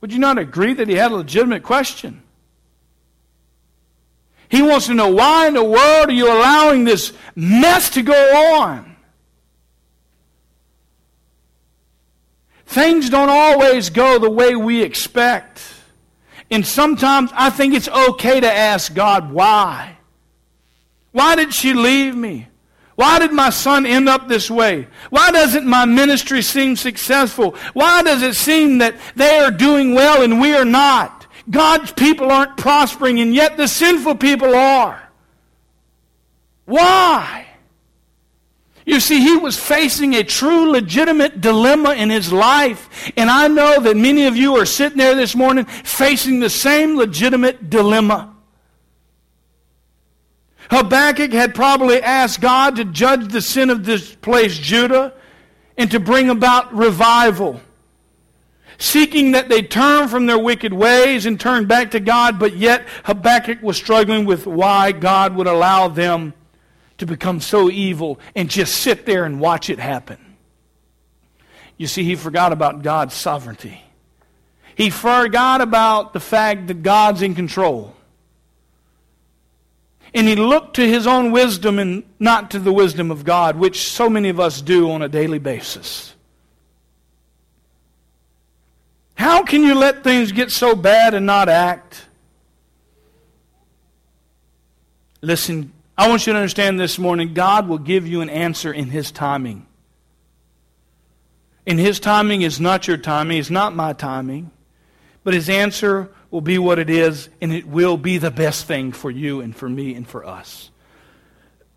Would 0.00 0.12
you 0.12 0.20
not 0.20 0.38
agree 0.38 0.72
that 0.74 0.88
he 0.88 0.94
had 0.94 1.10
a 1.10 1.16
legitimate 1.16 1.64
question? 1.64 2.22
He 4.48 4.62
wants 4.62 4.86
to 4.86 4.94
know 4.94 5.08
why 5.08 5.48
in 5.48 5.54
the 5.54 5.64
world 5.64 6.08
are 6.08 6.12
you 6.12 6.26
allowing 6.26 6.84
this 6.84 7.12
mess 7.34 7.90
to 7.90 8.02
go 8.02 8.54
on? 8.54 8.89
Things 12.70 13.10
don't 13.10 13.28
always 13.28 13.90
go 13.90 14.20
the 14.20 14.30
way 14.30 14.54
we 14.54 14.84
expect. 14.84 15.60
And 16.52 16.64
sometimes 16.64 17.32
I 17.34 17.50
think 17.50 17.74
it's 17.74 17.88
okay 17.88 18.38
to 18.38 18.52
ask 18.52 18.94
God, 18.94 19.32
why? 19.32 19.96
Why 21.10 21.34
did 21.34 21.52
she 21.52 21.74
leave 21.74 22.14
me? 22.14 22.46
Why 22.94 23.18
did 23.18 23.32
my 23.32 23.50
son 23.50 23.86
end 23.86 24.08
up 24.08 24.28
this 24.28 24.48
way? 24.48 24.86
Why 25.08 25.32
doesn't 25.32 25.66
my 25.66 25.84
ministry 25.84 26.42
seem 26.42 26.76
successful? 26.76 27.56
Why 27.72 28.04
does 28.04 28.22
it 28.22 28.36
seem 28.36 28.78
that 28.78 28.94
they 29.16 29.40
are 29.40 29.50
doing 29.50 29.92
well 29.92 30.22
and 30.22 30.40
we 30.40 30.54
are 30.54 30.64
not? 30.64 31.26
God's 31.50 31.90
people 31.90 32.30
aren't 32.30 32.56
prospering 32.56 33.18
and 33.18 33.34
yet 33.34 33.56
the 33.56 33.66
sinful 33.66 34.14
people 34.14 34.54
are. 34.54 35.10
Why? 36.66 37.49
You 38.86 38.98
see, 38.98 39.20
he 39.20 39.36
was 39.36 39.58
facing 39.58 40.14
a 40.14 40.24
true, 40.24 40.70
legitimate 40.70 41.40
dilemma 41.40 41.92
in 41.92 42.10
his 42.10 42.32
life. 42.32 43.12
And 43.16 43.30
I 43.30 43.46
know 43.48 43.80
that 43.80 43.96
many 43.96 44.26
of 44.26 44.36
you 44.36 44.56
are 44.56 44.66
sitting 44.66 44.98
there 44.98 45.14
this 45.14 45.36
morning 45.36 45.66
facing 45.66 46.40
the 46.40 46.50
same 46.50 46.96
legitimate 46.96 47.68
dilemma. 47.68 48.34
Habakkuk 50.70 51.32
had 51.32 51.54
probably 51.54 52.00
asked 52.00 52.40
God 52.40 52.76
to 52.76 52.84
judge 52.84 53.32
the 53.32 53.42
sin 53.42 53.70
of 53.70 53.84
this 53.84 54.14
place, 54.14 54.56
Judah, 54.56 55.12
and 55.76 55.90
to 55.90 56.00
bring 56.00 56.30
about 56.30 56.74
revival. 56.74 57.60
Seeking 58.78 59.32
that 59.32 59.48
they 59.48 59.62
turn 59.62 60.08
from 60.08 60.26
their 60.26 60.38
wicked 60.38 60.72
ways 60.72 61.26
and 61.26 61.38
turn 61.38 61.66
back 61.66 61.90
to 61.90 62.00
God, 62.00 62.38
but 62.38 62.56
yet 62.56 62.86
Habakkuk 63.04 63.62
was 63.62 63.76
struggling 63.76 64.24
with 64.24 64.46
why 64.46 64.92
God 64.92 65.34
would 65.36 65.46
allow 65.46 65.88
them 65.88 66.32
to 67.00 67.06
become 67.06 67.40
so 67.40 67.70
evil 67.70 68.20
and 68.34 68.48
just 68.48 68.76
sit 68.76 69.04
there 69.04 69.24
and 69.24 69.40
watch 69.40 69.68
it 69.68 69.78
happen. 69.78 70.18
You 71.76 71.86
see, 71.86 72.04
he 72.04 72.14
forgot 72.14 72.52
about 72.52 72.82
God's 72.82 73.14
sovereignty. 73.14 73.82
He 74.74 74.90
forgot 74.90 75.60
about 75.60 76.12
the 76.12 76.20
fact 76.20 76.68
that 76.68 76.82
God's 76.82 77.22
in 77.22 77.34
control. 77.34 77.96
And 80.12 80.26
he 80.26 80.36
looked 80.36 80.76
to 80.76 80.86
his 80.86 81.06
own 81.06 81.30
wisdom 81.30 81.78
and 81.78 82.04
not 82.18 82.50
to 82.50 82.58
the 82.58 82.72
wisdom 82.72 83.10
of 83.10 83.24
God, 83.24 83.56
which 83.56 83.90
so 83.90 84.10
many 84.10 84.28
of 84.28 84.38
us 84.38 84.60
do 84.60 84.90
on 84.90 85.02
a 85.02 85.08
daily 85.08 85.38
basis. 85.38 86.14
How 89.14 89.42
can 89.42 89.62
you 89.62 89.74
let 89.74 90.02
things 90.02 90.32
get 90.32 90.50
so 90.50 90.74
bad 90.74 91.14
and 91.14 91.26
not 91.26 91.48
act? 91.48 92.06
Listen, 95.22 95.72
I 96.00 96.08
want 96.08 96.26
you 96.26 96.32
to 96.32 96.38
understand 96.38 96.80
this 96.80 96.98
morning 96.98 97.34
God 97.34 97.68
will 97.68 97.76
give 97.76 98.06
you 98.06 98.22
an 98.22 98.30
answer 98.30 98.72
in 98.72 98.88
His 98.88 99.12
timing. 99.12 99.66
And 101.66 101.78
His 101.78 102.00
timing 102.00 102.40
is 102.40 102.58
not 102.58 102.88
your 102.88 102.96
timing, 102.96 103.36
it's 103.36 103.50
not 103.50 103.76
my 103.76 103.92
timing. 103.92 104.50
But 105.24 105.34
His 105.34 105.50
answer 105.50 106.08
will 106.30 106.40
be 106.40 106.56
what 106.56 106.78
it 106.78 106.88
is, 106.88 107.28
and 107.42 107.52
it 107.52 107.66
will 107.66 107.98
be 107.98 108.16
the 108.16 108.30
best 108.30 108.64
thing 108.64 108.92
for 108.92 109.10
you 109.10 109.42
and 109.42 109.54
for 109.54 109.68
me 109.68 109.94
and 109.94 110.08
for 110.08 110.24
us. 110.24 110.70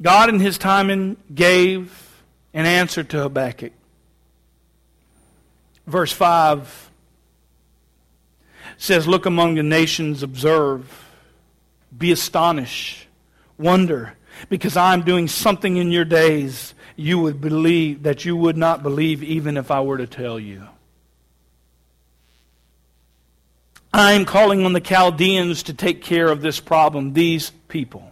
God, 0.00 0.28
in 0.28 0.38
His 0.38 0.56
timing, 0.56 1.16
gave 1.34 2.22
an 2.52 2.64
answer 2.64 3.02
to 3.02 3.22
Habakkuk. 3.22 3.72
Verse 5.84 6.12
5 6.12 6.92
says, 8.76 9.08
Look 9.08 9.26
among 9.26 9.56
the 9.56 9.64
nations, 9.64 10.22
observe 10.22 11.03
be 11.96 12.12
astonished, 12.12 13.06
wonder, 13.58 14.14
because 14.48 14.76
I'm 14.76 15.02
doing 15.02 15.28
something 15.28 15.76
in 15.76 15.90
your 15.90 16.04
days 16.04 16.74
you 16.96 17.18
would 17.18 17.40
believe 17.40 18.04
that 18.04 18.24
you 18.24 18.36
would 18.36 18.56
not 18.56 18.82
believe 18.82 19.22
even 19.22 19.56
if 19.56 19.70
I 19.70 19.80
were 19.80 19.98
to 19.98 20.06
tell 20.06 20.38
you. 20.38 20.66
I'm 23.92 24.24
calling 24.24 24.64
on 24.64 24.72
the 24.72 24.80
Chaldeans 24.80 25.62
to 25.64 25.74
take 25.74 26.02
care 26.02 26.28
of 26.28 26.40
this 26.40 26.58
problem, 26.58 27.12
these 27.12 27.50
people. 27.68 28.10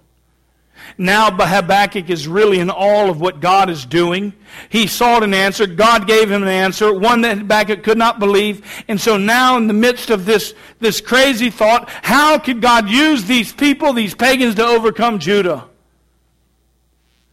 Now 0.99 1.31
Habakkuk 1.31 2.11
is 2.11 2.29
really 2.29 2.59
in 2.59 2.71
all 2.71 3.11
of 3.11 3.21
what 3.21 3.41
God 3.41 3.71
is 3.71 3.87
doing. 3.87 4.33
He 4.69 4.87
sought 4.87 5.23
an 5.23 5.35
answer. 5.35 5.67
God 5.67 6.07
gave 6.07 6.31
him 6.31 6.43
an 6.43 6.49
answer, 6.49 6.93
one 6.93 7.23
that 7.23 7.39
Habakkuk 7.39 7.83
could 7.83 7.99
not 7.99 8.19
believe. 8.19 8.85
And 8.89 9.01
so 9.01 9.17
now 9.17 9.57
in 9.57 9.67
the 9.67 9.75
midst 9.75 10.11
of 10.11 10.25
this, 10.25 10.55
this 10.81 11.01
crazy 11.01 11.51
thought, 11.51 11.89
how 11.89 12.39
could 12.39 12.61
God 12.61 12.89
use 12.89 13.25
these 13.25 13.53
people, 13.53 13.93
these 13.93 14.15
pagans, 14.15 14.55
to 14.57 14.65
overcome 14.65 15.19
Judah? 15.19 15.65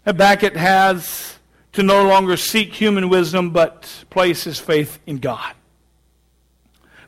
Habakkuk 0.05 0.55
has 0.55 1.37
to 1.73 1.83
no 1.83 2.03
longer 2.03 2.37
seek 2.37 2.73
human 2.73 3.09
wisdom, 3.09 3.51
but 3.51 4.05
place 4.09 4.43
his 4.43 4.59
faith 4.59 4.99
in 5.05 5.17
God. 5.17 5.53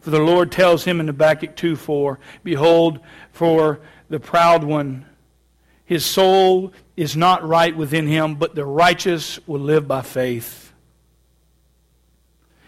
For 0.02 0.10
the 0.10 0.20
Lord 0.20 0.52
tells 0.52 0.84
him 0.84 1.00
in 1.00 1.08
Habakkuk 1.08 1.56
2 1.56 1.76
4, 1.76 2.20
Behold, 2.44 3.00
for 3.32 3.80
the 4.10 4.20
proud 4.20 4.64
one 4.64 5.06
his 5.92 6.06
soul 6.06 6.72
is 6.96 7.18
not 7.18 7.46
right 7.46 7.76
within 7.76 8.08
him, 8.08 8.36
but 8.36 8.56
the 8.56 8.64
righteous 8.64 9.46
will 9.46 9.60
live 9.60 9.90
by 9.90 10.02
faith. 10.02 10.72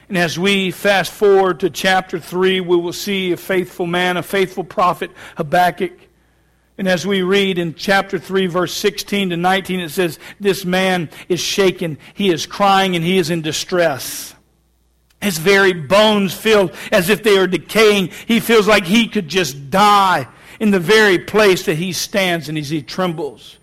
And 0.09 0.17
as 0.17 0.37
we 0.37 0.71
fast 0.71 1.09
forward 1.09 1.61
to 1.61 1.69
chapter 1.69 2.19
3, 2.19 2.59
we 2.59 2.75
will 2.75 2.91
see 2.91 3.31
a 3.31 3.37
faithful 3.37 3.87
man, 3.87 4.17
a 4.17 4.23
faithful 4.23 4.65
prophet, 4.65 5.09
Habakkuk. 5.37 5.93
And 6.77 6.85
as 6.85 7.07
we 7.07 7.21
read 7.21 7.57
in 7.57 7.75
chapter 7.75 8.19
3, 8.19 8.47
verse 8.47 8.73
16 8.73 9.29
to 9.29 9.37
19, 9.37 9.79
it 9.79 9.91
says, 9.91 10.19
This 10.41 10.65
man 10.65 11.09
is 11.29 11.39
shaken, 11.39 11.99
he 12.13 12.29
is 12.29 12.45
crying, 12.45 12.97
and 12.97 13.05
he 13.05 13.17
is 13.17 13.29
in 13.29 13.41
distress. 13.41 14.35
His 15.21 15.37
very 15.37 15.71
bones 15.71 16.33
feel 16.33 16.73
as 16.91 17.07
if 17.07 17.23
they 17.23 17.37
are 17.37 17.47
decaying. 17.47 18.09
He 18.27 18.41
feels 18.41 18.67
like 18.67 18.83
he 18.83 19.07
could 19.07 19.29
just 19.29 19.69
die 19.69 20.27
in 20.63 20.71
the 20.71 20.79
very 20.79 21.19
place 21.19 21.65
that 21.65 21.75
he 21.75 21.91
stands 21.91 22.47
and 22.47 22.57
he 22.57 22.81
trembles. 22.81 23.59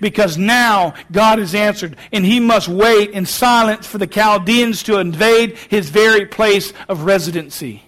Because 0.00 0.38
now 0.38 0.94
God 1.10 1.40
has 1.40 1.56
answered, 1.56 1.96
and 2.12 2.24
he 2.24 2.38
must 2.38 2.68
wait 2.68 3.10
in 3.10 3.26
silence 3.26 3.84
for 3.84 3.98
the 3.98 4.06
Chaldeans 4.06 4.84
to 4.84 4.98
invade 4.98 5.58
his 5.58 5.90
very 5.90 6.24
place 6.24 6.72
of 6.88 7.02
residency. 7.02 7.82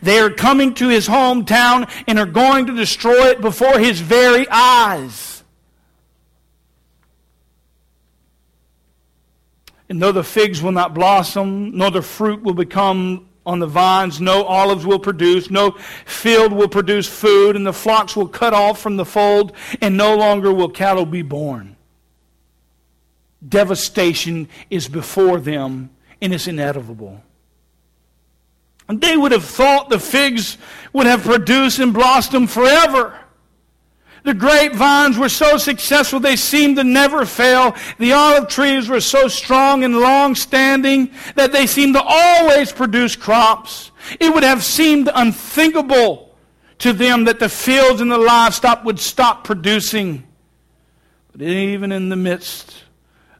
They 0.00 0.18
are 0.18 0.30
coming 0.30 0.72
to 0.74 0.88
his 0.88 1.06
hometown 1.06 1.90
and 2.08 2.18
are 2.18 2.24
going 2.24 2.64
to 2.66 2.74
destroy 2.74 3.26
it 3.26 3.42
before 3.42 3.78
his 3.78 4.00
very 4.00 4.48
eyes. 4.48 5.44
And 9.90 10.00
though 10.00 10.12
the 10.12 10.24
figs 10.24 10.62
will 10.62 10.72
not 10.72 10.94
blossom, 10.94 11.76
nor 11.76 11.90
the 11.90 12.00
fruit 12.00 12.42
will 12.42 12.54
become 12.54 13.28
on 13.46 13.58
the 13.58 13.66
vines, 13.66 14.20
no 14.20 14.44
olives 14.44 14.86
will 14.86 14.98
produce, 14.98 15.50
no 15.50 15.72
field 16.06 16.52
will 16.52 16.68
produce 16.68 17.06
food, 17.06 17.56
and 17.56 17.66
the 17.66 17.72
flocks 17.72 18.16
will 18.16 18.28
cut 18.28 18.54
off 18.54 18.80
from 18.80 18.96
the 18.96 19.04
fold, 19.04 19.52
and 19.80 19.96
no 19.96 20.16
longer 20.16 20.52
will 20.52 20.70
cattle 20.70 21.06
be 21.06 21.22
born. 21.22 21.76
Devastation 23.46 24.48
is 24.70 24.88
before 24.88 25.38
them, 25.38 25.90
and 26.22 26.32
it's 26.32 26.46
inevitable. 26.46 27.22
And 28.88 29.00
they 29.00 29.16
would 29.16 29.32
have 29.32 29.44
thought 29.44 29.88
the 29.88 29.98
figs 29.98 30.58
would 30.92 31.06
have 31.06 31.22
produced 31.22 31.78
and 31.78 31.92
blossomed 31.92 32.50
forever. 32.50 33.18
The 34.24 34.34
grapevines 34.34 35.18
were 35.18 35.28
so 35.28 35.58
successful 35.58 36.18
they 36.18 36.36
seemed 36.36 36.76
to 36.76 36.84
never 36.84 37.26
fail. 37.26 37.76
The 37.98 38.14
olive 38.14 38.48
trees 38.48 38.88
were 38.88 39.02
so 39.02 39.28
strong 39.28 39.84
and 39.84 40.00
long 40.00 40.34
standing 40.34 41.10
that 41.34 41.52
they 41.52 41.66
seemed 41.66 41.94
to 41.94 42.02
always 42.02 42.72
produce 42.72 43.16
crops. 43.16 43.90
It 44.18 44.32
would 44.32 44.42
have 44.42 44.64
seemed 44.64 45.10
unthinkable 45.14 46.34
to 46.78 46.94
them 46.94 47.24
that 47.24 47.38
the 47.38 47.50
fields 47.50 48.00
and 48.00 48.10
the 48.10 48.16
livestock 48.18 48.82
would 48.84 48.98
stop 48.98 49.44
producing. 49.44 50.26
But 51.32 51.42
even 51.42 51.92
in 51.92 52.08
the 52.08 52.16
midst 52.16 52.82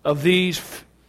of 0.04 0.22
these 0.22 0.60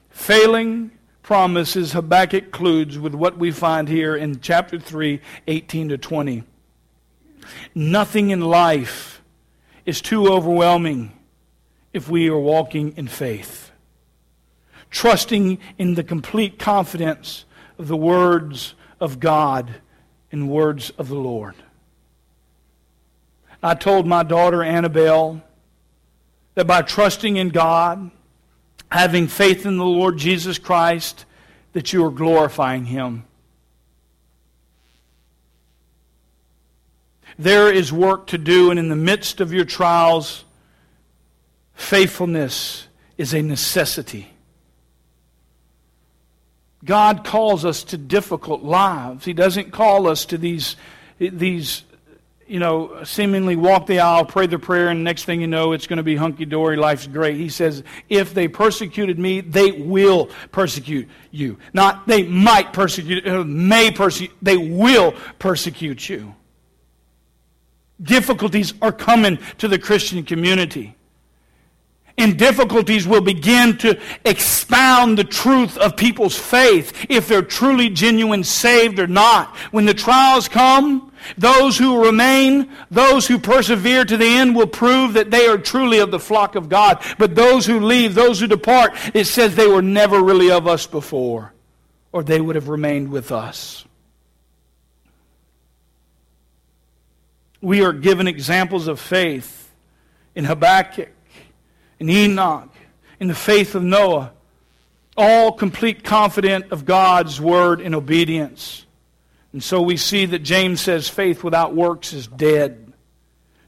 failing 0.10 0.92
promises, 1.22 1.92
Habakkuk 1.92 2.44
concludes 2.44 2.98
with 2.98 3.14
what 3.14 3.38
we 3.38 3.52
find 3.52 3.90
here 3.90 4.16
in 4.16 4.40
chapter 4.40 4.80
3, 4.80 5.20
18 5.48 5.90
to 5.90 5.98
20. 5.98 6.44
Nothing 7.74 8.30
in 8.30 8.40
life 8.40 9.15
is 9.86 10.02
too 10.02 10.28
overwhelming 10.28 11.12
if 11.94 12.10
we 12.10 12.30
are 12.30 12.38
walking 12.38 12.94
in 12.98 13.08
faith. 13.08 13.72
Trusting 14.90 15.60
in 15.78 15.96
the 15.96 16.04
complete 16.04 16.58
confidence 16.60 17.46
of 17.78 17.88
the 17.88 17.98
words 17.98 18.74
of 19.00 19.20
God 19.20 19.76
and 20.32 20.50
words 20.50 20.90
of 20.92 21.08
the 21.08 21.16
Lord. 21.16 21.56
I 23.62 23.74
told 23.74 24.06
my 24.06 24.24
daughter 24.24 24.62
Annabelle 24.62 25.42
that 26.56 26.68
by 26.68 26.82
trusting 26.82 27.38
in 27.38 27.50
God, 27.50 28.12
having 28.92 29.28
faith 29.28 29.66
in 29.66 29.78
the 29.78 29.86
Lord 29.86 30.18
Jesus 30.18 30.58
Christ, 30.58 31.26
that 31.74 31.92
you 31.92 32.06
are 32.06 32.12
glorifying 32.12 32.86
Him. 32.86 33.26
There 37.38 37.72
is 37.72 37.92
work 37.92 38.28
to 38.28 38.38
do, 38.38 38.70
and 38.72 38.80
in 38.80 38.90
the 38.90 38.96
midst 38.96 39.42
of 39.42 39.52
your 39.52 39.66
trials, 39.66 40.46
faithfulness 41.74 42.88
is 43.18 43.34
a 43.34 43.42
necessity. 43.42 44.30
God 46.84 47.24
calls 47.26 47.66
us 47.66 47.84
to 47.86 47.98
difficult 47.98 48.64
lives. 48.64 49.26
He 49.26 49.34
doesn't 49.34 49.72
call 49.72 50.08
us 50.08 50.26
to 50.26 50.38
these, 50.38 50.76
these 51.20 51.84
you 52.48 52.60
know, 52.60 53.04
seemingly 53.04 53.56
walk 53.56 53.88
the 53.88 54.00
aisle, 54.00 54.24
pray 54.24 54.46
the 54.46 54.60
prayer, 54.60 54.90
and 54.90 55.04
next 55.04 55.26
thing 55.26 55.42
you 55.42 55.48
know, 55.48 55.72
it's 55.72 55.88
going 55.88 55.98
to 55.98 56.04
be 56.04 56.16
hunky 56.16 56.46
dory, 56.46 56.78
life's 56.78 57.08
great. 57.08 57.38
He 57.38 57.50
says, 57.50 57.84
if 58.08 58.34
they 58.36 58.48
persecuted 58.48 59.18
me, 59.18 59.42
they 59.42 59.72
will 59.72 60.30
persecute 60.52 61.10
you. 61.32 61.58
Not 61.74 62.08
they 62.08 62.24
might 62.24 62.72
persecute, 62.72 63.28
uh, 63.28 63.44
may 63.44 63.92
persecute, 63.92 64.36
they 64.42 64.58
will 64.58 65.16
persecute 65.40 66.08
you. 66.08 66.36
Difficulties 68.02 68.74
are 68.82 68.92
coming 68.92 69.40
to 69.58 69.68
the 69.68 69.80
Christian 69.80 70.24
community. 70.24 70.96
And 72.18 72.40
difficulties 72.40 73.06
will 73.06 73.22
begin 73.22 73.78
to 73.80 74.00
expound 74.24 75.18
the 75.18 75.26
truth 75.26 75.78
of 75.78 75.98
people's 75.98 76.38
faith, 76.38 77.06
if 77.10 77.28
they're 77.28 77.42
truly 77.42 77.90
genuine 77.90 78.46
saved 78.46 79.00
or 79.00 79.08
not. 79.08 79.54
When 79.72 79.86
the 79.86 79.94
trials 79.94 80.48
come, 80.48 81.12
those 81.38 81.78
who 81.78 82.06
remain, 82.06 82.72
those 82.90 83.28
who 83.28 83.38
persevere 83.38 84.06
to 84.06 84.16
the 84.16 84.26
end 84.26 84.56
will 84.56 84.68
prove 84.68 85.14
that 85.14 85.30
they 85.30 85.48
are 85.48 85.58
truly 85.58 86.00
of 86.00 86.12
the 86.12 86.20
flock 86.20 86.56
of 86.56 86.70
God. 86.70 87.04
But 87.18 87.36
those 87.36 87.66
who 87.66 87.82
leave, 87.82 88.16
those 88.16 88.40
who 88.40 88.48
depart, 88.48 88.94
it 89.14 89.26
says 89.26 89.56
they 89.56 89.68
were 89.68 89.82
never 89.82 90.22
really 90.22 90.52
of 90.52 90.68
us 90.68 90.88
before, 90.88 91.54
or 92.14 92.24
they 92.24 92.40
would 92.40 92.56
have 92.56 92.70
remained 92.70 93.12
with 93.12 93.34
us. 93.34 93.84
We 97.66 97.84
are 97.84 97.94
given 97.94 98.28
examples 98.28 98.88
of 98.88 99.00
faith 99.00 99.74
in 100.36 100.46
Habakkuk, 100.46 101.10
in 102.00 102.12
Enoch, 102.12 102.70
in 103.20 103.28
the 103.28 103.34
faith 103.34 103.74
of 103.74 103.82
Noah, 103.82 104.34
all 105.18 105.52
complete 105.52 106.04
confident 106.04 106.72
of 106.72 106.86
God's 106.86 107.42
word 107.42 107.82
and 107.82 107.96
obedience. 107.96 108.86
And 109.52 109.64
so 109.64 109.82
we 109.82 109.98
see 109.98 110.28
that 110.28 110.44
James 110.44 110.80
says 110.80 111.10
faith 111.10 111.44
without 111.44 111.74
works 111.74 112.14
is 112.14 112.28
dead. 112.28 112.94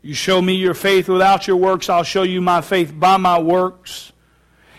You 0.04 0.14
show 0.14 0.44
me 0.44 0.54
your 0.54 0.76
faith 0.76 1.10
without 1.10 1.48
your 1.48 1.58
works, 1.58 1.90
I'll 1.90 2.04
show 2.04 2.22
you 2.22 2.40
my 2.40 2.62
faith 2.62 2.94
by 2.96 3.18
my 3.18 3.40
works. 3.40 4.12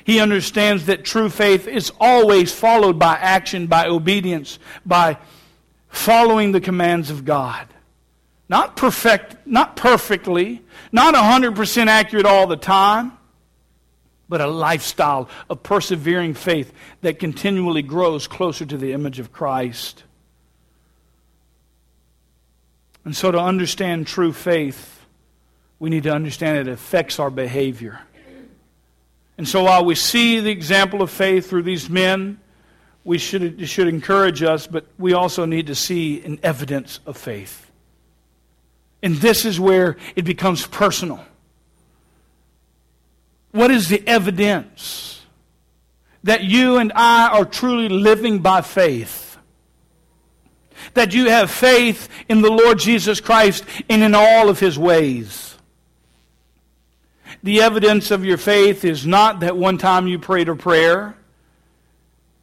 He 0.04 0.20
understands 0.20 0.86
that 0.86 1.04
true 1.04 1.28
faith 1.28 1.66
is 1.66 1.90
always 1.98 2.52
followed 2.52 3.00
by 3.00 3.16
action, 3.16 3.66
by 3.66 3.88
obedience, 3.88 4.60
by 4.86 5.18
following 5.88 6.52
the 6.52 6.60
commands 6.60 7.10
of 7.10 7.24
God. 7.24 7.66
Not 8.48 8.76
perfect, 8.76 9.46
not 9.46 9.76
perfectly, 9.76 10.62
not 10.90 11.14
100% 11.14 11.86
accurate 11.86 12.24
all 12.24 12.46
the 12.46 12.56
time, 12.56 13.12
but 14.28 14.40
a 14.40 14.46
lifestyle 14.46 15.28
of 15.50 15.62
persevering 15.62 16.34
faith 16.34 16.72
that 17.02 17.18
continually 17.18 17.82
grows 17.82 18.26
closer 18.26 18.64
to 18.64 18.76
the 18.76 18.92
image 18.92 19.18
of 19.18 19.32
Christ. 19.32 20.04
And 23.04 23.16
so, 23.16 23.30
to 23.30 23.38
understand 23.38 24.06
true 24.06 24.32
faith, 24.32 25.06
we 25.78 25.88
need 25.88 26.02
to 26.02 26.12
understand 26.12 26.58
it 26.58 26.68
affects 26.68 27.18
our 27.18 27.30
behavior. 27.30 28.00
And 29.38 29.48
so, 29.48 29.64
while 29.64 29.84
we 29.84 29.94
see 29.94 30.40
the 30.40 30.50
example 30.50 31.00
of 31.00 31.10
faith 31.10 31.48
through 31.48 31.62
these 31.62 31.88
men, 31.88 32.40
we 33.04 33.16
should, 33.16 33.60
it 33.62 33.66
should 33.66 33.88
encourage 33.88 34.42
us, 34.42 34.66
but 34.66 34.86
we 34.98 35.14
also 35.14 35.46
need 35.46 35.68
to 35.68 35.74
see 35.74 36.22
an 36.22 36.38
evidence 36.42 37.00
of 37.06 37.16
faith. 37.16 37.67
And 39.02 39.16
this 39.16 39.44
is 39.44 39.60
where 39.60 39.96
it 40.16 40.24
becomes 40.24 40.66
personal. 40.66 41.24
What 43.52 43.70
is 43.70 43.88
the 43.88 44.06
evidence 44.06 45.22
that 46.24 46.44
you 46.44 46.78
and 46.78 46.92
I 46.94 47.28
are 47.28 47.44
truly 47.44 47.88
living 47.88 48.40
by 48.40 48.60
faith? 48.60 49.38
That 50.94 51.14
you 51.14 51.28
have 51.28 51.50
faith 51.50 52.08
in 52.28 52.42
the 52.42 52.50
Lord 52.50 52.78
Jesus 52.78 53.20
Christ 53.20 53.64
and 53.88 54.02
in 54.02 54.14
all 54.14 54.48
of 54.48 54.60
his 54.60 54.78
ways. 54.78 55.56
The 57.42 57.62
evidence 57.62 58.10
of 58.10 58.24
your 58.24 58.36
faith 58.36 58.84
is 58.84 59.06
not 59.06 59.40
that 59.40 59.56
one 59.56 59.78
time 59.78 60.08
you 60.08 60.18
prayed 60.18 60.48
a 60.48 60.56
prayer, 60.56 61.16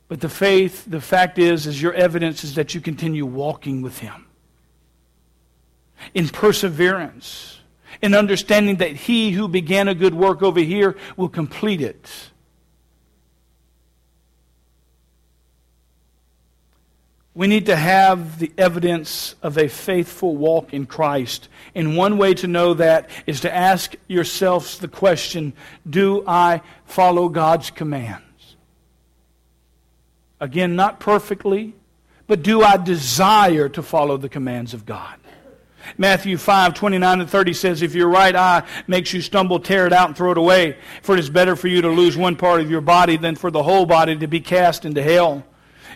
but 0.07 0.21
the 0.21 0.29
faith, 0.29 0.85
the 0.87 1.01
fact 1.01 1.37
is, 1.37 1.67
is 1.67 1.81
your 1.81 1.93
evidence 1.93 2.43
is 2.43 2.55
that 2.55 2.73
you 2.73 2.79
continue 2.79 3.25
walking 3.25 3.81
with 3.81 3.99
him 3.99 4.24
in 6.13 6.29
perseverance, 6.29 7.59
in 8.01 8.13
understanding 8.13 8.77
that 8.77 8.91
he 8.91 9.31
who 9.31 9.47
began 9.47 9.87
a 9.87 9.95
good 9.95 10.13
work 10.13 10.41
over 10.41 10.59
here 10.59 10.95
will 11.17 11.29
complete 11.29 11.81
it. 11.81 12.09
We 17.35 17.47
need 17.47 17.65
to 17.65 17.75
have 17.75 18.39
the 18.39 18.51
evidence 18.57 19.35
of 19.43 19.57
a 19.57 19.67
faithful 19.67 20.37
walk 20.37 20.73
in 20.73 20.85
Christ. 20.85 21.49
And 21.75 21.97
one 21.97 22.17
way 22.17 22.33
to 22.35 22.47
know 22.47 22.75
that 22.75 23.09
is 23.27 23.41
to 23.41 23.53
ask 23.53 23.93
yourselves 24.07 24.79
the 24.79 24.87
question 24.87 25.51
Do 25.87 26.23
I 26.25 26.61
follow 26.85 27.27
God's 27.27 27.71
commands? 27.71 28.21
Again, 30.39 30.77
not 30.77 31.01
perfectly, 31.01 31.73
but 32.25 32.41
do 32.41 32.63
I 32.63 32.77
desire 32.77 33.67
to 33.69 33.83
follow 33.83 34.15
the 34.15 34.29
commands 34.29 34.73
of 34.73 34.85
God? 34.85 35.17
Matthew 35.97 36.37
5, 36.37 36.73
29 36.73 37.21
and 37.21 37.29
30 37.29 37.53
says, 37.53 37.81
If 37.81 37.95
your 37.95 38.09
right 38.09 38.35
eye 38.35 38.63
makes 38.87 39.13
you 39.13 39.21
stumble, 39.21 39.59
tear 39.59 39.87
it 39.87 39.93
out 39.93 40.07
and 40.09 40.17
throw 40.17 40.31
it 40.31 40.37
away. 40.37 40.77
For 41.01 41.13
it 41.13 41.19
is 41.19 41.29
better 41.29 41.55
for 41.55 41.67
you 41.67 41.81
to 41.81 41.89
lose 41.89 42.17
one 42.17 42.35
part 42.35 42.61
of 42.61 42.69
your 42.69 42.81
body 42.81 43.17
than 43.17 43.35
for 43.35 43.51
the 43.51 43.63
whole 43.63 43.85
body 43.85 44.17
to 44.17 44.27
be 44.27 44.39
cast 44.39 44.85
into 44.85 45.01
hell. 45.01 45.43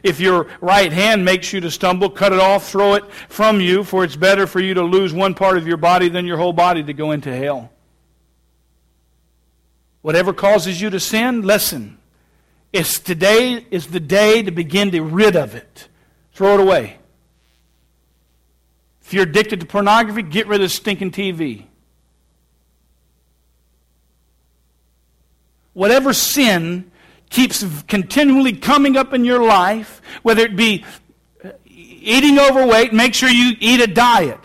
If 0.04 0.20
your 0.20 0.48
right 0.62 0.92
hand 0.92 1.26
makes 1.26 1.52
you 1.52 1.60
to 1.62 1.72
stumble, 1.72 2.10
cut 2.10 2.32
it 2.32 2.40
off, 2.40 2.70
throw 2.70 2.94
it 2.94 3.12
from 3.28 3.60
you, 3.60 3.84
for 3.84 4.04
it's 4.04 4.16
better 4.16 4.48
for 4.48 4.60
you 4.60 4.74
to 4.76 4.84
lose 4.84 5.14
one 5.14 5.34
part 5.34 5.58
of 5.58 5.68
your 5.68 5.78
body 5.78 6.10
than 6.10 6.26
your 6.26 6.38
whole 6.38 6.54
body 6.54 6.84
to 6.84 6.94
go 6.94 7.12
into 7.12 7.36
hell. 7.36 7.72
Whatever 10.02 10.34
causes 10.34 10.82
you 10.82 10.90
to 10.90 11.00
sin, 11.00 11.42
listen. 11.42 11.98
It's 12.72 13.00
today 13.00 13.66
is 13.72 13.88
the 13.88 14.00
day 14.00 14.44
to 14.44 14.52
begin 14.52 14.92
to 14.92 15.02
rid 15.02 15.36
of 15.36 15.56
it. 15.56 15.90
Throw 16.34 16.54
it 16.54 16.60
away. 16.62 16.99
If 19.10 19.16
you're 19.16 19.24
addicted 19.24 19.62
to 19.62 19.66
pornography, 19.66 20.22
get 20.22 20.46
rid 20.46 20.62
of 20.62 20.72
stinking 20.72 21.10
TV. 21.10 21.66
Whatever 25.74 26.14
sin 26.14 26.92
keeps 27.32 27.66
continually 27.88 28.54
coming 28.54 28.96
up 28.96 29.12
in 29.12 29.26
your 29.26 29.42
life, 29.42 30.00
whether 30.22 30.44
it 30.44 30.56
be 30.56 30.86
uh, 31.44 31.50
eating 31.66 32.38
overweight, 32.38 32.94
make 32.94 33.16
sure 33.16 33.30
you 33.30 33.56
eat 33.60 33.82
a 33.82 33.88
diet. 33.88 34.42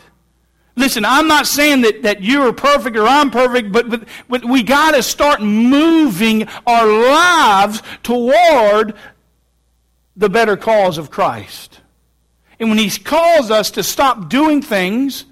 Listen, 0.77 1.05
I'm 1.05 1.29
not 1.29 1.47
saying 1.47 1.83
that, 1.83 2.01
that 2.01 2.23
you're 2.23 2.51
perfect 2.55 2.97
or 2.97 3.07
I'm 3.07 3.31
perfect, 3.31 3.71
but, 3.71 3.91
but, 3.91 4.09
but 4.31 4.47
we 4.47 4.63
got 4.63 4.93
to 4.93 5.03
start 5.03 5.43
moving 5.43 6.49
our 6.67 6.87
lives 6.87 7.83
toward 8.03 8.95
the 10.17 10.31
better 10.31 10.57
cause 10.57 10.97
of 10.97 11.11
Christ. 11.11 11.83
And 12.59 12.69
when 12.69 12.79
He 12.79 12.91
calls 12.91 13.51
us 13.51 13.73
to 13.73 13.83
stop 13.83 14.29
doing 14.29 14.63
things 14.63 15.25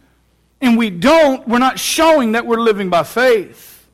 and 0.60 0.76
we 0.78 0.90
don't, 0.90 1.46
we're 1.48 1.58
not 1.58 1.78
showing 1.78 2.32
that 2.32 2.46
we're 2.46 2.60
living 2.60 2.90
by 2.90 3.02
faith. 3.02 3.86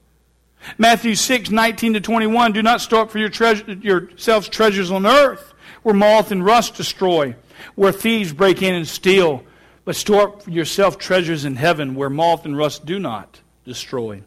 Matthew 0.77 1.15
6, 1.15 1.51
19 1.51 1.95
to 1.95 2.01
21, 2.01 2.53
do 2.53 2.63
not 2.63 2.81
store 2.81 3.03
up 3.03 3.11
for 3.11 3.19
your 3.19 3.29
treasure, 3.29 3.73
yourselves 3.73 4.49
treasures 4.49 4.91
on 4.91 5.07
earth 5.07 5.55
where 5.83 5.95
moth 5.95 6.31
and 6.31 6.45
rust 6.45 6.75
destroy, 6.75 7.35
where 7.75 7.93
thieves 7.93 8.33
break 8.33 8.63
in 8.63 8.75
and 8.75 8.87
steal 8.87 9.45
but 9.89 9.97
store 9.97 10.23
up 10.25 10.43
for 10.43 10.51
yourself 10.51 10.99
treasures 10.99 11.47
in 11.47 11.57
heaven 11.57 11.95
where 11.95 12.11
moth 12.11 12.45
and 12.45 12.55
rust 12.55 12.85
do 12.85 12.99
not 12.99 13.41
destroy, 13.65 14.23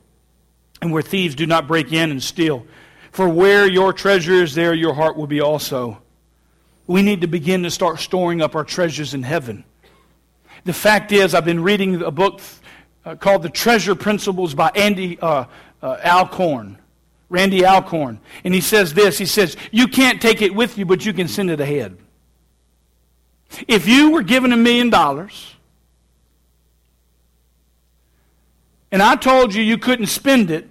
and 0.81 0.91
where 0.91 1.03
thieves 1.03 1.35
do 1.35 1.45
not 1.45 1.67
break 1.67 1.93
in 1.93 2.09
and 2.09 2.23
steal. 2.23 2.65
For 3.11 3.29
where 3.29 3.67
your 3.67 3.93
treasure 3.93 4.33
is, 4.33 4.55
there 4.55 4.73
your 4.73 4.95
heart 4.95 5.15
will 5.15 5.27
be 5.27 5.39
also. 5.39 6.00
We 6.91 7.03
need 7.03 7.21
to 7.21 7.27
begin 7.27 7.63
to 7.63 7.71
start 7.71 8.01
storing 8.01 8.41
up 8.41 8.53
our 8.53 8.65
treasures 8.65 9.13
in 9.13 9.23
heaven. 9.23 9.63
The 10.65 10.73
fact 10.73 11.13
is, 11.13 11.33
I've 11.33 11.45
been 11.45 11.63
reading 11.63 12.01
a 12.01 12.11
book 12.11 12.41
uh, 13.05 13.15
called 13.15 13.43
The 13.43 13.49
Treasure 13.49 13.95
Principles 13.95 14.53
by 14.53 14.71
Andy 14.75 15.17
uh, 15.21 15.45
uh, 15.81 15.97
Alcorn. 16.03 16.77
Randy 17.29 17.65
Alcorn. 17.65 18.19
And 18.43 18.53
he 18.53 18.59
says 18.59 18.93
this 18.93 19.17
He 19.17 19.25
says, 19.25 19.55
You 19.71 19.87
can't 19.87 20.21
take 20.21 20.41
it 20.41 20.53
with 20.53 20.77
you, 20.77 20.85
but 20.85 21.05
you 21.05 21.13
can 21.13 21.29
send 21.29 21.49
it 21.49 21.61
ahead. 21.61 21.97
If 23.69 23.87
you 23.87 24.11
were 24.11 24.21
given 24.21 24.51
a 24.51 24.57
million 24.57 24.89
dollars 24.89 25.55
and 28.91 29.01
I 29.01 29.15
told 29.15 29.55
you 29.55 29.63
you 29.63 29.77
couldn't 29.77 30.07
spend 30.07 30.51
it 30.51 30.67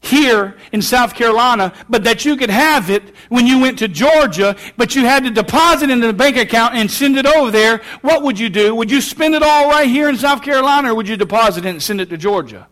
here 0.00 0.56
in 0.72 0.80
South 0.80 1.14
Carolina, 1.14 1.72
but 1.88 2.04
that 2.04 2.24
you 2.24 2.36
could 2.36 2.50
have 2.50 2.88
it 2.88 3.14
when 3.28 3.46
you 3.46 3.60
went 3.60 3.78
to 3.80 3.88
Georgia, 3.88 4.56
but 4.76 4.94
you 4.94 5.04
had 5.04 5.24
to 5.24 5.30
deposit 5.30 5.90
into 5.90 6.06
the 6.06 6.12
bank 6.12 6.36
account 6.36 6.74
and 6.74 6.90
send 6.90 7.16
it 7.16 7.26
over 7.26 7.50
there, 7.50 7.78
what 8.02 8.22
would 8.22 8.38
you 8.38 8.48
do? 8.48 8.74
Would 8.74 8.90
you 8.90 9.00
spend 9.00 9.34
it 9.34 9.42
all 9.42 9.68
right 9.68 9.88
here 9.88 10.08
in 10.08 10.16
South 10.16 10.42
Carolina 10.42 10.92
or 10.92 10.94
would 10.94 11.08
you 11.08 11.16
deposit 11.16 11.64
it 11.64 11.68
and 11.68 11.82
send 11.82 12.00
it 12.00 12.10
to 12.10 12.16
Georgia? 12.16 12.68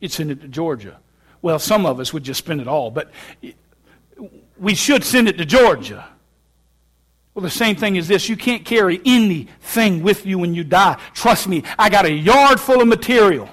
You'd 0.00 0.12
send 0.12 0.30
it 0.30 0.40
to 0.40 0.48
Georgia. 0.48 0.98
Well, 1.42 1.58
some 1.58 1.86
of 1.86 2.00
us 2.00 2.12
would 2.12 2.24
just 2.24 2.38
spend 2.38 2.60
it 2.60 2.68
all, 2.68 2.90
but 2.90 3.10
we 4.58 4.74
should 4.74 5.04
send 5.04 5.28
it 5.28 5.38
to 5.38 5.44
Georgia. 5.44 6.08
Well, 7.34 7.42
the 7.42 7.50
same 7.50 7.76
thing 7.76 7.96
is 7.96 8.08
this 8.08 8.28
you 8.28 8.36
can't 8.36 8.64
carry 8.64 9.00
anything 9.04 10.02
with 10.02 10.26
you 10.26 10.38
when 10.38 10.54
you 10.54 10.64
die. 10.64 10.98
Trust 11.14 11.48
me, 11.48 11.64
I 11.78 11.88
got 11.88 12.04
a 12.04 12.12
yard 12.12 12.60
full 12.60 12.80
of 12.80 12.88
material. 12.88 13.48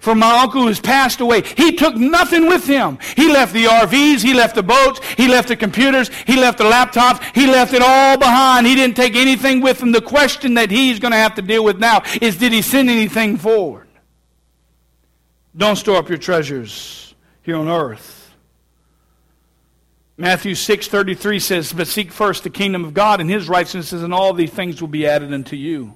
From 0.00 0.18
my 0.18 0.40
uncle 0.40 0.62
who's 0.62 0.80
passed 0.80 1.20
away, 1.20 1.42
he 1.42 1.72
took 1.72 1.96
nothing 1.96 2.48
with 2.48 2.66
him. 2.66 2.98
He 3.16 3.32
left 3.32 3.52
the 3.52 3.64
RVs, 3.64 4.22
he 4.22 4.34
left 4.34 4.54
the 4.54 4.62
boats, 4.62 5.00
he 5.16 5.28
left 5.28 5.48
the 5.48 5.56
computers, 5.56 6.10
he 6.26 6.36
left 6.36 6.58
the 6.58 6.64
laptops, 6.64 7.22
he 7.34 7.46
left 7.46 7.74
it 7.74 7.82
all 7.82 8.16
behind. 8.16 8.66
He 8.66 8.74
didn't 8.74 8.96
take 8.96 9.16
anything 9.16 9.60
with 9.60 9.82
him. 9.82 9.92
The 9.92 10.00
question 10.00 10.54
that 10.54 10.70
he's 10.70 10.98
going 10.98 11.12
to 11.12 11.18
have 11.18 11.34
to 11.36 11.42
deal 11.42 11.64
with 11.64 11.78
now 11.78 12.02
is 12.20 12.36
did 12.36 12.52
he 12.52 12.62
send 12.62 12.90
anything 12.90 13.36
forward? 13.36 13.88
Don't 15.56 15.76
store 15.76 15.96
up 15.96 16.08
your 16.08 16.18
treasures 16.18 17.14
here 17.42 17.56
on 17.56 17.68
earth 17.68 18.18
Matthew 20.20 20.56
6:33 20.56 21.38
says, 21.38 21.72
"But 21.72 21.86
seek 21.86 22.10
first 22.10 22.42
the 22.42 22.50
kingdom 22.50 22.84
of 22.84 22.92
God 22.92 23.20
and 23.20 23.30
his 23.30 23.48
righteousness, 23.48 24.02
and 24.02 24.12
all 24.12 24.34
these 24.34 24.50
things 24.50 24.80
will 24.80 24.88
be 24.88 25.06
added 25.06 25.32
unto 25.32 25.54
you." 25.54 25.94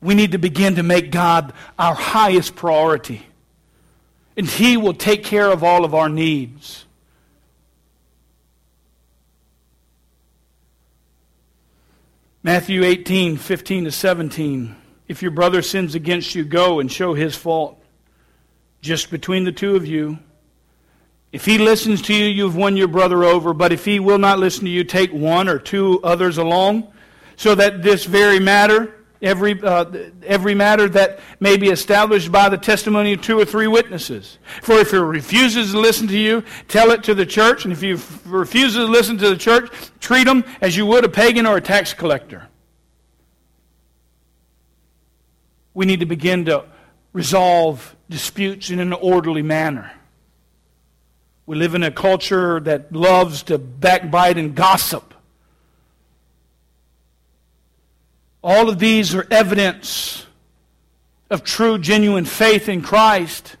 We 0.00 0.14
need 0.14 0.32
to 0.32 0.38
begin 0.38 0.76
to 0.76 0.82
make 0.82 1.10
God 1.10 1.52
our 1.78 1.94
highest 1.94 2.54
priority. 2.54 3.26
And 4.36 4.46
he 4.46 4.76
will 4.76 4.94
take 4.94 5.24
care 5.24 5.50
of 5.50 5.64
all 5.64 5.84
of 5.84 5.94
our 5.94 6.08
needs. 6.08 6.84
Matthew 12.42 12.84
18, 12.84 13.38
15 13.38 13.84
to 13.84 13.90
17. 13.90 14.76
If 15.08 15.22
your 15.22 15.32
brother 15.32 15.62
sins 15.62 15.94
against 15.94 16.34
you, 16.34 16.44
go 16.44 16.78
and 16.78 16.92
show 16.92 17.14
his 17.14 17.34
fault 17.34 17.82
just 18.80 19.10
between 19.10 19.44
the 19.44 19.52
two 19.52 19.74
of 19.74 19.86
you. 19.86 20.18
If 21.32 21.44
he 21.44 21.58
listens 21.58 22.02
to 22.02 22.14
you, 22.14 22.26
you've 22.26 22.54
won 22.54 22.76
your 22.76 22.88
brother 22.88 23.24
over. 23.24 23.52
But 23.52 23.72
if 23.72 23.84
he 23.84 23.98
will 23.98 24.18
not 24.18 24.38
listen 24.38 24.64
to 24.64 24.70
you, 24.70 24.84
take 24.84 25.12
one 25.12 25.48
or 25.48 25.58
two 25.58 26.00
others 26.04 26.38
along, 26.38 26.92
so 27.36 27.54
that 27.54 27.82
this 27.82 28.04
very 28.04 28.38
matter, 28.38 28.94
every, 29.26 29.60
uh, 29.60 29.84
every 30.24 30.54
matter 30.54 30.88
that 30.88 31.20
may 31.40 31.56
be 31.56 31.68
established 31.68 32.30
by 32.30 32.48
the 32.48 32.56
testimony 32.56 33.14
of 33.14 33.22
two 33.22 33.38
or 33.38 33.44
three 33.44 33.66
witnesses. 33.66 34.38
For 34.62 34.74
if 34.74 34.92
he 34.92 34.96
refuses 34.96 35.72
to 35.72 35.80
listen 35.80 36.06
to 36.08 36.18
you, 36.18 36.44
tell 36.68 36.90
it 36.92 37.02
to 37.04 37.14
the 37.14 37.26
church. 37.26 37.64
And 37.64 37.72
if 37.72 37.80
he 37.80 37.92
refuses 38.24 38.76
to 38.76 38.84
listen 38.84 39.18
to 39.18 39.28
the 39.28 39.36
church, 39.36 39.70
treat 40.00 40.26
him 40.26 40.44
as 40.60 40.76
you 40.76 40.86
would 40.86 41.04
a 41.04 41.08
pagan 41.08 41.46
or 41.46 41.56
a 41.56 41.60
tax 41.60 41.92
collector. 41.92 42.48
We 45.74 45.84
need 45.84 46.00
to 46.00 46.06
begin 46.06 46.46
to 46.46 46.64
resolve 47.12 47.96
disputes 48.08 48.70
in 48.70 48.78
an 48.78 48.92
orderly 48.92 49.42
manner. 49.42 49.92
We 51.44 51.56
live 51.56 51.74
in 51.74 51.82
a 51.82 51.90
culture 51.90 52.60
that 52.60 52.92
loves 52.92 53.44
to 53.44 53.58
backbite 53.58 54.38
and 54.38 54.54
gossip. 54.54 55.14
All 58.46 58.68
of 58.68 58.78
these 58.78 59.12
are 59.12 59.26
evidence 59.28 60.24
of 61.30 61.42
true, 61.42 61.78
genuine 61.78 62.24
faith 62.24 62.68
in 62.68 62.80
Christ 62.80 63.56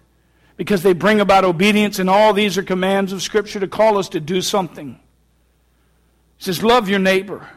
because 0.56 0.84
they 0.84 0.92
bring 0.92 1.20
about 1.20 1.44
obedience, 1.44 1.98
and 1.98 2.08
all 2.08 2.32
these 2.32 2.56
are 2.56 2.62
commands 2.62 3.12
of 3.12 3.20
Scripture 3.20 3.58
to 3.58 3.66
call 3.66 3.98
us 3.98 4.10
to 4.10 4.20
do 4.20 4.40
something. 4.40 5.00
He 6.36 6.44
says, 6.44 6.62
Love 6.62 6.88
your 6.88 7.00
neighbor. 7.00 7.48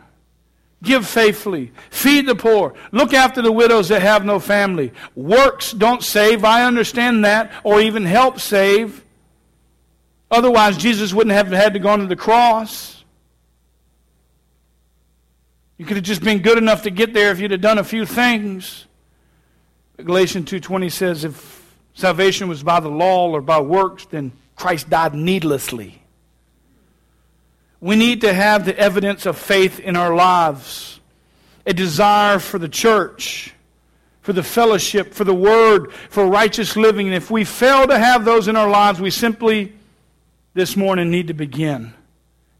Give 0.81 1.05
faithfully. 1.07 1.71
Feed 1.91 2.25
the 2.25 2.33
poor. 2.33 2.73
Look 2.91 3.13
after 3.13 3.43
the 3.43 3.51
widows 3.51 3.89
that 3.89 4.01
have 4.01 4.25
no 4.25 4.39
family. 4.39 4.91
Works 5.13 5.71
don't 5.71 6.01
save. 6.01 6.43
I 6.43 6.63
understand 6.65 7.25
that. 7.25 7.51
Or 7.63 7.79
even 7.79 8.05
help 8.05 8.39
save. 8.39 9.05
Otherwise, 10.31 10.77
Jesus 10.77 11.13
wouldn't 11.13 11.35
have 11.35 11.49
had 11.49 11.73
to 11.73 11.79
go 11.79 11.95
to 11.95 12.07
the 12.07 12.15
cross. 12.15 12.98
You 15.79 15.85
could 15.85 15.95
have 15.95 16.05
just 16.05 16.21
been 16.21 16.39
good 16.39 16.57
enough 16.57 16.83
to 16.83 16.89
get 16.89 17.13
there 17.13 17.31
if 17.31 17.39
you'd 17.39 17.51
have 17.51 17.61
done 17.61 17.77
a 17.77 17.85
few 17.85 18.05
things. 18.05 18.85
Galatians 19.95 20.49
2:20 20.49 20.89
says 20.89 21.23
if 21.23 21.73
salvation 21.93 22.49
was 22.49 22.63
by 22.63 22.81
the 22.81 22.89
law 22.89 23.29
or 23.29 23.41
by 23.41 23.61
works, 23.61 24.05
then 24.05 24.33
Christ 24.57 24.89
died 24.89 25.13
needlessly. 25.13 26.01
We 27.79 27.95
need 27.95 28.19
to 28.21 28.33
have 28.33 28.65
the 28.65 28.77
evidence 28.77 29.25
of 29.25 29.37
faith 29.37 29.79
in 29.79 29.95
our 29.95 30.13
lives, 30.13 30.99
a 31.65 31.73
desire 31.73 32.39
for 32.39 32.59
the 32.59 32.67
church, 32.67 33.53
for 34.21 34.33
the 34.33 34.43
fellowship, 34.43 35.13
for 35.13 35.23
the 35.23 35.33
word, 35.33 35.93
for 36.09 36.27
righteous 36.27 36.75
living. 36.75 37.07
And 37.07 37.15
if 37.15 37.31
we 37.31 37.45
fail 37.45 37.87
to 37.87 37.97
have 37.97 38.25
those 38.25 38.49
in 38.49 38.57
our 38.57 38.69
lives, 38.69 38.99
we 38.99 39.11
simply 39.11 39.71
this 40.53 40.75
morning 40.75 41.09
need 41.09 41.27
to 41.27 41.33
begin 41.33 41.93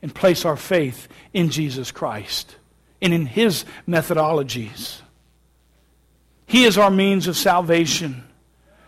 and 0.01 0.15
place 0.15 0.45
our 0.45 0.55
faith 0.55 1.09
in 1.33 1.49
Jesus 1.49 1.91
Christ 1.91 2.55
and 3.01 3.13
in 3.13 3.25
His 3.25 3.65
methodologies. 3.87 5.01
He 6.45 6.65
is 6.65 6.77
our 6.77 6.89
means 6.89 7.27
of 7.27 7.37
salvation. 7.37 8.23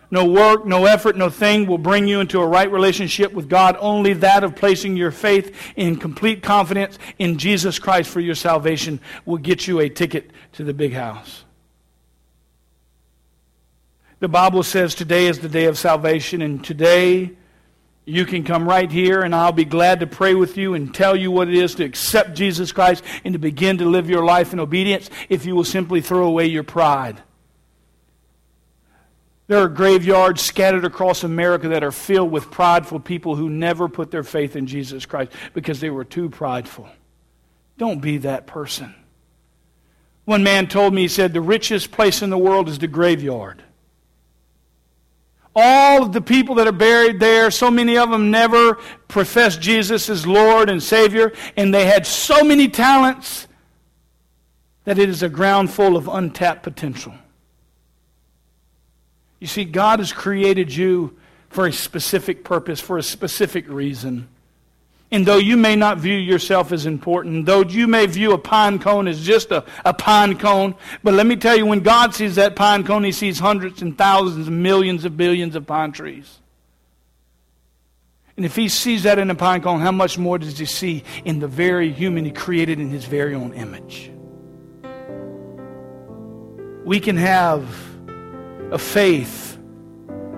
No 0.10 0.26
work, 0.26 0.66
no 0.66 0.86
effort, 0.86 1.16
no 1.16 1.30
thing 1.30 1.68
will 1.68 1.78
bring 1.78 2.06
you 2.06 2.20
into 2.20 2.42
a 2.42 2.46
right 2.46 2.70
relationship 2.70 3.32
with 3.32 3.48
God. 3.48 3.78
Only 3.80 4.14
that 4.14 4.44
of 4.44 4.56
placing 4.56 4.98
your 4.98 5.12
faith 5.12 5.56
in 5.78 5.96
complete 5.96 6.44
confidence 6.44 7.00
in 7.18 7.38
Jesus 7.38 7.80
Christ 7.80 8.10
for 8.10 8.20
your 8.20 8.36
salvation 8.36 9.00
will 9.26 9.38
get 9.38 9.68
you 9.68 9.80
a 9.80 9.88
ticket 9.88 10.32
to 10.54 10.66
the 10.66 10.74
big 10.74 10.92
house. 10.92 11.46
The 14.20 14.28
Bible 14.28 14.64
says 14.64 14.94
today 14.94 15.28
is 15.28 15.40
the 15.40 15.50
day 15.50 15.66
of 15.66 15.78
salvation, 15.78 16.42
and 16.42 16.64
today 16.64 17.32
You 18.04 18.26
can 18.26 18.44
come 18.44 18.68
right 18.68 18.92
here, 18.92 19.22
and 19.22 19.34
I'll 19.36 19.52
be 19.52 19.66
glad 19.66 20.00
to 20.00 20.08
pray 20.08 20.34
with 20.34 20.58
you 20.58 20.74
and 20.74 20.94
tell 20.94 21.16
you 21.16 21.30
what 21.30 21.48
it 21.48 21.56
is 21.56 21.76
to 21.76 21.84
accept 21.84 22.34
Jesus 22.34 22.72
Christ 22.72 23.04
and 23.24 23.34
to 23.34 23.40
begin 23.40 23.78
to 23.78 23.86
live 23.86 24.10
your 24.10 24.26
life 24.26 24.54
in 24.54 24.60
obedience 24.60 25.10
if 25.30 25.46
you 25.46 25.56
will 25.56 25.64
simply 25.64 26.02
throw 26.02 26.26
away 26.26 26.48
your 26.48 26.64
pride. 26.64 27.22
There 29.48 29.60
are 29.60 29.68
graveyards 29.68 30.42
scattered 30.42 30.86
across 30.86 31.24
America 31.24 31.68
that 31.70 31.84
are 31.84 31.92
filled 31.92 32.32
with 32.32 32.50
prideful 32.50 33.02
people 33.02 33.36
who 33.36 33.50
never 33.50 33.90
put 33.90 34.10
their 34.10 34.24
faith 34.24 34.56
in 34.56 34.66
Jesus 34.66 35.06
Christ 35.06 35.32
because 35.54 35.80
they 35.80 35.90
were 35.90 36.06
too 36.06 36.30
prideful. 36.30 36.90
Don't 37.78 38.00
be 38.00 38.20
that 38.20 38.48
person. 38.48 38.96
One 40.26 40.44
man 40.44 40.68
told 40.68 40.94
me, 40.94 41.02
he 41.02 41.08
said, 41.08 41.34
the 41.34 41.42
richest 41.42 41.92
place 41.92 42.22
in 42.22 42.30
the 42.30 42.38
world 42.38 42.70
is 42.70 42.80
the 42.80 42.88
graveyard. 42.88 43.62
All 45.56 46.04
of 46.04 46.14
the 46.14 46.22
people 46.22 46.56
that 46.56 46.68
are 46.68 46.72
buried 46.72 47.20
there, 47.20 47.52
so 47.52 47.70
many 47.70 47.98
of 47.98 48.10
them 48.10 48.32
never 48.32 48.76
professed 49.08 49.60
Jesus 49.60 50.10
as 50.10 50.26
Lord 50.26 50.70
and 50.70 50.82
Savior, 50.82 51.34
and 51.58 51.74
they 51.74 51.86
had 51.86 52.08
so 52.08 52.44
many 52.44 52.70
talents 52.70 53.48
that 54.86 54.98
it 54.98 55.10
is 55.10 55.24
a 55.24 55.30
ground 55.30 55.70
full 55.70 55.98
of 55.98 56.08
untapped 56.08 56.64
potential. 56.64 57.14
You 59.40 59.48
see, 59.48 59.66
God 59.66 60.00
has 60.00 60.14
created 60.14 60.74
you 60.74 61.18
for 61.50 61.68
a 61.68 61.74
specific 61.74 62.44
purpose, 62.44 62.80
for 62.80 62.98
a 62.98 63.04
specific 63.04 63.68
reason. 63.68 64.30
And 65.14 65.26
though 65.26 65.38
you 65.38 65.58
may 65.58 65.76
not 65.76 65.98
view 65.98 66.16
yourself 66.16 66.72
as 66.72 66.86
important, 66.86 67.46
though 67.46 67.64
you 67.64 67.86
may 67.86 68.06
view 68.06 68.32
a 68.32 68.38
pine 68.38 68.80
cone 68.80 69.10
as 69.10 69.22
just 69.22 69.52
a, 69.52 69.66
a 69.84 69.94
pine 69.94 70.38
cone, 70.38 70.74
but 71.04 71.14
let 71.14 71.26
me 71.26 71.36
tell 71.36 71.56
you, 71.56 71.66
when 71.66 71.82
God 71.82 72.16
sees 72.16 72.36
that 72.36 72.56
pine 72.56 72.86
cone, 72.86 73.04
He 73.04 73.12
sees 73.12 73.38
hundreds 73.38 73.82
and 73.82 73.98
thousands 73.98 74.48
and 74.48 74.64
millions 74.64 75.04
of 75.04 75.18
billions 75.18 75.56
of 75.56 75.68
pine 75.68 75.92
trees. 75.92 76.40
And 78.38 78.46
if 78.46 78.56
He 78.56 78.70
sees 78.70 79.04
that 79.04 79.20
in 79.20 79.30
a 79.30 79.36
pine 79.36 79.62
cone, 79.62 79.82
how 79.82 79.92
much 79.92 80.18
more 80.18 80.40
does 80.40 80.58
He 80.58 80.66
see 80.66 81.04
in 81.26 81.40
the 81.40 81.48
very 81.48 81.92
human 81.92 82.24
He 82.24 82.32
created 82.32 82.80
in 82.80 82.90
His 82.90 83.04
very 83.04 83.36
own 83.36 83.54
image? 83.54 84.10
We 86.86 87.02
can 87.02 87.18
have 87.18 87.68
a 88.72 88.78
faith 88.78 89.58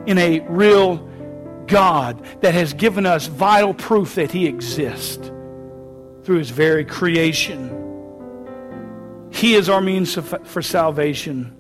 in 0.07 0.17
a 0.17 0.39
real 0.41 1.07
God 1.73 2.23
that 2.41 2.53
has 2.53 2.73
given 2.73 3.05
us 3.05 3.27
vital 3.27 3.73
proof 3.73 4.15
that 4.15 4.31
He 4.31 4.45
exists 4.45 5.31
through 6.23 6.37
His 6.37 6.49
very 6.51 6.85
creation. 6.85 7.79
He 9.31 9.55
is 9.55 9.67
our 9.67 9.81
means 9.81 10.13
for 10.15 10.61
salvation. 10.61 11.51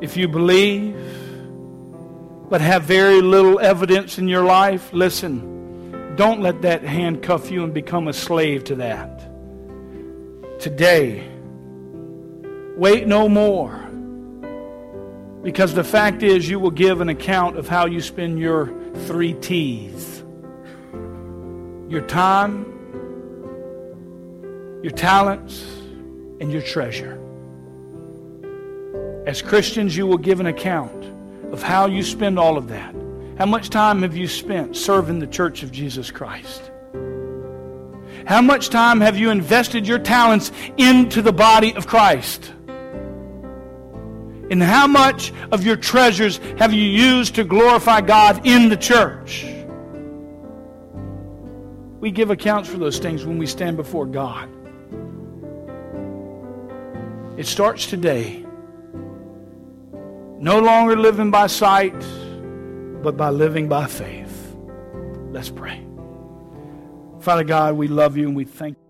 If 0.00 0.16
you 0.16 0.28
believe, 0.28 0.94
but 2.50 2.60
have 2.60 2.84
very 2.84 3.22
little 3.22 3.58
evidence 3.58 4.18
in 4.18 4.28
your 4.28 4.44
life, 4.44 4.92
listen, 4.92 6.14
don't 6.16 6.40
let 6.40 6.62
that 6.62 6.82
handcuff 6.82 7.50
you 7.50 7.64
and 7.64 7.72
become 7.74 8.08
a 8.08 8.12
slave 8.12 8.64
to 8.64 8.76
that. 8.76 9.20
Today, 10.60 11.28
wait 12.76 13.06
no 13.06 13.28
more. 13.28 13.85
Because 15.46 15.74
the 15.74 15.84
fact 15.84 16.24
is, 16.24 16.48
you 16.48 16.58
will 16.58 16.72
give 16.72 17.00
an 17.00 17.08
account 17.08 17.56
of 17.56 17.68
how 17.68 17.86
you 17.86 18.00
spend 18.00 18.40
your 18.40 18.66
three 19.06 19.32
T's 19.32 20.24
your 21.88 22.00
time, 22.00 22.64
your 24.82 24.90
talents, 24.90 25.62
and 26.40 26.50
your 26.50 26.62
treasure. 26.62 27.16
As 29.24 29.40
Christians, 29.40 29.96
you 29.96 30.04
will 30.08 30.18
give 30.18 30.40
an 30.40 30.46
account 30.46 31.04
of 31.52 31.62
how 31.62 31.86
you 31.86 32.02
spend 32.02 32.40
all 32.40 32.58
of 32.58 32.66
that. 32.66 32.92
How 33.38 33.46
much 33.46 33.70
time 33.70 34.02
have 34.02 34.16
you 34.16 34.26
spent 34.26 34.76
serving 34.76 35.20
the 35.20 35.28
church 35.28 35.62
of 35.62 35.70
Jesus 35.70 36.10
Christ? 36.10 36.72
How 38.26 38.42
much 38.42 38.70
time 38.70 39.00
have 39.00 39.16
you 39.16 39.30
invested 39.30 39.86
your 39.86 40.00
talents 40.00 40.50
into 40.76 41.22
the 41.22 41.32
body 41.32 41.72
of 41.76 41.86
Christ? 41.86 42.52
And 44.50 44.62
how 44.62 44.86
much 44.86 45.32
of 45.50 45.64
your 45.64 45.76
treasures 45.76 46.38
have 46.58 46.72
you 46.72 46.82
used 46.82 47.34
to 47.34 47.44
glorify 47.44 48.00
God 48.00 48.46
in 48.46 48.68
the 48.68 48.76
church? 48.76 49.44
We 51.98 52.10
give 52.12 52.30
accounts 52.30 52.68
for 52.68 52.78
those 52.78 52.98
things 52.98 53.24
when 53.24 53.38
we 53.38 53.46
stand 53.46 53.76
before 53.76 54.06
God. 54.06 54.48
It 57.36 57.46
starts 57.46 57.86
today. 57.86 58.44
No 60.38 60.60
longer 60.60 60.96
living 60.96 61.30
by 61.30 61.48
sight, 61.48 61.98
but 63.02 63.16
by 63.16 63.30
living 63.30 63.68
by 63.68 63.86
faith. 63.86 64.56
Let's 65.30 65.50
pray. 65.50 65.84
Father 67.20 67.44
God, 67.44 67.76
we 67.76 67.88
love 67.88 68.16
you 68.16 68.28
and 68.28 68.36
we 68.36 68.44
thank 68.44 68.76
you. 68.78 68.85